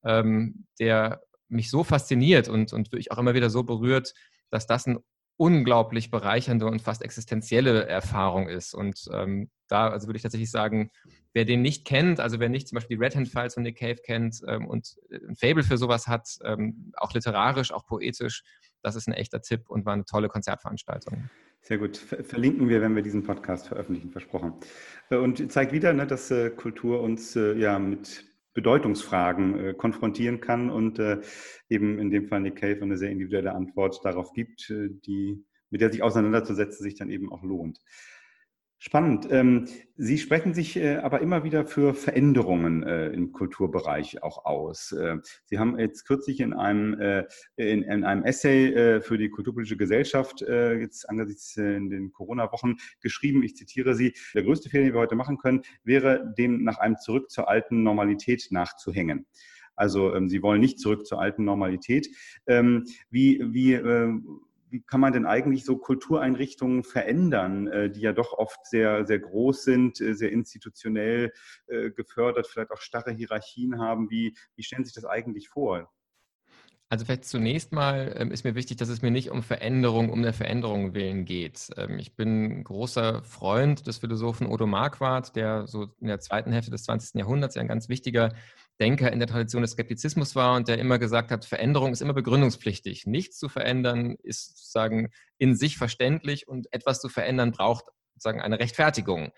ähm, 0.04 0.66
der 0.78 1.22
mich 1.48 1.70
so 1.70 1.84
fasziniert 1.84 2.48
und, 2.48 2.72
und 2.72 2.92
wirklich 2.92 3.12
auch 3.12 3.18
immer 3.18 3.34
wieder 3.34 3.50
so 3.50 3.62
berührt, 3.62 4.14
dass 4.50 4.66
das 4.66 4.86
ein 4.86 4.98
unglaublich 5.36 6.10
bereichernde 6.10 6.66
und 6.66 6.82
fast 6.82 7.02
existenzielle 7.02 7.86
Erfahrung 7.86 8.48
ist. 8.48 8.74
Und 8.74 9.08
ähm, 9.10 9.50
da 9.68 9.88
also 9.88 10.06
würde 10.06 10.18
ich 10.18 10.22
tatsächlich 10.22 10.50
sagen, 10.50 10.90
wer 11.32 11.46
den 11.46 11.62
nicht 11.62 11.86
kennt, 11.86 12.20
also 12.20 12.40
wer 12.40 12.50
nicht 12.50 12.68
zum 12.68 12.76
Beispiel 12.76 12.98
die 12.98 13.02
Red 13.02 13.16
Hand 13.16 13.28
Files 13.28 13.54
von 13.54 13.62
Nick 13.62 13.78
Cave 13.78 13.96
kennt 14.04 14.42
ähm, 14.46 14.66
und 14.66 14.96
ein 15.10 15.36
Fable 15.36 15.62
für 15.62 15.78
sowas 15.78 16.08
hat, 16.08 16.28
ähm, 16.44 16.92
auch 16.96 17.14
literarisch, 17.14 17.72
auch 17.72 17.86
poetisch, 17.86 18.42
das 18.82 18.96
ist 18.96 19.08
ein 19.08 19.12
echter 19.12 19.42
Tipp 19.42 19.68
und 19.68 19.84
war 19.86 19.92
eine 19.92 20.04
tolle 20.04 20.28
Konzertveranstaltung. 20.28 21.28
Sehr 21.62 21.78
gut. 21.78 21.96
Verlinken 21.96 22.68
wir, 22.68 22.80
wenn 22.80 22.96
wir 22.96 23.02
diesen 23.02 23.22
Podcast 23.22 23.68
veröffentlichen, 23.68 24.10
versprochen. 24.10 24.54
Äh, 25.10 25.16
und 25.16 25.52
zeigt 25.52 25.72
wieder, 25.72 25.92
ne, 25.92 26.06
dass 26.06 26.30
äh, 26.30 26.50
Kultur 26.50 27.02
uns 27.02 27.36
äh, 27.36 27.54
ja 27.54 27.78
mit 27.78 28.24
Bedeutungsfragen 28.54 29.58
äh, 29.58 29.74
konfrontieren 29.74 30.40
kann 30.40 30.70
und 30.70 30.98
äh, 30.98 31.20
eben 31.68 31.98
in 31.98 32.10
dem 32.10 32.26
Fall 32.26 32.40
Nick 32.40 32.56
Cave 32.56 32.82
eine 32.82 32.96
sehr 32.96 33.10
individuelle 33.10 33.54
Antwort 33.54 34.00
darauf 34.04 34.32
gibt, 34.32 34.70
äh, 34.70 34.88
die, 35.06 35.44
mit 35.70 35.80
der 35.80 35.92
sich 35.92 36.02
auseinanderzusetzen 36.02 36.82
sich 36.82 36.96
dann 36.96 37.10
eben 37.10 37.30
auch 37.30 37.42
lohnt. 37.42 37.78
Spannend. 38.82 39.28
Ähm, 39.30 39.66
Sie 39.98 40.16
sprechen 40.16 40.54
sich 40.54 40.78
äh, 40.78 40.96
aber 40.96 41.20
immer 41.20 41.44
wieder 41.44 41.66
für 41.66 41.92
Veränderungen 41.92 42.82
äh, 42.82 43.08
im 43.08 43.30
Kulturbereich 43.30 44.22
auch 44.22 44.46
aus. 44.46 44.92
Äh, 44.92 45.18
Sie 45.44 45.58
haben 45.58 45.78
jetzt 45.78 46.06
kürzlich 46.06 46.40
in 46.40 46.54
einem, 46.54 46.94
in, 47.56 47.82
in 47.82 48.04
einem 48.04 48.24
Essay 48.24 49.02
für 49.02 49.18
die 49.18 49.28
Kulturpolitische 49.28 49.76
Gesellschaft 49.76 50.40
jetzt 50.40 51.08
angesichts 51.10 51.56
in 51.58 51.90
den 51.90 52.10
Corona-Wochen 52.12 52.76
geschrieben, 53.00 53.42
ich 53.42 53.54
zitiere 53.54 53.94
Sie, 53.94 54.14
der 54.34 54.44
größte 54.44 54.70
Fehler, 54.70 54.84
den 54.84 54.94
wir 54.94 55.00
heute 55.00 55.14
machen 55.14 55.36
können, 55.36 55.60
wäre, 55.84 56.32
dem 56.38 56.64
nach 56.64 56.78
einem 56.78 56.96
Zurück 56.96 57.30
zur 57.30 57.48
alten 57.48 57.82
Normalität 57.82 58.48
nachzuhängen. 58.50 59.26
Also 59.74 60.14
ähm, 60.14 60.28
Sie 60.28 60.42
wollen 60.42 60.60
nicht 60.60 60.78
zurück 60.78 61.06
zur 61.06 61.20
alten 61.20 61.44
Normalität. 61.44 62.08
Ähm, 62.46 62.86
wie, 63.10 63.42
wie 63.52 63.74
wie 64.70 64.82
kann 64.82 65.00
man 65.00 65.12
denn 65.12 65.26
eigentlich 65.26 65.64
so 65.64 65.76
Kultureinrichtungen 65.76 66.84
verändern, 66.84 67.66
äh, 67.66 67.90
die 67.90 68.00
ja 68.00 68.12
doch 68.12 68.32
oft 68.32 68.66
sehr, 68.66 69.06
sehr 69.06 69.18
groß 69.18 69.64
sind, 69.64 70.00
äh, 70.00 70.14
sehr 70.14 70.32
institutionell 70.32 71.32
äh, 71.66 71.90
gefördert, 71.90 72.46
vielleicht 72.46 72.70
auch 72.70 72.80
starre 72.80 73.12
Hierarchien 73.12 73.78
haben? 73.78 74.10
Wie, 74.10 74.36
wie 74.56 74.62
stellen 74.62 74.84
Sie 74.84 74.88
sich 74.88 75.02
das 75.02 75.10
eigentlich 75.10 75.48
vor? 75.48 75.90
Also 76.92 77.04
vielleicht 77.04 77.24
zunächst 77.24 77.70
mal 77.70 78.12
ähm, 78.16 78.32
ist 78.32 78.42
mir 78.42 78.56
wichtig, 78.56 78.76
dass 78.78 78.88
es 78.88 79.00
mir 79.00 79.12
nicht 79.12 79.30
um 79.30 79.44
Veränderung 79.44 80.10
um 80.10 80.22
der 80.22 80.32
Veränderung 80.32 80.92
willen 80.92 81.24
geht. 81.24 81.68
Ähm, 81.76 82.00
ich 82.00 82.16
bin 82.16 82.64
großer 82.64 83.22
Freund 83.22 83.86
des 83.86 83.98
Philosophen 83.98 84.48
Odo 84.48 84.66
Marquardt, 84.66 85.36
der 85.36 85.68
so 85.68 85.94
in 86.00 86.08
der 86.08 86.18
zweiten 86.18 86.50
Hälfte 86.50 86.72
des 86.72 86.82
20. 86.82 87.14
Jahrhunderts 87.14 87.54
ja 87.54 87.62
ein 87.62 87.68
ganz 87.68 87.88
wichtiger 87.88 88.32
Denker 88.80 89.12
in 89.12 89.18
der 89.18 89.28
Tradition 89.28 89.62
des 89.62 89.72
Skeptizismus 89.72 90.34
war 90.34 90.56
und 90.56 90.68
der 90.68 90.78
immer 90.78 90.98
gesagt 90.98 91.30
hat, 91.30 91.44
Veränderung 91.44 91.92
ist 91.92 92.00
immer 92.00 92.14
begründungspflichtig. 92.14 93.06
Nichts 93.06 93.38
zu 93.38 93.48
verändern 93.48 94.16
ist 94.22 94.56
sozusagen 94.56 95.10
in 95.38 95.54
sich 95.54 95.76
verständlich 95.76 96.48
und 96.48 96.72
etwas 96.72 97.00
zu 97.00 97.08
verändern 97.08 97.52
braucht 97.52 97.84
sozusagen 98.14 98.40
eine 98.40 98.58
Rechtfertigung. 98.58 99.32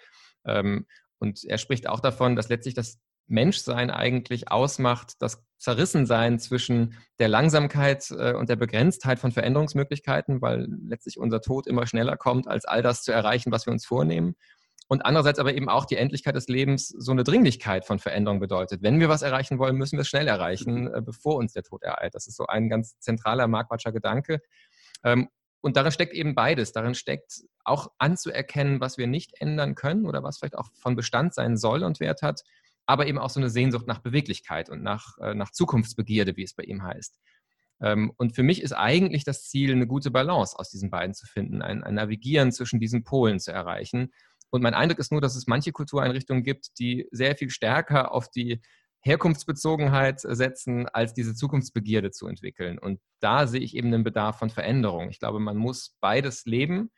Ähm, 0.45 0.87
und 1.19 1.45
er 1.45 1.59
spricht 1.59 1.89
auch 1.89 2.01
davon, 2.01 2.37
dass 2.37 2.49
letztlich 2.49 2.75
das 2.75 2.99
Menschsein 3.27 3.91
eigentlich 3.91 4.51
ausmacht, 4.51 5.15
das 5.21 5.45
Zerrissensein 5.59 6.39
zwischen 6.39 6.99
der 7.19 7.29
Langsamkeit 7.29 8.11
äh, 8.11 8.35
und 8.35 8.49
der 8.49 8.57
Begrenztheit 8.57 9.19
von 9.19 9.33
Veränderungsmöglichkeiten, 9.33 10.41
weil 10.41 10.67
letztlich 10.89 11.19
unser 11.19 11.41
Tod 11.41 11.67
immer 11.67 11.87
schneller 11.87 12.17
kommt, 12.17 12.49
als 12.49 12.65
all 12.65 12.83
das 12.83 13.03
zu 13.03 13.13
erreichen, 13.13 13.53
was 13.53 13.67
wir 13.67 13.73
uns 13.73 13.87
vornehmen 13.87 14.35
und 14.93 15.07
andererseits 15.07 15.39
aber 15.39 15.55
eben 15.55 15.71
auch 15.71 15.87
die 15.87 15.97
Endlichkeit 15.97 16.37
des 16.37 16.49
Lebens 16.49 16.89
so 16.89 17.13
eine 17.13 17.25
Dringlichkeit 17.25 17.87
von 17.87 17.99
Veränderung 17.99 18.41
bedeutet. 18.41 18.83
Wenn 18.83 19.01
wir 19.01 19.09
was 19.09 19.23
erreichen 19.23 19.59
wollen, 19.59 19.77
müssen 19.77 19.97
wir 19.97 20.03
es 20.03 20.09
schnell 20.09 20.29
erreichen, 20.29 20.93
äh, 20.93 21.01
bevor 21.01 21.37
uns 21.37 21.55
der 21.55 21.63
Tod 21.63 21.83
ereilt. 21.83 22.15
Das 22.15 22.27
ist 22.27 22.37
so 22.37 22.45
ein 22.45 22.69
ganz 22.69 22.99
zentraler 22.99 23.49
Marquardscher 23.49 23.91
Gedanke. 23.91 24.43
Ähm, 25.03 25.31
und 25.63 25.79
darin 25.79 25.93
steckt 25.93 26.13
eben 26.13 26.35
beides. 26.35 26.73
Darin 26.73 26.95
steckt 26.95 27.41
auch 27.65 27.91
anzuerkennen, 27.97 28.83
was 28.83 28.99
wir 28.99 29.07
nicht 29.07 29.41
ändern 29.41 29.77
können 29.77 30.05
oder 30.05 30.23
was 30.23 30.37
vielleicht 30.37 30.59
auch 30.59 30.69
von 30.75 30.95
Bestand 30.95 31.33
sein 31.33 31.57
soll 31.57 31.85
und 31.85 31.99
Wert 31.99 32.21
hat, 32.21 32.43
aber 32.85 33.07
eben 33.07 33.17
auch 33.17 33.31
so 33.31 33.41
eine 33.41 33.49
Sehnsucht 33.49 33.87
nach 33.87 34.01
Beweglichkeit 34.01 34.69
und 34.69 34.83
nach, 34.83 35.17
äh, 35.23 35.33
nach 35.33 35.53
Zukunftsbegierde, 35.53 36.37
wie 36.37 36.43
es 36.43 36.53
bei 36.53 36.65
ihm 36.65 36.83
heißt. 36.83 37.19
Ähm, 37.81 38.13
und 38.19 38.35
für 38.35 38.43
mich 38.43 38.61
ist 38.61 38.73
eigentlich 38.75 39.25
das 39.25 39.49
Ziel, 39.49 39.73
eine 39.73 39.87
gute 39.87 40.11
Balance 40.11 40.59
aus 40.59 40.69
diesen 40.69 40.91
beiden 40.91 41.15
zu 41.15 41.27
finden, 41.27 41.63
ein, 41.63 41.83
ein 41.83 41.95
Navigieren 41.95 42.53
zwischen 42.53 42.79
diesen 42.79 43.05
Polen 43.05 43.41
zu 43.41 43.53
erreichen 43.53 44.13
und 44.53 44.63
mein 44.63 44.75
Eindruck 44.75 44.99
ist 44.99 45.11
nur, 45.11 45.23
dass 45.23 45.35
es 45.35 45.47
manche 45.47 45.73
Kultureinrichtungen 45.73 46.43
gibt, 46.43 46.79
die 46.79 47.09
sehr 47.11 47.35
viel 47.37 47.49
stärker 47.49 48.13
auf 48.13 48.29
die 48.29 48.61
Herkunftsbezogenheit 49.01 50.21
setzen, 50.21 50.87
als 50.89 51.15
diese 51.15 51.35
Zukunftsbegierde 51.35 52.11
zu 52.11 52.29
entwickeln. 52.29 52.79
Und 52.79 53.01
da 53.21 53.47
sehe 53.47 53.63
ich 53.63 53.75
eben 53.75 53.91
den 53.91 54.05
Bedarf 54.05 54.39
von 54.39 54.51
Veränderung. 54.51 55.09
Ich 55.09 55.19
glaube, 55.19 55.41
man 55.41 55.57
muss 55.57 55.97
beides 56.01 56.45
leben 56.45 56.91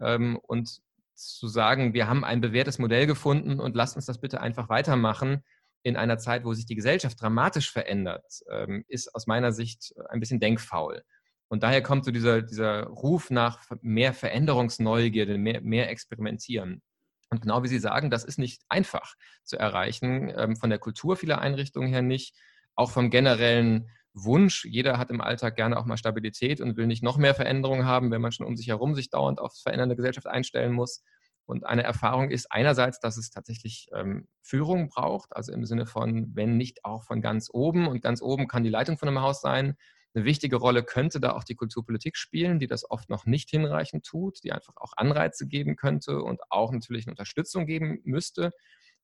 ähm, 0.00 0.36
und 0.42 0.80
zu 1.14 1.46
sagen, 1.46 1.94
wir 1.94 2.08
haben 2.08 2.24
ein 2.24 2.40
bewährtes 2.40 2.80
Modell 2.80 3.06
gefunden 3.06 3.60
und 3.60 3.76
lasst 3.76 3.94
uns 3.94 4.06
das 4.06 4.20
bitte 4.20 4.40
einfach 4.40 4.68
weitermachen 4.68 5.44
in 5.84 5.96
einer 5.96 6.18
Zeit, 6.18 6.44
wo 6.44 6.54
sich 6.54 6.66
die 6.66 6.74
Gesellschaft 6.74 7.22
dramatisch 7.22 7.70
verändert, 7.70 8.42
ähm, 8.50 8.84
ist 8.88 9.14
aus 9.14 9.28
meiner 9.28 9.52
Sicht 9.52 9.94
ein 10.08 10.18
bisschen 10.18 10.40
denkfaul. 10.40 11.04
Und 11.48 11.62
daher 11.62 11.82
kommt 11.82 12.04
so 12.04 12.10
dieser, 12.10 12.42
dieser 12.42 12.82
Ruf 12.82 13.30
nach 13.30 13.62
mehr 13.80 14.12
Veränderungsneugierde, 14.12 15.38
mehr, 15.38 15.60
mehr 15.60 15.88
Experimentieren. 15.88 16.82
Und 17.30 17.42
genau 17.42 17.62
wie 17.62 17.68
Sie 17.68 17.78
sagen, 17.78 18.10
das 18.10 18.24
ist 18.24 18.38
nicht 18.38 18.62
einfach 18.68 19.14
zu 19.42 19.58
erreichen, 19.58 20.32
ähm, 20.36 20.56
von 20.56 20.70
der 20.70 20.78
Kultur 20.78 21.16
vieler 21.16 21.40
Einrichtungen 21.40 21.88
her 21.88 22.02
nicht, 22.02 22.36
auch 22.74 22.90
vom 22.90 23.10
generellen 23.10 23.90
Wunsch. 24.14 24.64
Jeder 24.64 24.98
hat 24.98 25.10
im 25.10 25.20
Alltag 25.20 25.56
gerne 25.56 25.78
auch 25.78 25.84
mal 25.84 25.96
Stabilität 25.96 26.60
und 26.60 26.76
will 26.76 26.86
nicht 26.86 27.02
noch 27.02 27.18
mehr 27.18 27.34
Veränderungen 27.34 27.84
haben, 27.84 28.10
wenn 28.10 28.22
man 28.22 28.32
schon 28.32 28.46
um 28.46 28.56
sich 28.56 28.68
herum 28.68 28.94
sich 28.94 29.10
dauernd 29.10 29.40
auf 29.40 29.54
verändernde 29.54 29.96
Gesellschaft 29.96 30.26
einstellen 30.26 30.72
muss. 30.72 31.02
Und 31.46 31.64
eine 31.64 31.84
Erfahrung 31.84 32.30
ist 32.30 32.50
einerseits, 32.50 32.98
dass 32.98 33.16
es 33.16 33.30
tatsächlich 33.30 33.88
ähm, 33.94 34.26
Führung 34.42 34.88
braucht, 34.88 35.34
also 35.34 35.52
im 35.52 35.64
Sinne 35.64 35.86
von, 35.86 36.34
wenn 36.34 36.56
nicht 36.56 36.84
auch 36.84 37.04
von 37.04 37.20
ganz 37.20 37.48
oben. 37.52 37.86
Und 37.86 38.02
ganz 38.02 38.20
oben 38.20 38.48
kann 38.48 38.64
die 38.64 38.70
Leitung 38.70 38.98
von 38.98 39.08
einem 39.08 39.20
Haus 39.20 39.40
sein, 39.40 39.76
eine 40.16 40.24
wichtige 40.24 40.56
Rolle 40.56 40.82
könnte 40.82 41.20
da 41.20 41.32
auch 41.32 41.44
die 41.44 41.54
Kulturpolitik 41.54 42.16
spielen, 42.16 42.58
die 42.58 42.66
das 42.66 42.90
oft 42.90 43.10
noch 43.10 43.26
nicht 43.26 43.50
hinreichend 43.50 44.06
tut, 44.06 44.42
die 44.42 44.52
einfach 44.52 44.72
auch 44.76 44.94
Anreize 44.96 45.46
geben 45.46 45.76
könnte 45.76 46.22
und 46.22 46.40
auch 46.48 46.72
natürlich 46.72 47.06
eine 47.06 47.12
Unterstützung 47.12 47.66
geben 47.66 48.00
müsste, 48.04 48.52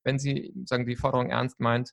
wenn 0.03 0.17
sie 0.17 0.53
sagen, 0.65 0.87
die 0.87 0.95
Forderung 0.95 1.29
ernst 1.29 1.59
meint. 1.59 1.91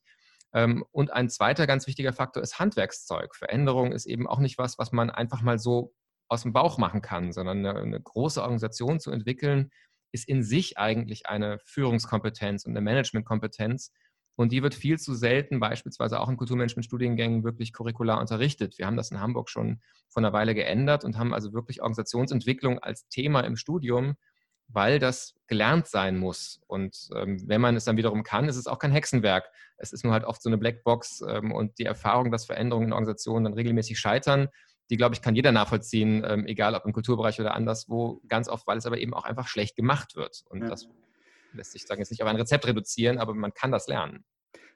Ähm, 0.54 0.84
und 0.90 1.12
ein 1.12 1.28
zweiter 1.28 1.66
ganz 1.66 1.86
wichtiger 1.86 2.14
Faktor 2.14 2.42
ist 2.42 2.58
Handwerkszeug. 2.58 3.36
Veränderung 3.36 3.92
ist 3.92 4.06
eben 4.06 4.26
auch 4.26 4.38
nicht 4.38 4.56
was, 4.56 4.78
was 4.78 4.90
man 4.90 5.10
einfach 5.10 5.42
mal 5.42 5.58
so 5.58 5.94
aus 6.28 6.42
dem 6.42 6.54
Bauch 6.54 6.78
machen 6.78 7.02
kann, 7.02 7.32
sondern 7.32 7.58
eine, 7.58 7.78
eine 7.78 8.00
große 8.00 8.40
Organisation 8.40 9.00
zu 9.00 9.10
entwickeln, 9.10 9.70
ist 10.12 10.28
in 10.28 10.42
sich 10.42 10.78
eigentlich 10.78 11.26
eine 11.26 11.58
Führungskompetenz 11.58 12.64
und 12.64 12.72
eine 12.72 12.80
Managementkompetenz, 12.80 13.92
und 14.40 14.52
die 14.52 14.62
wird 14.62 14.74
viel 14.74 14.98
zu 14.98 15.14
selten 15.14 15.60
beispielsweise 15.60 16.18
auch 16.18 16.30
in 16.30 16.38
Kulturmanagement-Studiengängen 16.38 17.44
wirklich 17.44 17.74
curricular 17.74 18.18
unterrichtet. 18.18 18.78
Wir 18.78 18.86
haben 18.86 18.96
das 18.96 19.10
in 19.10 19.20
Hamburg 19.20 19.50
schon 19.50 19.82
vor 20.08 20.22
einer 20.22 20.32
Weile 20.32 20.54
geändert 20.54 21.04
und 21.04 21.18
haben 21.18 21.34
also 21.34 21.52
wirklich 21.52 21.82
Organisationsentwicklung 21.82 22.78
als 22.78 23.06
Thema 23.08 23.42
im 23.42 23.56
Studium, 23.56 24.14
weil 24.68 24.98
das 24.98 25.34
gelernt 25.46 25.88
sein 25.88 26.16
muss. 26.16 26.58
Und 26.68 27.10
ähm, 27.14 27.42
wenn 27.48 27.60
man 27.60 27.76
es 27.76 27.84
dann 27.84 27.98
wiederum 27.98 28.22
kann, 28.22 28.48
ist 28.48 28.56
es 28.56 28.66
auch 28.66 28.78
kein 28.78 28.92
Hexenwerk. 28.92 29.44
Es 29.76 29.92
ist 29.92 30.04
nur 30.04 30.14
halt 30.14 30.24
oft 30.24 30.42
so 30.42 30.48
eine 30.48 30.56
Blackbox 30.56 31.22
ähm, 31.28 31.52
und 31.52 31.78
die 31.78 31.84
Erfahrung, 31.84 32.30
dass 32.30 32.46
Veränderungen 32.46 32.86
in 32.86 32.92
Organisationen 32.94 33.44
dann 33.44 33.52
regelmäßig 33.52 33.98
scheitern, 33.98 34.48
die, 34.88 34.96
glaube 34.96 35.14
ich, 35.14 35.20
kann 35.20 35.36
jeder 35.36 35.52
nachvollziehen, 35.52 36.24
ähm, 36.26 36.46
egal 36.46 36.74
ob 36.74 36.86
im 36.86 36.94
Kulturbereich 36.94 37.38
oder 37.42 37.54
anderswo, 37.54 38.22
ganz 38.26 38.48
oft, 38.48 38.66
weil 38.66 38.78
es 38.78 38.86
aber 38.86 38.96
eben 38.96 39.12
auch 39.12 39.24
einfach 39.24 39.48
schlecht 39.48 39.76
gemacht 39.76 40.16
wird. 40.16 40.44
Und 40.48 40.62
ja. 40.62 40.68
das 40.68 40.88
lässt 41.52 41.72
sich 41.72 41.86
sagen, 41.86 42.00
jetzt 42.00 42.10
nicht 42.10 42.22
auf 42.22 42.28
ein 42.28 42.36
Rezept 42.36 42.66
reduzieren, 42.66 43.18
aber 43.18 43.34
man 43.34 43.52
kann 43.52 43.72
das 43.72 43.86
lernen 43.86 44.24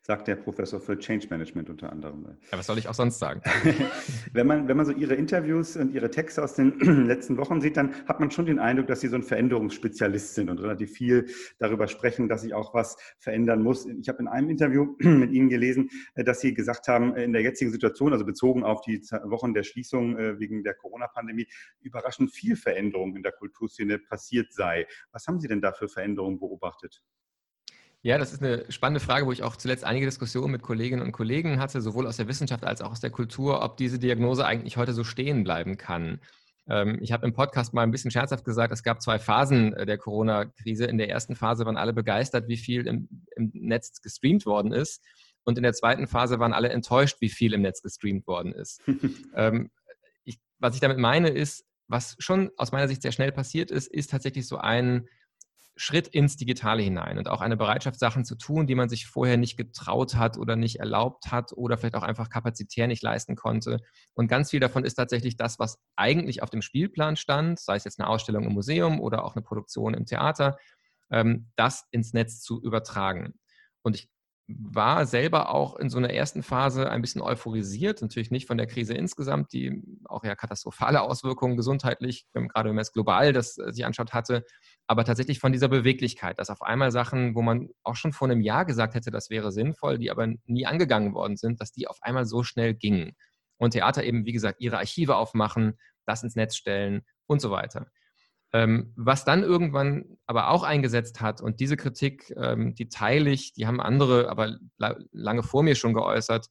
sagt 0.06 0.28
der 0.28 0.36
Professor 0.36 0.80
für 0.80 0.98
Change 0.98 1.28
Management 1.30 1.70
unter 1.70 1.90
anderem. 1.90 2.36
Ja, 2.52 2.58
was 2.58 2.66
soll 2.66 2.76
ich 2.76 2.88
auch 2.88 2.94
sonst 2.94 3.18
sagen? 3.18 3.40
wenn, 4.34 4.46
man, 4.46 4.68
wenn 4.68 4.76
man 4.76 4.84
so 4.84 4.92
Ihre 4.92 5.14
Interviews 5.14 5.78
und 5.78 5.94
Ihre 5.94 6.10
Texte 6.10 6.44
aus 6.44 6.54
den 6.54 6.78
letzten 7.06 7.38
Wochen 7.38 7.62
sieht, 7.62 7.78
dann 7.78 7.94
hat 8.06 8.20
man 8.20 8.30
schon 8.30 8.44
den 8.44 8.58
Eindruck, 8.58 8.86
dass 8.88 9.00
Sie 9.00 9.08
so 9.08 9.16
ein 9.16 9.22
Veränderungsspezialist 9.22 10.34
sind 10.34 10.50
und 10.50 10.58
relativ 10.58 10.92
viel 10.92 11.26
darüber 11.58 11.88
sprechen, 11.88 12.28
dass 12.28 12.42
sich 12.42 12.52
auch 12.52 12.74
was 12.74 12.98
verändern 13.18 13.62
muss. 13.62 13.86
Ich 13.86 14.10
habe 14.10 14.18
in 14.18 14.28
einem 14.28 14.50
Interview 14.50 14.94
mit 14.98 15.30
Ihnen 15.30 15.48
gelesen, 15.48 15.88
äh, 16.16 16.22
dass 16.22 16.40
Sie 16.40 16.52
gesagt 16.52 16.86
haben, 16.86 17.16
in 17.16 17.32
der 17.32 17.40
jetzigen 17.40 17.70
Situation, 17.70 18.12
also 18.12 18.26
bezogen 18.26 18.62
auf 18.62 18.82
die 18.82 19.00
Wochen 19.24 19.54
der 19.54 19.62
Schließung 19.62 20.18
äh, 20.18 20.38
wegen 20.38 20.62
der 20.64 20.74
Corona-Pandemie, 20.74 21.46
überraschend 21.80 22.30
viel 22.30 22.56
Veränderung 22.56 23.16
in 23.16 23.22
der 23.22 23.32
Kulturszene 23.32 23.98
passiert 23.98 24.52
sei. 24.52 24.86
Was 25.12 25.26
haben 25.26 25.40
Sie 25.40 25.48
denn 25.48 25.62
da 25.62 25.72
für 25.72 25.88
Veränderungen 25.88 26.38
beobachtet? 26.38 27.02
Ja, 28.04 28.18
das 28.18 28.34
ist 28.34 28.42
eine 28.42 28.70
spannende 28.70 29.00
Frage, 29.00 29.24
wo 29.24 29.32
ich 29.32 29.42
auch 29.42 29.56
zuletzt 29.56 29.82
einige 29.82 30.04
Diskussionen 30.04 30.52
mit 30.52 30.60
Kolleginnen 30.60 31.00
und 31.00 31.12
Kollegen 31.12 31.58
hatte, 31.58 31.80
sowohl 31.80 32.06
aus 32.06 32.18
der 32.18 32.28
Wissenschaft 32.28 32.62
als 32.62 32.82
auch 32.82 32.90
aus 32.90 33.00
der 33.00 33.08
Kultur, 33.08 33.62
ob 33.62 33.78
diese 33.78 33.98
Diagnose 33.98 34.44
eigentlich 34.44 34.76
heute 34.76 34.92
so 34.92 35.04
stehen 35.04 35.42
bleiben 35.42 35.78
kann. 35.78 36.20
Ähm, 36.68 36.98
ich 37.00 37.12
habe 37.12 37.26
im 37.26 37.32
Podcast 37.32 37.72
mal 37.72 37.80
ein 37.80 37.90
bisschen 37.90 38.10
scherzhaft 38.10 38.44
gesagt, 38.44 38.74
es 38.74 38.82
gab 38.82 39.00
zwei 39.00 39.18
Phasen 39.18 39.72
äh, 39.72 39.86
der 39.86 39.96
Corona-Krise. 39.96 40.84
In 40.84 40.98
der 40.98 41.08
ersten 41.08 41.34
Phase 41.34 41.64
waren 41.64 41.78
alle 41.78 41.94
begeistert, 41.94 42.46
wie 42.46 42.58
viel 42.58 42.86
im, 42.86 43.08
im 43.36 43.50
Netz 43.54 44.02
gestreamt 44.02 44.44
worden 44.44 44.72
ist. 44.72 45.02
Und 45.44 45.56
in 45.56 45.62
der 45.62 45.72
zweiten 45.72 46.06
Phase 46.06 46.38
waren 46.38 46.52
alle 46.52 46.68
enttäuscht, 46.68 47.22
wie 47.22 47.30
viel 47.30 47.54
im 47.54 47.62
Netz 47.62 47.80
gestreamt 47.80 48.26
worden 48.26 48.52
ist. 48.52 48.82
ähm, 49.34 49.70
ich, 50.24 50.38
was 50.58 50.74
ich 50.74 50.80
damit 50.82 50.98
meine, 50.98 51.30
ist, 51.30 51.64
was 51.88 52.16
schon 52.18 52.50
aus 52.58 52.70
meiner 52.70 52.86
Sicht 52.86 53.00
sehr 53.00 53.12
schnell 53.12 53.32
passiert 53.32 53.70
ist, 53.70 53.88
ist 53.88 54.10
tatsächlich 54.10 54.46
so 54.46 54.58
ein 54.58 55.08
Schritt 55.76 56.06
ins 56.06 56.36
Digitale 56.36 56.82
hinein 56.82 57.18
und 57.18 57.28
auch 57.28 57.40
eine 57.40 57.56
Bereitschaft, 57.56 57.98
Sachen 57.98 58.24
zu 58.24 58.36
tun, 58.36 58.66
die 58.66 58.76
man 58.76 58.88
sich 58.88 59.06
vorher 59.06 59.36
nicht 59.36 59.56
getraut 59.56 60.14
hat 60.14 60.38
oder 60.38 60.54
nicht 60.54 60.78
erlaubt 60.78 61.32
hat 61.32 61.52
oder 61.52 61.76
vielleicht 61.76 61.96
auch 61.96 62.02
einfach 62.04 62.28
kapazitär 62.28 62.86
nicht 62.86 63.02
leisten 63.02 63.34
konnte. 63.34 63.80
Und 64.14 64.28
ganz 64.28 64.50
viel 64.50 64.60
davon 64.60 64.84
ist 64.84 64.94
tatsächlich 64.94 65.36
das, 65.36 65.58
was 65.58 65.78
eigentlich 65.96 66.42
auf 66.42 66.50
dem 66.50 66.62
Spielplan 66.62 67.16
stand, 67.16 67.58
sei 67.58 67.74
es 67.74 67.84
jetzt 67.84 67.98
eine 67.98 68.08
Ausstellung 68.08 68.44
im 68.44 68.52
Museum 68.52 69.00
oder 69.00 69.24
auch 69.24 69.34
eine 69.34 69.42
Produktion 69.42 69.94
im 69.94 70.06
Theater, 70.06 70.58
ähm, 71.10 71.50
das 71.56 71.84
ins 71.90 72.12
Netz 72.12 72.40
zu 72.40 72.62
übertragen. 72.62 73.34
Und 73.82 73.96
ich 73.96 74.08
war 74.46 75.06
selber 75.06 75.54
auch 75.54 75.76
in 75.76 75.88
so 75.88 75.96
einer 75.96 76.10
ersten 76.10 76.42
Phase 76.42 76.90
ein 76.90 77.00
bisschen 77.00 77.22
euphorisiert, 77.22 78.02
natürlich 78.02 78.30
nicht 78.30 78.46
von 78.46 78.58
der 78.58 78.66
Krise 78.66 78.92
insgesamt, 78.92 79.52
die 79.52 79.82
auch 80.04 80.22
ja 80.22 80.34
katastrophale 80.34 81.00
Auswirkungen 81.00 81.56
gesundheitlich, 81.56 82.26
gerade 82.32 82.68
wenn 82.68 82.76
man 82.76 82.82
es 82.82 82.92
global 82.92 83.32
das 83.32 83.56
äh, 83.58 83.72
sich 83.72 83.86
anschaut 83.86 84.12
hatte, 84.12 84.44
aber 84.86 85.04
tatsächlich 85.04 85.38
von 85.38 85.52
dieser 85.52 85.68
Beweglichkeit, 85.68 86.38
dass 86.38 86.50
auf 86.50 86.62
einmal 86.62 86.90
Sachen, 86.90 87.34
wo 87.34 87.42
man 87.42 87.70
auch 87.82 87.96
schon 87.96 88.12
vor 88.12 88.28
einem 88.28 88.42
Jahr 88.42 88.64
gesagt 88.64 88.94
hätte, 88.94 89.10
das 89.10 89.30
wäre 89.30 89.50
sinnvoll, 89.50 89.98
die 89.98 90.10
aber 90.10 90.26
nie 90.46 90.66
angegangen 90.66 91.14
worden 91.14 91.36
sind, 91.36 91.60
dass 91.60 91.72
die 91.72 91.86
auf 91.86 91.98
einmal 92.02 92.26
so 92.26 92.42
schnell 92.42 92.74
gingen. 92.74 93.12
Und 93.56 93.70
Theater 93.70 94.04
eben, 94.04 94.26
wie 94.26 94.32
gesagt, 94.32 94.60
ihre 94.60 94.78
Archive 94.78 95.16
aufmachen, 95.16 95.78
das 96.04 96.22
ins 96.22 96.36
Netz 96.36 96.56
stellen 96.56 97.02
und 97.26 97.40
so 97.40 97.50
weiter. 97.50 97.86
Ähm, 98.52 98.92
was 98.96 99.24
dann 99.24 99.42
irgendwann 99.42 100.04
aber 100.26 100.50
auch 100.50 100.62
eingesetzt 100.62 101.20
hat, 101.20 101.40
und 101.40 101.60
diese 101.60 101.76
Kritik, 101.76 102.32
ähm, 102.36 102.74
die 102.74 102.88
teile 102.88 103.30
ich, 103.30 103.52
die 103.52 103.66
haben 103.66 103.80
andere 103.80 104.28
aber 104.28 104.58
la 104.76 104.96
lange 105.10 105.42
vor 105.42 105.62
mir 105.62 105.74
schon 105.74 105.94
geäußert, 105.94 106.46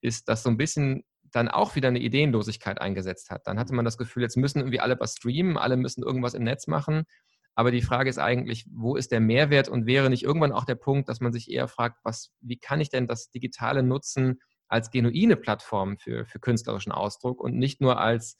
ist, 0.00 0.28
dass 0.28 0.42
so 0.42 0.50
ein 0.50 0.56
bisschen 0.56 1.04
dann 1.32 1.48
auch 1.48 1.76
wieder 1.76 1.88
eine 1.88 2.00
Ideenlosigkeit 2.00 2.80
eingesetzt 2.80 3.30
hat. 3.30 3.46
Dann 3.46 3.58
hatte 3.58 3.74
man 3.74 3.84
das 3.84 3.98
Gefühl, 3.98 4.22
jetzt 4.22 4.36
müssen 4.36 4.60
irgendwie 4.60 4.80
alle 4.80 4.98
was 4.98 5.12
streamen, 5.12 5.56
alle 5.58 5.76
müssen 5.76 6.02
irgendwas 6.02 6.34
im 6.34 6.44
Netz 6.44 6.66
machen. 6.66 7.04
Aber 7.56 7.70
die 7.70 7.82
Frage 7.82 8.10
ist 8.10 8.18
eigentlich, 8.18 8.66
wo 8.70 8.96
ist 8.96 9.10
der 9.12 9.20
Mehrwert 9.20 9.70
und 9.70 9.86
wäre 9.86 10.10
nicht 10.10 10.22
irgendwann 10.22 10.52
auch 10.52 10.66
der 10.66 10.74
Punkt, 10.74 11.08
dass 11.08 11.20
man 11.20 11.32
sich 11.32 11.50
eher 11.50 11.68
fragt, 11.68 11.98
was, 12.04 12.30
wie 12.40 12.58
kann 12.58 12.82
ich 12.82 12.90
denn 12.90 13.06
das 13.06 13.30
Digitale 13.30 13.82
nutzen 13.82 14.40
als 14.68 14.90
genuine 14.90 15.36
Plattform 15.36 15.96
für, 15.96 16.26
für 16.26 16.38
künstlerischen 16.38 16.92
Ausdruck 16.92 17.40
und 17.40 17.56
nicht 17.56 17.80
nur 17.80 17.98
als 17.98 18.36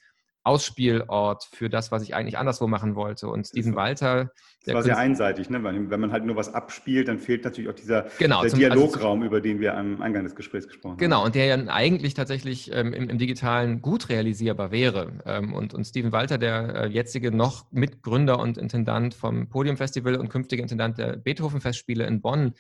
Ausspielort 0.47 1.49
für 1.53 1.69
das, 1.69 1.91
was 1.91 2.03
ich 2.03 2.15
eigentlich 2.15 2.39
anderswo 2.39 2.69
machen 2.69 2.95
wollte. 2.95 3.29
Und 3.29 3.49
Steven 3.49 3.75
Walter. 3.75 4.31
Das 4.65 4.75
war 4.75 4.83
sehr 4.83 4.99
einseitig, 4.99 5.51
ne? 5.51 5.63
Wenn 5.63 6.01
man 6.01 6.13
halt 6.13 6.25
nur 6.25 6.37
was 6.37 6.55
abspielt, 6.55 7.09
dann 7.09 7.19
fehlt 7.19 7.45
natürlich 7.45 7.69
auch 7.69 7.75
dieser, 7.75 8.07
genau, 8.19 8.43
der 8.43 8.51
zum, 8.51 8.59
Dialograum, 8.61 9.21
also, 9.21 9.27
über 9.27 9.41
den 9.41 9.61
wir 9.61 9.77
am 9.77 10.01
Eingang 10.01 10.25
des 10.25 10.35
Gesprächs 10.35 10.67
gesprochen 10.67 10.97
genau, 10.99 11.17
haben. 11.17 11.23
Genau, 11.23 11.27
und 11.27 11.35
der 11.35 11.47
ja 11.47 11.73
eigentlich 11.73 12.15
tatsächlich 12.15 12.71
ähm, 12.73 12.93
im, 12.93 13.09
im, 13.09 13.19
Digitalen 13.19 13.83
gut 13.83 14.09
realisierbar 14.09 14.71
wäre. 14.71 15.21
Ähm, 15.25 15.53
und, 15.53 15.75
und 15.75 15.85
Steven 15.85 16.13
Walter, 16.13 16.39
der 16.39 16.75
äh, 16.75 16.87
jetzige 16.89 17.33
noch 17.33 17.67
Mitgründer 17.73 18.39
und 18.39 18.57
Intendant 18.57 19.15
vom 19.15 19.49
Podium 19.49 19.77
Festival 19.77 20.17
und 20.17 20.29
künftige 20.29 20.63
Intendant 20.63 20.99
der 20.99 21.17
Beethoven-Festspiele 21.17 22.07
in 22.07 22.21
Bonn, 22.21 22.55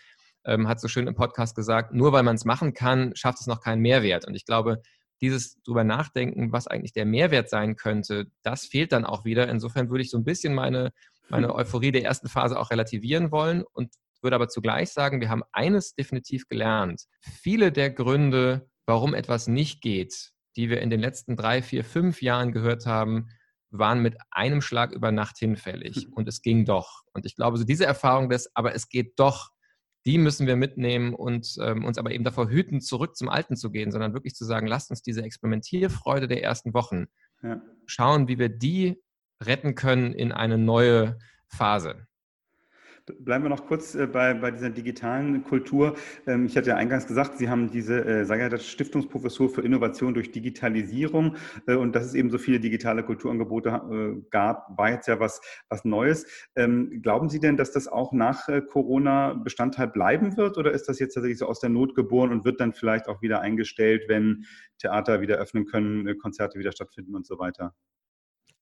ähm, 0.44 0.68
hat 0.68 0.80
so 0.80 0.88
schön 0.88 1.06
im 1.06 1.14
Podcast 1.14 1.54
gesagt, 1.54 1.92
nur 1.92 2.12
weil 2.12 2.22
man 2.22 2.36
es 2.36 2.44
machen 2.44 2.72
kann, 2.72 3.14
schafft 3.14 3.40
es 3.40 3.46
noch 3.46 3.60
keinen 3.60 3.82
Mehrwert. 3.82 4.26
Und 4.26 4.34
ich 4.34 4.46
glaube, 4.46 4.82
dieses 5.20 5.60
drüber 5.62 5.84
nachdenken, 5.84 6.52
was 6.52 6.66
eigentlich 6.66 6.92
der 6.92 7.06
Mehrwert 7.06 7.48
sein 7.48 7.76
könnte, 7.76 8.26
das 8.42 8.66
fehlt 8.66 8.92
dann 8.92 9.04
auch 9.04 9.24
wieder. 9.24 9.48
Insofern 9.48 9.90
würde 9.90 10.02
ich 10.02 10.10
so 10.10 10.18
ein 10.18 10.24
bisschen 10.24 10.54
meine, 10.54 10.92
meine 11.28 11.54
Euphorie 11.54 11.92
der 11.92 12.04
ersten 12.04 12.28
Phase 12.28 12.58
auch 12.58 12.70
relativieren 12.70 13.30
wollen 13.30 13.64
und 13.72 13.92
würde 14.22 14.36
aber 14.36 14.48
zugleich 14.48 14.90
sagen, 14.90 15.20
wir 15.20 15.28
haben 15.28 15.42
eines 15.52 15.94
definitiv 15.94 16.48
gelernt. 16.48 17.04
Viele 17.20 17.72
der 17.72 17.90
Gründe, 17.90 18.68
warum 18.86 19.14
etwas 19.14 19.46
nicht 19.46 19.80
geht, 19.80 20.32
die 20.56 20.70
wir 20.70 20.80
in 20.80 20.90
den 20.90 21.00
letzten 21.00 21.36
drei, 21.36 21.62
vier, 21.62 21.84
fünf 21.84 22.22
Jahren 22.22 22.52
gehört 22.52 22.86
haben, 22.86 23.28
waren 23.70 24.00
mit 24.00 24.16
einem 24.30 24.62
Schlag 24.62 24.92
über 24.92 25.12
Nacht 25.12 25.38
hinfällig. 25.38 26.08
Und 26.12 26.28
es 26.28 26.42
ging 26.42 26.64
doch. 26.64 27.02
Und 27.12 27.26
ich 27.26 27.36
glaube, 27.36 27.58
so 27.58 27.64
diese 27.64 27.86
Erfahrung 27.86 28.28
des, 28.28 28.50
aber 28.54 28.74
es 28.74 28.88
geht 28.88 29.18
doch, 29.18 29.50
die 30.06 30.18
müssen 30.18 30.46
wir 30.46 30.56
mitnehmen 30.56 31.14
und 31.14 31.56
ähm, 31.60 31.84
uns 31.84 31.98
aber 31.98 32.12
eben 32.12 32.24
davor 32.24 32.48
hüten, 32.48 32.80
zurück 32.80 33.16
zum 33.16 33.28
Alten 33.28 33.56
zu 33.56 33.70
gehen, 33.70 33.90
sondern 33.90 34.14
wirklich 34.14 34.34
zu 34.34 34.44
sagen, 34.44 34.66
lasst 34.66 34.90
uns 34.90 35.02
diese 35.02 35.22
Experimentierfreude 35.22 36.28
der 36.28 36.42
ersten 36.42 36.74
Wochen 36.74 37.06
ja. 37.42 37.60
schauen, 37.86 38.28
wie 38.28 38.38
wir 38.38 38.48
die 38.48 39.02
retten 39.42 39.74
können 39.74 40.12
in 40.12 40.32
eine 40.32 40.58
neue 40.58 41.18
Phase. 41.48 42.06
Bleiben 43.20 43.44
wir 43.44 43.50
noch 43.50 43.66
kurz 43.66 43.94
äh, 43.94 44.06
bei, 44.06 44.34
bei 44.34 44.50
dieser 44.50 44.70
digitalen 44.70 45.44
Kultur. 45.44 45.94
Ähm, 46.26 46.46
ich 46.46 46.56
hatte 46.56 46.70
ja 46.70 46.76
eingangs 46.76 47.06
gesagt, 47.06 47.38
Sie 47.38 47.48
haben 47.48 47.70
diese 47.70 48.04
äh, 48.04 48.24
Sagerdat 48.24 48.62
Stiftungsprofessur 48.62 49.48
für 49.48 49.62
Innovation 49.62 50.12
durch 50.12 50.32
Digitalisierung 50.32 51.36
äh, 51.68 51.74
und 51.74 51.94
dass 51.94 52.04
es 52.04 52.14
eben 52.14 52.30
so 52.30 52.38
viele 52.38 52.58
digitale 52.58 53.04
Kulturangebote 53.04 54.24
gab, 54.30 54.76
war 54.76 54.90
jetzt 54.90 55.06
ja 55.06 55.20
was, 55.20 55.40
was 55.68 55.84
Neues. 55.84 56.26
Ähm, 56.56 57.00
glauben 57.02 57.28
Sie 57.28 57.38
denn, 57.38 57.56
dass 57.56 57.72
das 57.72 57.86
auch 57.86 58.12
nach 58.12 58.48
Corona 58.68 59.34
Bestandteil 59.34 59.88
bleiben 59.88 60.36
wird 60.36 60.58
oder 60.58 60.72
ist 60.72 60.88
das 60.88 60.98
jetzt 60.98 61.14
tatsächlich 61.14 61.38
so 61.38 61.46
aus 61.46 61.60
der 61.60 61.70
Not 61.70 61.94
geboren 61.94 62.32
und 62.32 62.44
wird 62.44 62.60
dann 62.60 62.72
vielleicht 62.72 63.08
auch 63.08 63.22
wieder 63.22 63.40
eingestellt, 63.40 64.04
wenn 64.08 64.44
Theater 64.78 65.20
wieder 65.20 65.36
öffnen 65.36 65.66
können, 65.66 66.18
Konzerte 66.18 66.58
wieder 66.58 66.72
stattfinden 66.72 67.14
und 67.14 67.26
so 67.26 67.38
weiter? 67.38 67.74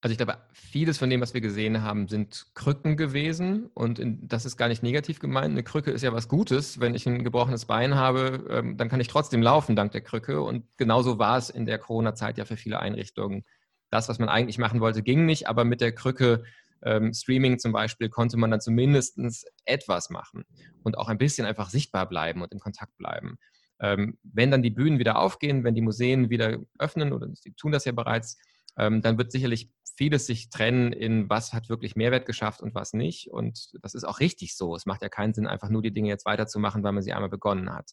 Also 0.04 0.12
ich 0.12 0.18
glaube, 0.18 0.36
vieles 0.52 0.98
von 0.98 1.08
dem, 1.08 1.22
was 1.22 1.32
wir 1.32 1.40
gesehen 1.40 1.80
haben, 1.80 2.08
sind 2.08 2.48
Krücken 2.52 2.98
gewesen. 2.98 3.70
Und 3.72 3.98
in, 3.98 4.28
das 4.28 4.44
ist 4.44 4.58
gar 4.58 4.68
nicht 4.68 4.82
negativ 4.82 5.18
gemeint. 5.18 5.52
Eine 5.52 5.62
Krücke 5.62 5.92
ist 5.92 6.02
ja 6.02 6.12
was 6.12 6.28
Gutes. 6.28 6.78
Wenn 6.78 6.94
ich 6.94 7.06
ein 7.06 7.24
gebrochenes 7.24 7.64
Bein 7.64 7.94
habe, 7.94 8.46
ähm, 8.50 8.76
dann 8.76 8.90
kann 8.90 9.00
ich 9.00 9.08
trotzdem 9.08 9.40
laufen 9.40 9.76
dank 9.76 9.92
der 9.92 10.02
Krücke. 10.02 10.42
Und 10.42 10.66
genauso 10.76 11.18
war 11.18 11.38
es 11.38 11.48
in 11.48 11.64
der 11.64 11.78
Corona-Zeit 11.78 12.36
ja 12.36 12.44
für 12.44 12.58
viele 12.58 12.80
Einrichtungen. 12.80 13.44
Das, 13.88 14.10
was 14.10 14.18
man 14.18 14.28
eigentlich 14.28 14.58
machen 14.58 14.80
wollte, 14.80 15.02
ging 15.02 15.24
nicht. 15.24 15.48
Aber 15.48 15.64
mit 15.64 15.80
der 15.80 15.92
Krücke 15.92 16.44
ähm, 16.82 17.14
Streaming 17.14 17.58
zum 17.58 17.72
Beispiel 17.72 18.10
konnte 18.10 18.36
man 18.36 18.50
dann 18.50 18.60
zumindest 18.60 19.16
etwas 19.64 20.10
machen 20.10 20.44
und 20.82 20.98
auch 20.98 21.08
ein 21.08 21.16
bisschen 21.16 21.46
einfach 21.46 21.70
sichtbar 21.70 22.06
bleiben 22.06 22.42
und 22.42 22.52
in 22.52 22.60
Kontakt 22.60 22.94
bleiben. 22.98 23.38
Ähm, 23.80 24.18
wenn 24.22 24.50
dann 24.50 24.62
die 24.62 24.68
Bühnen 24.68 24.98
wieder 24.98 25.18
aufgehen, 25.18 25.64
wenn 25.64 25.74
die 25.74 25.80
Museen 25.80 26.28
wieder 26.28 26.58
öffnen, 26.78 27.14
oder 27.14 27.26
sie 27.32 27.54
tun 27.54 27.72
das 27.72 27.86
ja 27.86 27.92
bereits, 27.92 28.36
ähm, 28.76 29.02
dann 29.02 29.18
wird 29.18 29.32
sicherlich 29.32 29.70
vieles 29.96 30.26
sich 30.26 30.50
trennen 30.50 30.92
in, 30.92 31.28
was 31.30 31.52
hat 31.52 31.68
wirklich 31.68 31.96
Mehrwert 31.96 32.26
geschafft 32.26 32.60
und 32.60 32.74
was 32.74 32.92
nicht. 32.92 33.30
Und 33.30 33.70
das 33.82 33.94
ist 33.94 34.04
auch 34.04 34.20
richtig 34.20 34.56
so. 34.56 34.74
Es 34.74 34.86
macht 34.86 35.02
ja 35.02 35.08
keinen 35.08 35.34
Sinn, 35.34 35.46
einfach 35.46 35.68
nur 35.68 35.82
die 35.82 35.92
Dinge 35.92 36.08
jetzt 36.08 36.26
weiterzumachen, 36.26 36.82
weil 36.82 36.92
man 36.92 37.02
sie 37.02 37.12
einmal 37.12 37.30
begonnen 37.30 37.72
hat. 37.72 37.92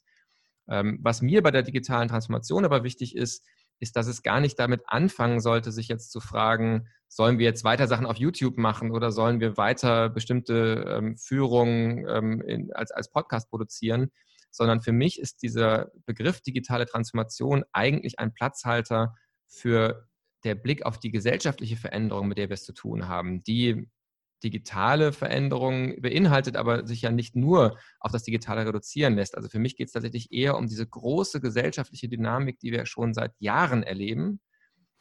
Ähm, 0.70 1.00
was 1.02 1.22
mir 1.22 1.44
bei 1.44 1.52
der 1.52 1.64
digitalen 1.64 2.10
Transformation 2.10 2.66
aber 2.66 2.84
wichtig 2.84 3.16
ist, 3.16 3.46
ist, 3.80 3.96
dass 3.96 4.08
es 4.08 4.22
gar 4.22 4.40
nicht 4.40 4.60
damit 4.60 4.84
anfangen 4.86 5.40
sollte, 5.40 5.72
sich 5.72 5.88
jetzt 5.88 6.12
zu 6.12 6.20
fragen, 6.20 6.88
sollen 7.08 7.40
wir 7.40 7.46
jetzt 7.46 7.64
weiter 7.64 7.88
Sachen 7.88 8.06
auf 8.06 8.18
YouTube 8.18 8.58
machen 8.58 8.92
oder 8.92 9.12
sollen 9.12 9.40
wir 9.40 9.58
weiter 9.58 10.10
bestimmte 10.10 10.86
ähm, 10.88 11.18
Führungen 11.18 12.08
ähm, 12.08 12.42
in, 12.42 12.72
als, 12.74 12.92
als 12.92 13.12
Podcast 13.12 13.50
produzieren, 13.50 14.12
sondern 14.52 14.82
für 14.82 14.92
mich 14.92 15.20
ist 15.20 15.42
dieser 15.42 15.92
Begriff 16.06 16.42
digitale 16.42 16.86
Transformation 16.86 17.64
eigentlich 17.74 18.20
ein 18.20 18.34
Platzhalter 18.34 19.16
für 19.48 20.08
der 20.44 20.56
Blick 20.56 20.86
auf 20.86 21.00
die 21.00 21.12
gesellschaftliche 21.12 21.78
Veränderung, 21.78 22.28
mit 22.28 22.38
der 22.38 22.50
wir 22.50 22.56
es 22.56 22.64
zu 22.64 22.74
tun 22.74 23.08
haben, 23.08 23.44
die 23.44 23.88
digitale 24.44 25.14
Veränderung 25.14 26.02
beinhaltet, 26.02 26.56
aber 26.56 26.88
sich 26.88 27.04
ja 27.04 27.12
nicht 27.12 27.36
nur 27.36 27.78
auf 28.00 28.12
das 28.12 28.24
Digitale 28.24 28.66
reduzieren 28.66 29.16
lässt. 29.16 29.38
Also 29.38 29.50
für 29.50 29.60
mich 29.60 29.76
geht 29.76 29.88
es 29.88 29.94
tatsächlich 29.94 30.32
eher 30.32 30.58
um 30.58 30.68
diese 30.68 30.88
große 30.88 31.42
gesellschaftliche 31.42 32.10
Dynamik, 32.10 32.60
die 32.60 32.72
wir 32.72 32.86
schon 32.86 33.14
seit 33.14 33.34
Jahren 33.40 33.84
erleben. 33.84 34.40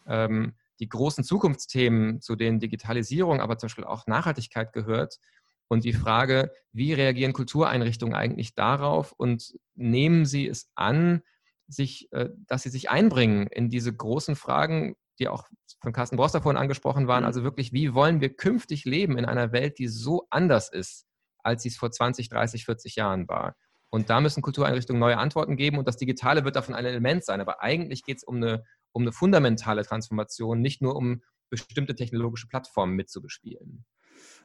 Ähm, 0.07 0.55
die 0.79 0.89
großen 0.89 1.25
Zukunftsthemen, 1.25 2.21
zu 2.21 2.37
denen 2.37 2.61
Digitalisierung, 2.61 3.41
aber 3.41 3.59
zum 3.59 3.69
Beispiel 3.69 3.85
auch 3.85 4.07
Nachhaltigkeit 4.07 4.73
gehört. 4.73 5.19
Und 5.69 5.85
die 5.85 5.93
Frage, 5.93 6.51
wie 6.73 6.93
reagieren 6.93 7.33
Kultureinrichtungen 7.33 8.15
eigentlich 8.15 8.55
darauf 8.55 9.13
und 9.13 9.55
nehmen 9.75 10.27
sie 10.27 10.49
es 10.49 10.71
an, 10.75 11.23
sich, 11.69 12.11
äh, 12.13 12.31
dass 12.47 12.63
sie 12.63 12.71
sich 12.71 12.91
einbringen 12.91 13.47
in 13.47 13.69
diese 13.69 13.95
großen 13.95 14.35
Fragen, 14.35 14.97
die 15.21 15.29
auch 15.29 15.45
von 15.81 15.93
Carsten 15.93 16.17
Broster 16.17 16.43
vorhin 16.43 16.61
angesprochen 16.61 17.07
waren. 17.07 17.23
Mhm. 17.23 17.27
Also 17.27 17.43
wirklich, 17.43 17.73
wie 17.73 17.95
wollen 17.95 18.21
wir 18.21 18.35
künftig 18.35 18.85
leben 18.85 19.19
in 19.19 19.25
einer 19.25 19.53
Welt, 19.53 19.79
die 19.79 19.89
so 19.89 20.27
anders 20.31 20.71
ist, 20.71 21.07
als 21.43 21.63
sie 21.63 21.69
es 21.69 21.77
vor 21.77 21.91
20, 21.91 22.29
30, 22.29 22.65
40 22.65 22.97
Jahren 22.97 23.29
war? 23.29 23.57
Und 23.91 24.09
da 24.09 24.21
müssen 24.21 24.43
Kultureinrichtungen 24.43 25.01
neue 25.01 25.19
Antworten 25.19 25.57
geben 25.57 25.79
und 25.79 25.87
das 25.87 25.97
Digitale 25.97 26.45
wird 26.45 26.57
davon 26.57 26.75
ein 26.75 26.85
Element 26.85 27.25
sein. 27.25 27.41
Aber 27.41 27.61
eigentlich 27.61 28.05
geht 28.05 28.19
es 28.19 28.25
um 28.25 28.37
eine, 28.37 28.65
um 28.93 29.03
eine 29.03 29.13
fundamentale 29.13 29.85
Transformation, 29.85 30.61
nicht 30.61 30.81
nur 30.81 30.97
um 30.97 31.23
bestimmte 31.51 31.97
technologische 31.97 32.47
Plattformen 32.47 32.95
mitzubespielen. 32.95 33.85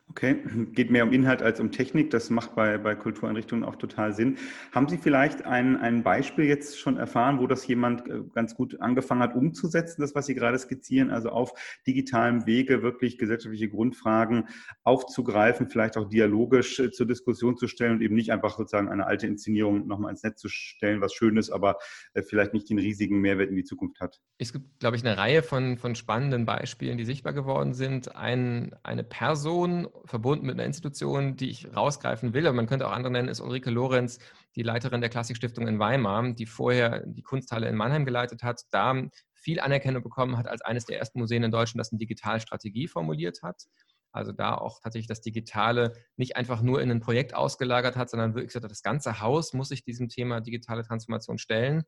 Okay, 0.07 0.37
geht 0.71 0.91
mehr 0.91 1.03
um 1.03 1.11
Inhalt 1.11 1.41
als 1.41 1.59
um 1.59 1.71
Technik. 1.71 2.11
Das 2.11 2.29
macht 2.29 2.55
bei, 2.55 2.77
bei 2.77 2.93
Kultureinrichtungen 2.95 3.65
auch 3.65 3.75
total 3.75 4.13
Sinn. 4.13 4.37
Haben 4.71 4.87
Sie 4.87 4.97
vielleicht 4.97 5.43
ein, 5.45 5.77
ein 5.77 6.03
Beispiel 6.03 6.45
jetzt 6.45 6.79
schon 6.79 6.97
erfahren, 6.97 7.39
wo 7.39 7.47
das 7.47 7.65
jemand 7.65 8.07
äh, 8.07 8.21
ganz 8.33 8.55
gut 8.55 8.79
angefangen 8.81 9.21
hat 9.21 9.35
umzusetzen, 9.35 10.01
das, 10.01 10.13
was 10.13 10.27
Sie 10.27 10.35
gerade 10.35 10.59
skizzieren, 10.59 11.09
also 11.09 11.29
auf 11.29 11.53
digitalem 11.87 12.45
Wege 12.45 12.83
wirklich 12.83 13.17
gesellschaftliche 13.17 13.67
Grundfragen 13.67 14.47
aufzugreifen, 14.83 15.69
vielleicht 15.69 15.97
auch 15.97 16.07
dialogisch 16.07 16.79
äh, 16.79 16.91
zur 16.91 17.07
Diskussion 17.07 17.57
zu 17.57 17.67
stellen 17.67 17.93
und 17.93 18.01
eben 18.01 18.15
nicht 18.15 18.31
einfach 18.31 18.57
sozusagen 18.57 18.89
eine 18.89 19.07
alte 19.07 19.25
Inszenierung 19.25 19.87
nochmal 19.87 20.11
ins 20.11 20.23
Netz 20.23 20.39
zu 20.39 20.49
stellen, 20.49 21.01
was 21.01 21.13
schön 21.13 21.35
ist, 21.35 21.49
aber 21.49 21.77
äh, 22.13 22.21
vielleicht 22.21 22.53
nicht 22.53 22.69
den 22.69 22.77
riesigen 22.77 23.21
Mehrwert 23.21 23.49
in 23.49 23.55
die 23.55 23.63
Zukunft 23.63 23.99
hat? 23.99 24.21
Es 24.37 24.53
gibt, 24.53 24.79
glaube 24.79 24.97
ich, 24.97 25.03
eine 25.03 25.17
Reihe 25.17 25.41
von, 25.41 25.77
von 25.77 25.95
spannenden 25.95 26.45
Beispielen, 26.45 26.97
die 26.97 27.05
sichtbar 27.05 27.33
geworden 27.33 27.73
sind. 27.73 28.15
Ein, 28.15 28.75
eine 28.83 29.03
Person, 29.03 29.87
verbunden 30.05 30.45
mit 30.45 30.55
einer 30.55 30.65
Institution, 30.65 31.35
die 31.35 31.49
ich 31.49 31.75
rausgreifen 31.75 32.33
will, 32.33 32.47
aber 32.47 32.55
man 32.55 32.67
könnte 32.67 32.87
auch 32.87 32.91
andere 32.91 33.11
nennen, 33.11 33.29
ist 33.29 33.39
Ulrike 33.39 33.69
Lorenz, 33.69 34.19
die 34.55 34.63
Leiterin 34.63 35.01
der 35.01 35.09
Klassikstiftung 35.09 35.67
in 35.67 35.79
Weimar, 35.79 36.33
die 36.33 36.45
vorher 36.45 37.05
die 37.05 37.21
Kunsthalle 37.21 37.67
in 37.67 37.75
Mannheim 37.75 38.05
geleitet 38.05 38.43
hat, 38.43 38.61
da 38.71 39.03
viel 39.33 39.59
Anerkennung 39.59 40.01
bekommen 40.01 40.37
hat 40.37 40.47
als 40.47 40.61
eines 40.61 40.85
der 40.85 40.97
ersten 40.97 41.19
Museen 41.19 41.43
in 41.43 41.51
Deutschland, 41.51 41.79
das 41.79 41.91
eine 41.91 41.99
Digitalstrategie 41.99 42.87
formuliert 42.87 43.43
hat. 43.43 43.65
Also 44.11 44.31
da 44.31 44.55
auch 44.55 44.79
tatsächlich 44.81 45.07
das 45.07 45.21
Digitale 45.21 45.93
nicht 46.15 46.35
einfach 46.35 46.61
nur 46.61 46.81
in 46.81 46.89
ein 46.89 47.01
Projekt 47.01 47.35
ausgelagert 47.35 47.97
hat, 47.97 48.09
sondern 48.09 48.33
wirklich 48.33 48.53
gesagt, 48.53 48.71
das 48.71 48.81
ganze 48.81 49.19
Haus 49.19 49.53
muss 49.53 49.69
sich 49.69 49.83
diesem 49.83 50.09
Thema 50.09 50.39
digitale 50.41 50.83
Transformation 50.83 51.37
stellen. 51.37 51.83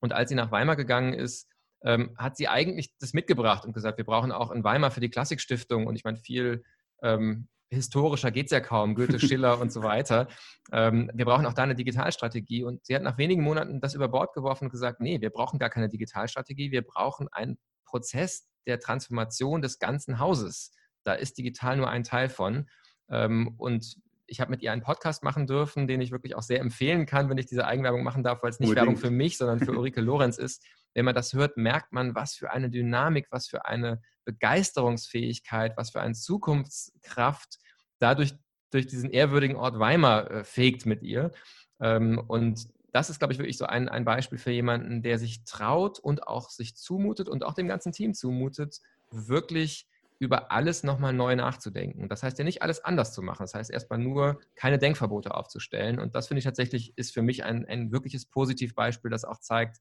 Und 0.00 0.12
als 0.12 0.30
sie 0.30 0.34
nach 0.34 0.50
Weimar 0.50 0.76
gegangen 0.76 1.12
ist, 1.12 1.48
ähm, 1.84 2.14
hat 2.16 2.36
sie 2.36 2.48
eigentlich 2.48 2.96
das 2.98 3.12
mitgebracht 3.12 3.64
und 3.64 3.72
gesagt, 3.72 3.98
wir 3.98 4.04
brauchen 4.04 4.32
auch 4.32 4.50
in 4.50 4.64
Weimar 4.64 4.90
für 4.90 5.00
die 5.00 5.10
Klassikstiftung 5.10 5.86
und 5.86 5.96
ich 5.96 6.04
meine 6.04 6.16
viel 6.16 6.64
ähm, 7.02 7.48
historischer 7.70 8.30
geht 8.30 8.46
es 8.46 8.52
ja 8.52 8.60
kaum, 8.60 8.94
Goethe, 8.94 9.18
Schiller 9.18 9.60
und 9.60 9.72
so 9.72 9.82
weiter. 9.82 10.28
Ähm, 10.72 11.10
wir 11.14 11.24
brauchen 11.24 11.46
auch 11.46 11.52
da 11.52 11.62
eine 11.62 11.74
Digitalstrategie. 11.74 12.64
Und 12.64 12.84
sie 12.86 12.94
hat 12.94 13.02
nach 13.02 13.18
wenigen 13.18 13.42
Monaten 13.42 13.80
das 13.80 13.94
über 13.94 14.08
Bord 14.08 14.34
geworfen 14.34 14.64
und 14.64 14.70
gesagt, 14.70 15.00
nee, 15.00 15.20
wir 15.20 15.30
brauchen 15.30 15.58
gar 15.58 15.70
keine 15.70 15.88
Digitalstrategie, 15.88 16.70
wir 16.70 16.82
brauchen 16.82 17.28
einen 17.32 17.58
Prozess 17.84 18.46
der 18.66 18.80
Transformation 18.80 19.62
des 19.62 19.78
ganzen 19.78 20.18
Hauses. 20.18 20.72
Da 21.04 21.14
ist 21.14 21.38
digital 21.38 21.76
nur 21.76 21.88
ein 21.88 22.04
Teil 22.04 22.28
von. 22.28 22.68
Ähm, 23.08 23.54
und 23.58 23.96
ich 24.26 24.40
habe 24.40 24.50
mit 24.50 24.62
ihr 24.62 24.72
einen 24.72 24.82
Podcast 24.82 25.22
machen 25.22 25.46
dürfen, 25.46 25.86
den 25.86 26.00
ich 26.00 26.10
wirklich 26.10 26.34
auch 26.34 26.42
sehr 26.42 26.60
empfehlen 26.60 27.06
kann, 27.06 27.30
wenn 27.30 27.38
ich 27.38 27.46
diese 27.46 27.66
Eigenwerbung 27.66 28.02
machen 28.02 28.24
darf, 28.24 28.42
weil 28.42 28.50
es 28.50 28.58
nicht 28.58 28.70
Unbedingt. 28.70 28.88
Werbung 28.88 29.00
für 29.00 29.10
mich, 29.10 29.38
sondern 29.38 29.60
für 29.60 29.70
Ulrike 29.70 30.00
Lorenz 30.00 30.38
ist. 30.38 30.64
Wenn 30.96 31.04
man 31.04 31.14
das 31.14 31.34
hört, 31.34 31.58
merkt 31.58 31.92
man, 31.92 32.14
was 32.14 32.36
für 32.36 32.52
eine 32.52 32.70
Dynamik, 32.70 33.26
was 33.30 33.48
für 33.48 33.66
eine 33.66 34.00
Begeisterungsfähigkeit, 34.24 35.76
was 35.76 35.90
für 35.90 36.00
eine 36.00 36.14
Zukunftskraft 36.14 37.58
dadurch 37.98 38.34
durch 38.70 38.86
diesen 38.86 39.10
ehrwürdigen 39.10 39.56
Ort 39.56 39.78
Weimar 39.78 40.30
äh, 40.30 40.44
fegt 40.44 40.86
mit 40.86 41.02
ihr. 41.02 41.32
Ähm, 41.80 42.18
und 42.26 42.68
das 42.94 43.10
ist, 43.10 43.18
glaube 43.18 43.34
ich, 43.34 43.38
wirklich 43.38 43.58
so 43.58 43.66
ein, 43.66 43.90
ein 43.90 44.06
Beispiel 44.06 44.38
für 44.38 44.52
jemanden, 44.52 45.02
der 45.02 45.18
sich 45.18 45.44
traut 45.44 45.98
und 45.98 46.26
auch 46.26 46.48
sich 46.48 46.76
zumutet 46.76 47.28
und 47.28 47.44
auch 47.44 47.52
dem 47.52 47.68
ganzen 47.68 47.92
Team 47.92 48.14
zumutet, 48.14 48.80
wirklich 49.10 49.86
über 50.18 50.50
alles 50.50 50.82
nochmal 50.82 51.12
neu 51.12 51.36
nachzudenken. 51.36 52.08
Das 52.08 52.22
heißt 52.22 52.38
ja 52.38 52.44
nicht 52.44 52.62
alles 52.62 52.82
anders 52.82 53.12
zu 53.12 53.20
machen. 53.20 53.42
Das 53.42 53.52
heißt 53.52 53.70
erstmal 53.70 53.98
nur 53.98 54.40
keine 54.54 54.78
Denkverbote 54.78 55.34
aufzustellen. 55.34 55.98
Und 55.98 56.14
das 56.14 56.28
finde 56.28 56.38
ich 56.38 56.46
tatsächlich 56.46 56.96
ist 56.96 57.12
für 57.12 57.20
mich 57.20 57.44
ein, 57.44 57.66
ein 57.66 57.92
wirkliches 57.92 58.24
Positivbeispiel, 58.24 59.10
das 59.10 59.26
auch 59.26 59.40
zeigt, 59.40 59.76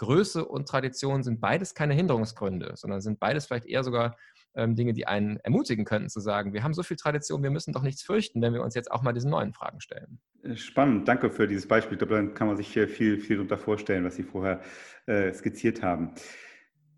Größe 0.00 0.46
und 0.46 0.66
Tradition 0.66 1.22
sind 1.22 1.42
beides 1.42 1.74
keine 1.74 1.92
Hinderungsgründe, 1.92 2.72
sondern 2.74 3.02
sind 3.02 3.20
beides 3.20 3.44
vielleicht 3.44 3.66
eher 3.66 3.84
sogar 3.84 4.16
ähm, 4.54 4.74
Dinge, 4.74 4.94
die 4.94 5.06
einen 5.06 5.36
ermutigen 5.40 5.84
könnten, 5.84 6.08
zu 6.08 6.20
sagen, 6.20 6.54
wir 6.54 6.62
haben 6.62 6.72
so 6.72 6.82
viel 6.82 6.96
Tradition, 6.96 7.42
wir 7.42 7.50
müssen 7.50 7.74
doch 7.74 7.82
nichts 7.82 8.02
fürchten, 8.02 8.40
wenn 8.40 8.54
wir 8.54 8.62
uns 8.62 8.74
jetzt 8.74 8.90
auch 8.90 9.02
mal 9.02 9.12
diesen 9.12 9.30
neuen 9.30 9.52
Fragen 9.52 9.82
stellen. 9.82 10.18
Äh, 10.42 10.56
spannend, 10.56 11.06
danke 11.06 11.28
für 11.28 11.46
dieses 11.46 11.68
Beispiel. 11.68 11.96
Ich 11.96 11.98
glaube, 11.98 12.14
dann 12.14 12.32
kann 12.32 12.46
man 12.46 12.56
sich 12.56 12.68
viel, 12.68 12.88
viel 13.18 13.36
darunter 13.36 13.58
vorstellen, 13.58 14.02
was 14.06 14.16
Sie 14.16 14.22
vorher 14.22 14.62
äh, 15.04 15.34
skizziert 15.34 15.82
haben. 15.82 16.14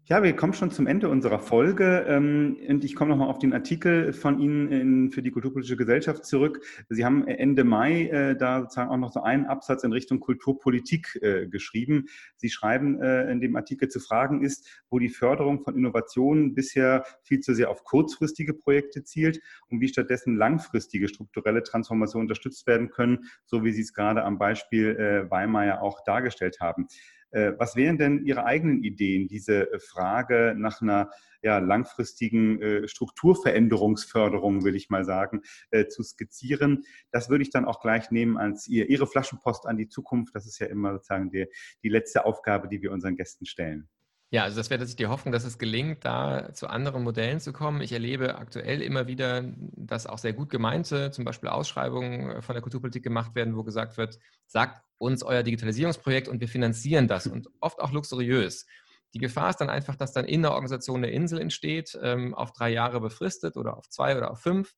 Ja, 0.06 0.20
wir 0.24 0.34
kommen 0.34 0.52
schon 0.52 0.72
zum 0.72 0.88
Ende 0.88 1.08
unserer 1.08 1.38
Folge 1.38 2.04
ähm, 2.08 2.56
und 2.68 2.82
ich 2.82 2.96
komme 2.96 3.10
nochmal 3.10 3.28
auf 3.28 3.38
den 3.38 3.52
Artikel 3.52 4.12
von 4.12 4.40
Ihnen 4.40 5.12
für 5.12 5.22
die 5.22 5.30
Kulturpolitische 5.30 5.76
Gesellschaft 5.76 6.26
zurück. 6.26 6.60
Sie 6.88 7.04
haben 7.04 7.28
Ende 7.28 7.62
Mai 7.62 8.08
äh, 8.08 8.36
da 8.36 8.62
sozusagen 8.62 8.90
auch 8.90 8.96
noch 8.96 9.12
so 9.12 9.22
einen 9.22 9.46
Absatz 9.46 9.84
in 9.84 9.92
Richtung 9.92 10.18
Kulturpolitik 10.18 11.20
äh, 11.22 11.46
geschrieben. 11.46 12.06
Sie 12.34 12.50
schreiben 12.50 13.00
äh, 13.00 13.30
in 13.30 13.40
dem 13.40 13.54
Artikel 13.54 13.88
zu 13.90 14.00
fragen 14.00 14.42
ist, 14.42 14.68
wo 14.90 14.98
die 14.98 15.08
Förderung 15.08 15.62
von 15.62 15.76
Innovationen 15.76 16.52
bisher 16.52 17.04
viel 17.22 17.38
zu 17.38 17.54
sehr 17.54 17.70
auf 17.70 17.84
kurzfristige 17.84 18.54
Projekte 18.54 19.04
zielt 19.04 19.40
und 19.68 19.80
wie 19.80 19.88
stattdessen 19.88 20.34
langfristige 20.34 21.06
strukturelle 21.06 21.62
Transformationen 21.62 22.24
unterstützt 22.24 22.66
werden 22.66 22.90
können, 22.90 23.20
so 23.44 23.62
wie 23.62 23.70
Sie 23.70 23.82
es 23.82 23.94
gerade 23.94 24.24
am 24.24 24.36
Beispiel 24.36 25.26
Weimar 25.30 25.64
ja 25.64 25.80
auch 25.80 26.02
dargestellt 26.04 26.58
haben. 26.60 26.88
Äh, 27.32 27.52
was 27.58 27.76
wären 27.76 27.98
denn 27.98 28.24
Ihre 28.24 28.44
eigenen 28.44 28.84
Ideen, 28.84 29.26
diese 29.26 29.72
äh, 29.72 29.78
Frage 29.78 30.54
nach 30.56 30.80
einer 30.80 31.10
ja, 31.40 31.58
langfristigen 31.58 32.60
äh, 32.62 32.88
Strukturveränderungsförderung, 32.88 34.64
will 34.64 34.76
ich 34.76 34.90
mal 34.90 35.04
sagen, 35.04 35.42
zu 35.88 36.02
skizzieren? 36.02 36.84
Das 37.10 37.30
würde 37.30 37.42
ich 37.42 37.50
dann 37.50 37.64
auch 37.64 37.80
gleich 37.80 38.10
nehmen 38.10 38.36
als 38.36 38.68
ihr, 38.68 38.88
Ihre 38.88 39.06
Flaschenpost 39.06 39.66
an 39.66 39.76
die 39.76 39.88
Zukunft. 39.88 40.34
Das 40.36 40.46
ist 40.46 40.58
ja 40.60 40.66
immer 40.66 40.92
sozusagen 40.92 41.30
die, 41.30 41.46
die 41.82 41.88
letzte 41.88 42.24
Aufgabe, 42.24 42.68
die 42.68 42.82
wir 42.82 42.92
unseren 42.92 43.16
Gästen 43.16 43.46
stellen. 43.46 43.88
Ja, 44.34 44.44
also 44.44 44.56
das 44.56 44.70
wäre 44.70 44.78
tatsächlich 44.78 45.06
die 45.06 45.12
Hoffnung, 45.12 45.30
dass 45.30 45.44
es 45.44 45.58
gelingt, 45.58 46.06
da 46.06 46.54
zu 46.54 46.66
anderen 46.66 47.02
Modellen 47.02 47.38
zu 47.38 47.52
kommen. 47.52 47.82
Ich 47.82 47.92
erlebe 47.92 48.36
aktuell 48.36 48.80
immer 48.80 49.06
wieder, 49.06 49.44
dass 49.76 50.06
auch 50.06 50.16
sehr 50.16 50.32
gut 50.32 50.48
gemeinte, 50.48 51.10
zum 51.10 51.26
Beispiel 51.26 51.50
Ausschreibungen 51.50 52.30
äh, 52.30 52.40
von 52.40 52.54
der 52.54 52.62
Kulturpolitik 52.62 53.02
gemacht 53.02 53.34
werden, 53.34 53.54
wo 53.56 53.62
gesagt 53.62 53.98
wird, 53.98 54.18
sagt 54.46 54.82
uns 54.96 55.22
euer 55.22 55.42
Digitalisierungsprojekt 55.42 56.28
und 56.28 56.40
wir 56.40 56.48
finanzieren 56.48 57.08
das 57.08 57.26
und 57.26 57.48
oft 57.60 57.78
auch 57.78 57.92
luxuriös. 57.92 58.64
Die 59.12 59.18
Gefahr 59.18 59.50
ist 59.50 59.58
dann 59.58 59.68
einfach, 59.68 59.96
dass 59.96 60.14
dann 60.14 60.24
in 60.24 60.40
der 60.40 60.52
Organisation 60.52 61.04
eine 61.04 61.10
Insel 61.10 61.38
entsteht, 61.38 61.98
ähm, 62.02 62.34
auf 62.34 62.52
drei 62.52 62.70
Jahre 62.70 63.02
befristet 63.02 63.58
oder 63.58 63.76
auf 63.76 63.90
zwei 63.90 64.16
oder 64.16 64.30
auf 64.30 64.40
fünf, 64.40 64.72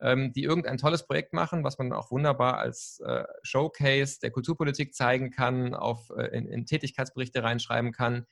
ähm, 0.00 0.32
die 0.32 0.44
irgendein 0.44 0.78
tolles 0.78 1.04
Projekt 1.04 1.32
machen, 1.32 1.64
was 1.64 1.78
man 1.78 1.92
auch 1.92 2.12
wunderbar 2.12 2.58
als 2.58 3.00
äh, 3.04 3.24
Showcase 3.42 4.20
der 4.22 4.30
Kulturpolitik 4.30 4.94
zeigen 4.94 5.32
kann, 5.32 5.74
auf, 5.74 6.10
äh, 6.16 6.26
in, 6.26 6.46
in 6.46 6.64
Tätigkeitsberichte 6.64 7.42
reinschreiben 7.42 7.90
kann 7.90 8.26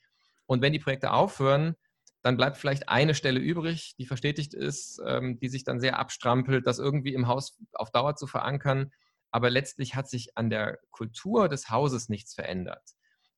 und 0.48 0.62
wenn 0.62 0.72
die 0.72 0.78
Projekte 0.78 1.12
aufhören, 1.12 1.76
dann 2.22 2.36
bleibt 2.36 2.56
vielleicht 2.56 2.88
eine 2.88 3.14
Stelle 3.14 3.38
übrig, 3.38 3.94
die 3.98 4.06
verstetigt 4.06 4.54
ist, 4.54 5.00
ähm, 5.06 5.38
die 5.38 5.48
sich 5.48 5.62
dann 5.62 5.78
sehr 5.78 5.98
abstrampelt, 5.98 6.66
das 6.66 6.78
irgendwie 6.78 7.14
im 7.14 7.28
Haus 7.28 7.58
auf 7.74 7.92
Dauer 7.92 8.16
zu 8.16 8.26
verankern. 8.26 8.90
Aber 9.30 9.50
letztlich 9.50 9.94
hat 9.94 10.08
sich 10.08 10.36
an 10.36 10.50
der 10.50 10.78
Kultur 10.90 11.48
des 11.48 11.70
Hauses 11.70 12.08
nichts 12.08 12.34
verändert. 12.34 12.82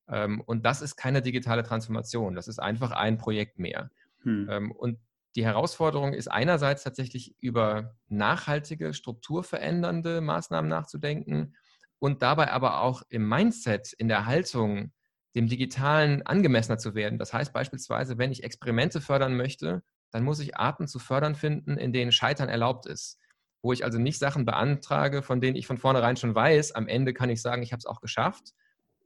Ähm, 0.07 0.41
und 0.41 0.65
das 0.65 0.81
ist 0.81 0.95
keine 0.95 1.21
digitale 1.21 1.63
Transformation. 1.63 2.33
Das 2.33 2.47
ist 2.47 2.59
einfach 2.59 2.91
ein 2.91 3.17
Projekt 3.17 3.59
mehr. 3.59 3.91
Hm. 4.23 4.47
Ähm, 4.49 4.71
und 4.71 4.99
die 5.35 5.45
Herausforderung 5.45 6.13
ist 6.13 6.29
einerseits 6.29 6.83
tatsächlich 6.83 7.35
über 7.39 7.95
nachhaltige, 8.07 8.93
strukturverändernde 8.93 10.21
Maßnahmen 10.21 10.69
nachzudenken 10.69 11.55
und 11.99 12.21
dabei 12.21 12.51
aber 12.51 12.81
auch 12.81 13.03
im 13.09 13.27
Mindset, 13.27 13.93
in 13.93 14.07
der 14.07 14.25
Haltung 14.25 14.93
dem 15.35 15.47
Digitalen 15.47 16.25
angemessener 16.25 16.77
zu 16.77 16.95
werden. 16.95 17.19
Das 17.19 17.33
heißt 17.33 17.53
beispielsweise, 17.53 18.17
wenn 18.17 18.31
ich 18.31 18.43
Experimente 18.43 19.01
fördern 19.01 19.35
möchte, 19.35 19.83
dann 20.11 20.23
muss 20.23 20.39
ich 20.39 20.57
Arten 20.57 20.87
zu 20.87 20.99
fördern 20.99 21.35
finden, 21.35 21.77
in 21.77 21.93
denen 21.93 22.11
Scheitern 22.11 22.49
erlaubt 22.49 22.85
ist. 22.85 23.17
Wo 23.61 23.71
ich 23.71 23.85
also 23.85 23.97
nicht 23.97 24.19
Sachen 24.19 24.45
beantrage, 24.45 25.21
von 25.21 25.39
denen 25.39 25.55
ich 25.55 25.67
von 25.67 25.77
vornherein 25.77 26.17
schon 26.17 26.35
weiß, 26.35 26.73
am 26.73 26.87
Ende 26.87 27.13
kann 27.13 27.29
ich 27.29 27.41
sagen, 27.41 27.63
ich 27.63 27.71
habe 27.71 27.79
es 27.79 27.85
auch 27.85 28.01
geschafft, 28.01 28.53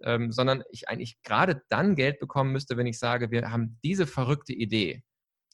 ähm, 0.01 0.31
sondern 0.31 0.63
ich 0.71 0.89
eigentlich 0.89 1.21
gerade 1.23 1.61
dann 1.69 1.95
Geld 1.95 2.19
bekommen 2.19 2.51
müsste, 2.51 2.77
wenn 2.77 2.87
ich 2.87 2.97
sage, 2.97 3.31
wir 3.31 3.51
haben 3.51 3.77
diese 3.83 4.07
verrückte 4.07 4.53
Idee. 4.53 5.03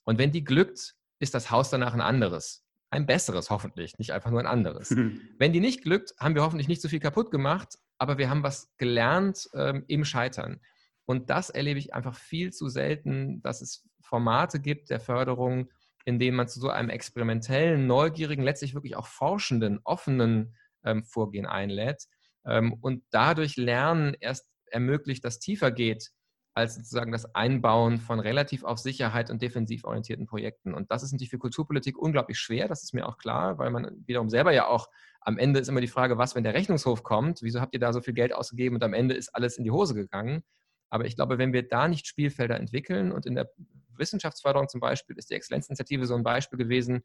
Und 0.06 0.20
wenn 0.20 0.32
die 0.32 0.44
glückt, 0.44 0.96
ist 1.20 1.34
das 1.34 1.52
Haus 1.52 1.70
danach 1.70 1.94
ein 1.94 2.02
anderes. 2.02 2.64
Ein 2.90 3.06
besseres 3.06 3.50
hoffentlich, 3.50 3.98
nicht 4.00 4.12
einfach 4.12 4.32
nur 4.32 4.40
ein 4.40 4.48
anderes. 4.48 4.90
Wenn 5.38 5.54
die 5.54 5.62
nicht 5.62 5.82
glückt, 5.82 6.14
haben 6.20 6.36
wir 6.36 6.42
hoffentlich 6.42 6.68
nicht 6.68 6.82
so 6.82 6.90
viel 6.90 7.00
kaputt 7.00 7.32
gemacht, 7.32 7.78
aber 8.02 8.18
wir 8.18 8.32
haben 8.32 8.42
was 8.42 8.74
gelernt 8.78 9.48
ähm, 9.54 9.86
im 9.88 10.06
Scheitern. 10.06 10.60
Und 11.06 11.30
das 11.30 11.52
erlebe 11.52 11.78
ich 11.78 11.94
einfach 11.94 12.16
viel 12.16 12.52
zu 12.52 12.68
selten, 12.68 13.44
dass 13.44 13.62
es 13.62 13.88
Formate 14.02 14.60
gibt 14.60 14.90
der 14.90 15.00
Förderung, 15.00 15.70
in 16.06 16.18
denen 16.18 16.36
man 16.36 16.48
zu 16.48 16.60
so 16.60 16.70
einem 16.70 16.90
experimentellen, 16.90 17.86
neugierigen, 17.86 18.44
letztlich 18.44 18.74
wirklich 18.74 18.96
auch 18.96 19.06
forschenden, 19.06 19.82
offenen 19.84 20.56
ähm, 20.84 21.04
Vorgehen 21.04 21.46
einlädt 21.46 22.08
ähm, 22.44 22.74
und 22.74 23.04
dadurch 23.12 23.56
Lernen 23.56 24.16
erst 24.20 24.50
ermöglicht, 24.66 25.24
das 25.24 25.38
tiefer 25.38 25.70
geht 25.70 26.10
als 26.54 26.76
sozusagen 26.76 27.12
das 27.12 27.34
Einbauen 27.34 27.98
von 28.00 28.20
relativ 28.20 28.64
auf 28.64 28.78
Sicherheit 28.78 29.30
und 29.30 29.42
defensiv 29.42 29.86
orientierten 29.86 30.26
Projekten. 30.26 30.74
Und 30.74 30.92
das 30.92 31.04
ist 31.04 31.12
natürlich 31.14 31.30
für 31.30 31.38
Kulturpolitik 31.38 31.98
unglaublich 31.98 32.38
schwer, 32.40 32.68
das 32.68 32.84
ist 32.84 32.94
mir 32.94 33.08
auch 33.08 33.18
klar, 33.18 33.58
weil 33.58 33.72
man 33.72 34.04
wiederum 34.06 34.30
selber 34.30 34.52
ja 34.52 34.68
auch 34.68 34.88
am 35.22 35.38
Ende 35.38 35.60
ist 35.60 35.68
immer 35.70 35.82
die 35.82 35.88
Frage, 35.88 36.18
was, 36.18 36.36
wenn 36.36 36.44
der 36.44 36.56
Rechnungshof 36.56 37.04
kommt? 37.04 37.44
Wieso 37.44 37.62
habt 37.62 37.74
ihr 37.76 37.80
da 37.80 37.94
so 37.94 38.02
viel 38.02 38.16
Geld 38.16 38.34
ausgegeben 38.34 38.76
und 38.76 38.84
am 38.84 38.94
Ende 38.94 39.14
ist 39.14 39.30
alles 39.36 39.58
in 39.58 39.64
die 39.64 39.72
Hose 39.72 39.94
gegangen? 39.94 40.44
Aber 40.90 41.06
ich 41.06 41.16
glaube, 41.16 41.38
wenn 41.38 41.54
wir 41.54 41.68
da 41.68 41.88
nicht 41.88 42.08
Spielfelder 42.08 42.60
entwickeln 42.60 43.12
und 43.12 43.26
in 43.26 43.36
der 43.36 43.50
Wissenschaftsförderung 43.96 44.68
zum 44.68 44.82
Beispiel 44.82 45.16
ist 45.18 45.30
die 45.30 45.36
Exzellenzinitiative 45.36 46.06
so 46.08 46.16
ein 46.16 46.24
Beispiel 46.24 46.58
gewesen, 46.58 47.04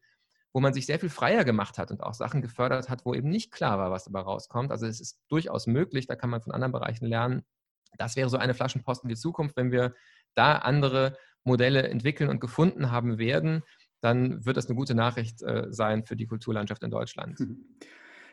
wo 0.51 0.59
man 0.59 0.73
sich 0.73 0.87
sehr 0.87 0.99
viel 0.99 1.09
freier 1.09 1.43
gemacht 1.43 1.77
hat 1.77 1.91
und 1.91 2.01
auch 2.01 2.15
Sachen 2.15 2.41
gefördert 2.41 2.89
hat, 2.89 3.05
wo 3.05 3.13
eben 3.13 3.29
nicht 3.29 3.51
klar 3.51 3.77
war, 3.77 3.91
was 3.91 4.05
dabei 4.05 4.21
rauskommt. 4.21 4.71
Also 4.71 4.87
es 4.87 4.99
ist 4.99 5.19
durchaus 5.29 5.67
möglich, 5.67 6.07
da 6.07 6.15
kann 6.15 6.31
man 6.31 6.41
von 6.41 6.51
anderen 6.51 6.71
Bereichen 6.71 7.05
lernen. 7.05 7.43
Das 7.97 8.15
wäre 8.15 8.29
so 8.29 8.37
eine 8.37 8.53
Flaschenpost 8.53 9.03
in 9.03 9.09
die 9.09 9.15
Zukunft, 9.15 9.57
wenn 9.57 9.71
wir 9.71 9.93
da 10.35 10.57
andere 10.57 11.17
Modelle 11.43 11.87
entwickeln 11.87 12.29
und 12.29 12.39
gefunden 12.39 12.91
haben 12.91 13.17
werden, 13.17 13.63
dann 14.01 14.45
wird 14.45 14.57
das 14.57 14.67
eine 14.67 14.75
gute 14.75 14.93
Nachricht 14.93 15.41
äh, 15.41 15.67
sein 15.69 16.03
für 16.05 16.15
die 16.15 16.27
Kulturlandschaft 16.27 16.83
in 16.83 16.91
Deutschland. 16.91 17.39
Mhm. 17.39 17.65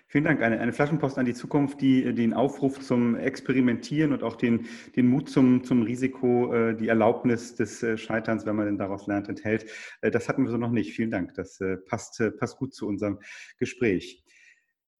Vielen 0.07 0.25
Dank. 0.25 0.43
Eine, 0.43 0.61
eine, 0.61 0.73
Flaschenpost 0.73 1.17
an 1.17 1.25
die 1.25 1.33
Zukunft, 1.33 1.81
die 1.81 2.15
den 2.15 2.35
Aufruf 2.35 2.79
zum 2.81 3.17
Experimentieren 3.17 4.13
und 4.13 4.23
auch 4.23 4.37
den, 4.37 4.67
den 4.95 5.07
Mut 5.07 5.31
zum, 5.31 5.65
zum 5.65 5.83
Risiko, 5.83 6.53
äh, 6.53 6.77
die 6.77 6.89
Erlaubnis 6.89 7.55
des 7.55 7.83
äh, 7.83 7.97
Scheiterns, 7.97 8.45
wenn 8.45 8.55
man 8.55 8.67
denn 8.67 8.79
daraus 8.79 9.07
lernt, 9.07 9.29
enthält. 9.31 9.65
Das 10.03 10.29
hatten 10.29 10.45
wir 10.45 10.51
so 10.51 10.59
noch 10.59 10.71
nicht. 10.71 10.93
Vielen 10.93 11.11
Dank. 11.11 11.35
Das 11.35 11.59
passt, 11.87 12.23
passt 12.39 12.59
gut 12.59 12.75
zu 12.75 12.87
unserem 12.87 13.19
Gespräch. 13.59 14.24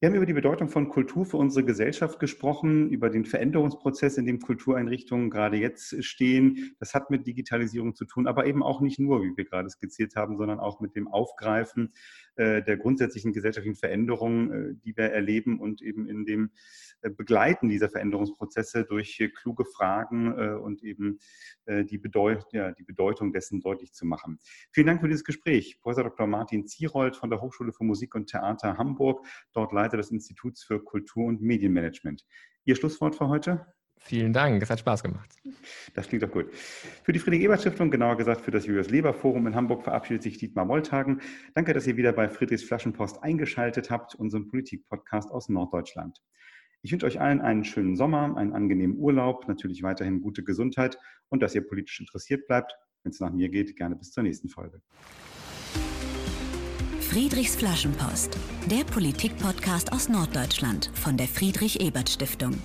Wir 0.05 0.11
haben 0.11 0.17
über 0.17 0.27
die 0.27 0.35
Bedeutung 0.35 0.69
von 0.69 0.91
Kultur 0.91 1.25
für 1.25 1.39
unsere 1.39 1.65
Gesellschaft 1.65 2.21
gesprochen, 2.21 2.91
über 2.91 3.09
den 3.09 3.25
Veränderungsprozess, 3.25 4.19
in 4.19 4.27
dem 4.27 4.39
Kultureinrichtungen 4.39 5.31
gerade 5.31 5.57
jetzt 5.57 6.05
stehen. 6.05 6.77
Das 6.79 6.93
hat 6.93 7.09
mit 7.09 7.27
Digitalisierung 7.27 7.95
zu 7.95 8.05
tun, 8.05 8.27
aber 8.27 8.45
eben 8.45 8.63
auch 8.63 8.83
nicht 8.83 8.99
nur, 8.99 9.23
wie 9.23 9.35
wir 9.35 9.47
gerade 9.47 9.71
skizziert 9.71 10.15
haben, 10.15 10.37
sondern 10.37 10.61
auch 10.61 10.79
mit 10.81 10.95
dem 10.95 11.09
Aufgreifen 11.09 11.95
der 12.37 12.77
grundsätzlichen 12.77 13.33
gesellschaftlichen 13.33 13.77
Veränderungen, 13.77 14.53
äh, 14.53 14.75
die 14.85 14.97
wir 14.97 15.11
erleben 15.11 15.61
und 15.61 15.83
eben 15.83 16.09
in 16.09 16.25
dem 16.25 16.51
äh, 17.03 17.11
Begleiten 17.11 17.69
dieser 17.69 17.89
Veränderungsprozesse 17.89 18.85
durch 18.85 19.23
kluge 19.35 19.65
Fragen 19.65 20.33
und 20.59 20.83
eben 20.83 21.19
die, 21.67 21.99
Bedeut 21.99 22.47
ja, 22.53 22.73
die 22.73 22.83
Bedeutung 22.83 23.33
dessen 23.33 23.61
deutlich 23.61 23.93
zu 23.93 24.07
machen. 24.07 24.39
Vielen 24.71 24.87
Dank 24.87 25.01
für 25.01 25.09
dieses 25.09 25.25
Gespräch. 25.25 25.79
Professor 25.81 26.05
Dr. 26.05 26.27
Martin 26.27 26.67
Zierold 26.67 27.17
von 27.17 27.31
der 27.31 27.41
Hochschule 27.41 27.73
für 27.73 27.85
Musik 27.85 28.15
und 28.15 28.29
Theater 28.29 28.77
Hamburg, 28.79 29.25
dort 29.53 29.73
Leiter 29.73 29.97
des 29.97 30.11
Instituts 30.11 30.65
für 30.65 30.83
Kultur- 30.83 31.27
und 31.27 31.41
Medienmanagement. 31.41 32.25
Ihr 32.65 32.77
Schlusswort 32.77 33.17
für 33.17 33.29
heute? 33.29 33.67
Vielen 34.07 34.35
Dank, 34.35 34.63
es 34.63 34.69
hat 34.69 34.81
Spaß 34.81 35.03
gemacht. 35.03 35.35
Das 35.95 36.09
klingt 36.09 36.23
doch 36.23 36.31
gut. 36.31 36.53
Für 37.05 37.13
die 37.13 37.19
Friedrich-Ebert-Stiftung, 37.19 37.91
genauer 37.91 38.19
gesagt 38.19 38.43
für 38.43 38.51
das 38.51 38.67
Julius 38.67 38.91
Leber 38.91 39.15
Forum 39.15 39.47
in 39.47 39.55
Hamburg, 39.55 39.83
verabschiedet 39.83 40.23
sich 40.23 40.37
Dietmar 40.37 40.67
Molltagen. 40.67 41.23
Danke, 41.55 41.73
dass 41.73 41.87
ihr 41.87 41.97
wieder 41.97 42.13
bei 42.13 42.29
Friedrichs 42.29 42.65
Flaschenpost 42.65 43.23
eingeschaltet 43.23 43.91
habt, 43.91 44.15
unserem 44.15 44.49
Politik-Podcast 44.49 45.31
aus 45.31 45.49
Norddeutschland. 45.49 46.19
Ich 46.83 46.93
wünsche 46.93 47.07
euch 47.07 47.19
allen 47.19 47.41
einen 47.41 47.65
schönen 47.65 47.97
Sommer, 47.97 48.37
einen 48.37 48.53
angenehmen 48.53 48.99
Urlaub, 48.99 49.49
natürlich 49.49 49.83
weiterhin 49.83 50.21
gute 50.21 50.45
Gesundheit 50.45 50.99
und 51.31 51.43
dass 51.43 51.55
ihr 51.55 51.67
politisch 51.67 51.99
interessiert 51.99 52.47
bleibt. 52.47 52.77
Wenn 53.05 53.13
es 53.13 53.21
nach 53.21 53.33
mir 53.33 53.49
geht, 53.49 53.75
gerne 53.75 53.97
bis 53.97 54.11
zur 54.11 54.23
nächsten 54.23 54.51
Folge. 54.51 54.83
Friedrichs 57.01 57.57
Flaschenpost, 57.57 58.37
der 58.71 58.85
Politik-Podcast 58.85 59.93
aus 59.93 60.11
Norddeutschland 60.11 60.91
von 60.93 61.17
der 61.17 61.29
Friedrich-Ebert-Stiftung. 61.29 62.59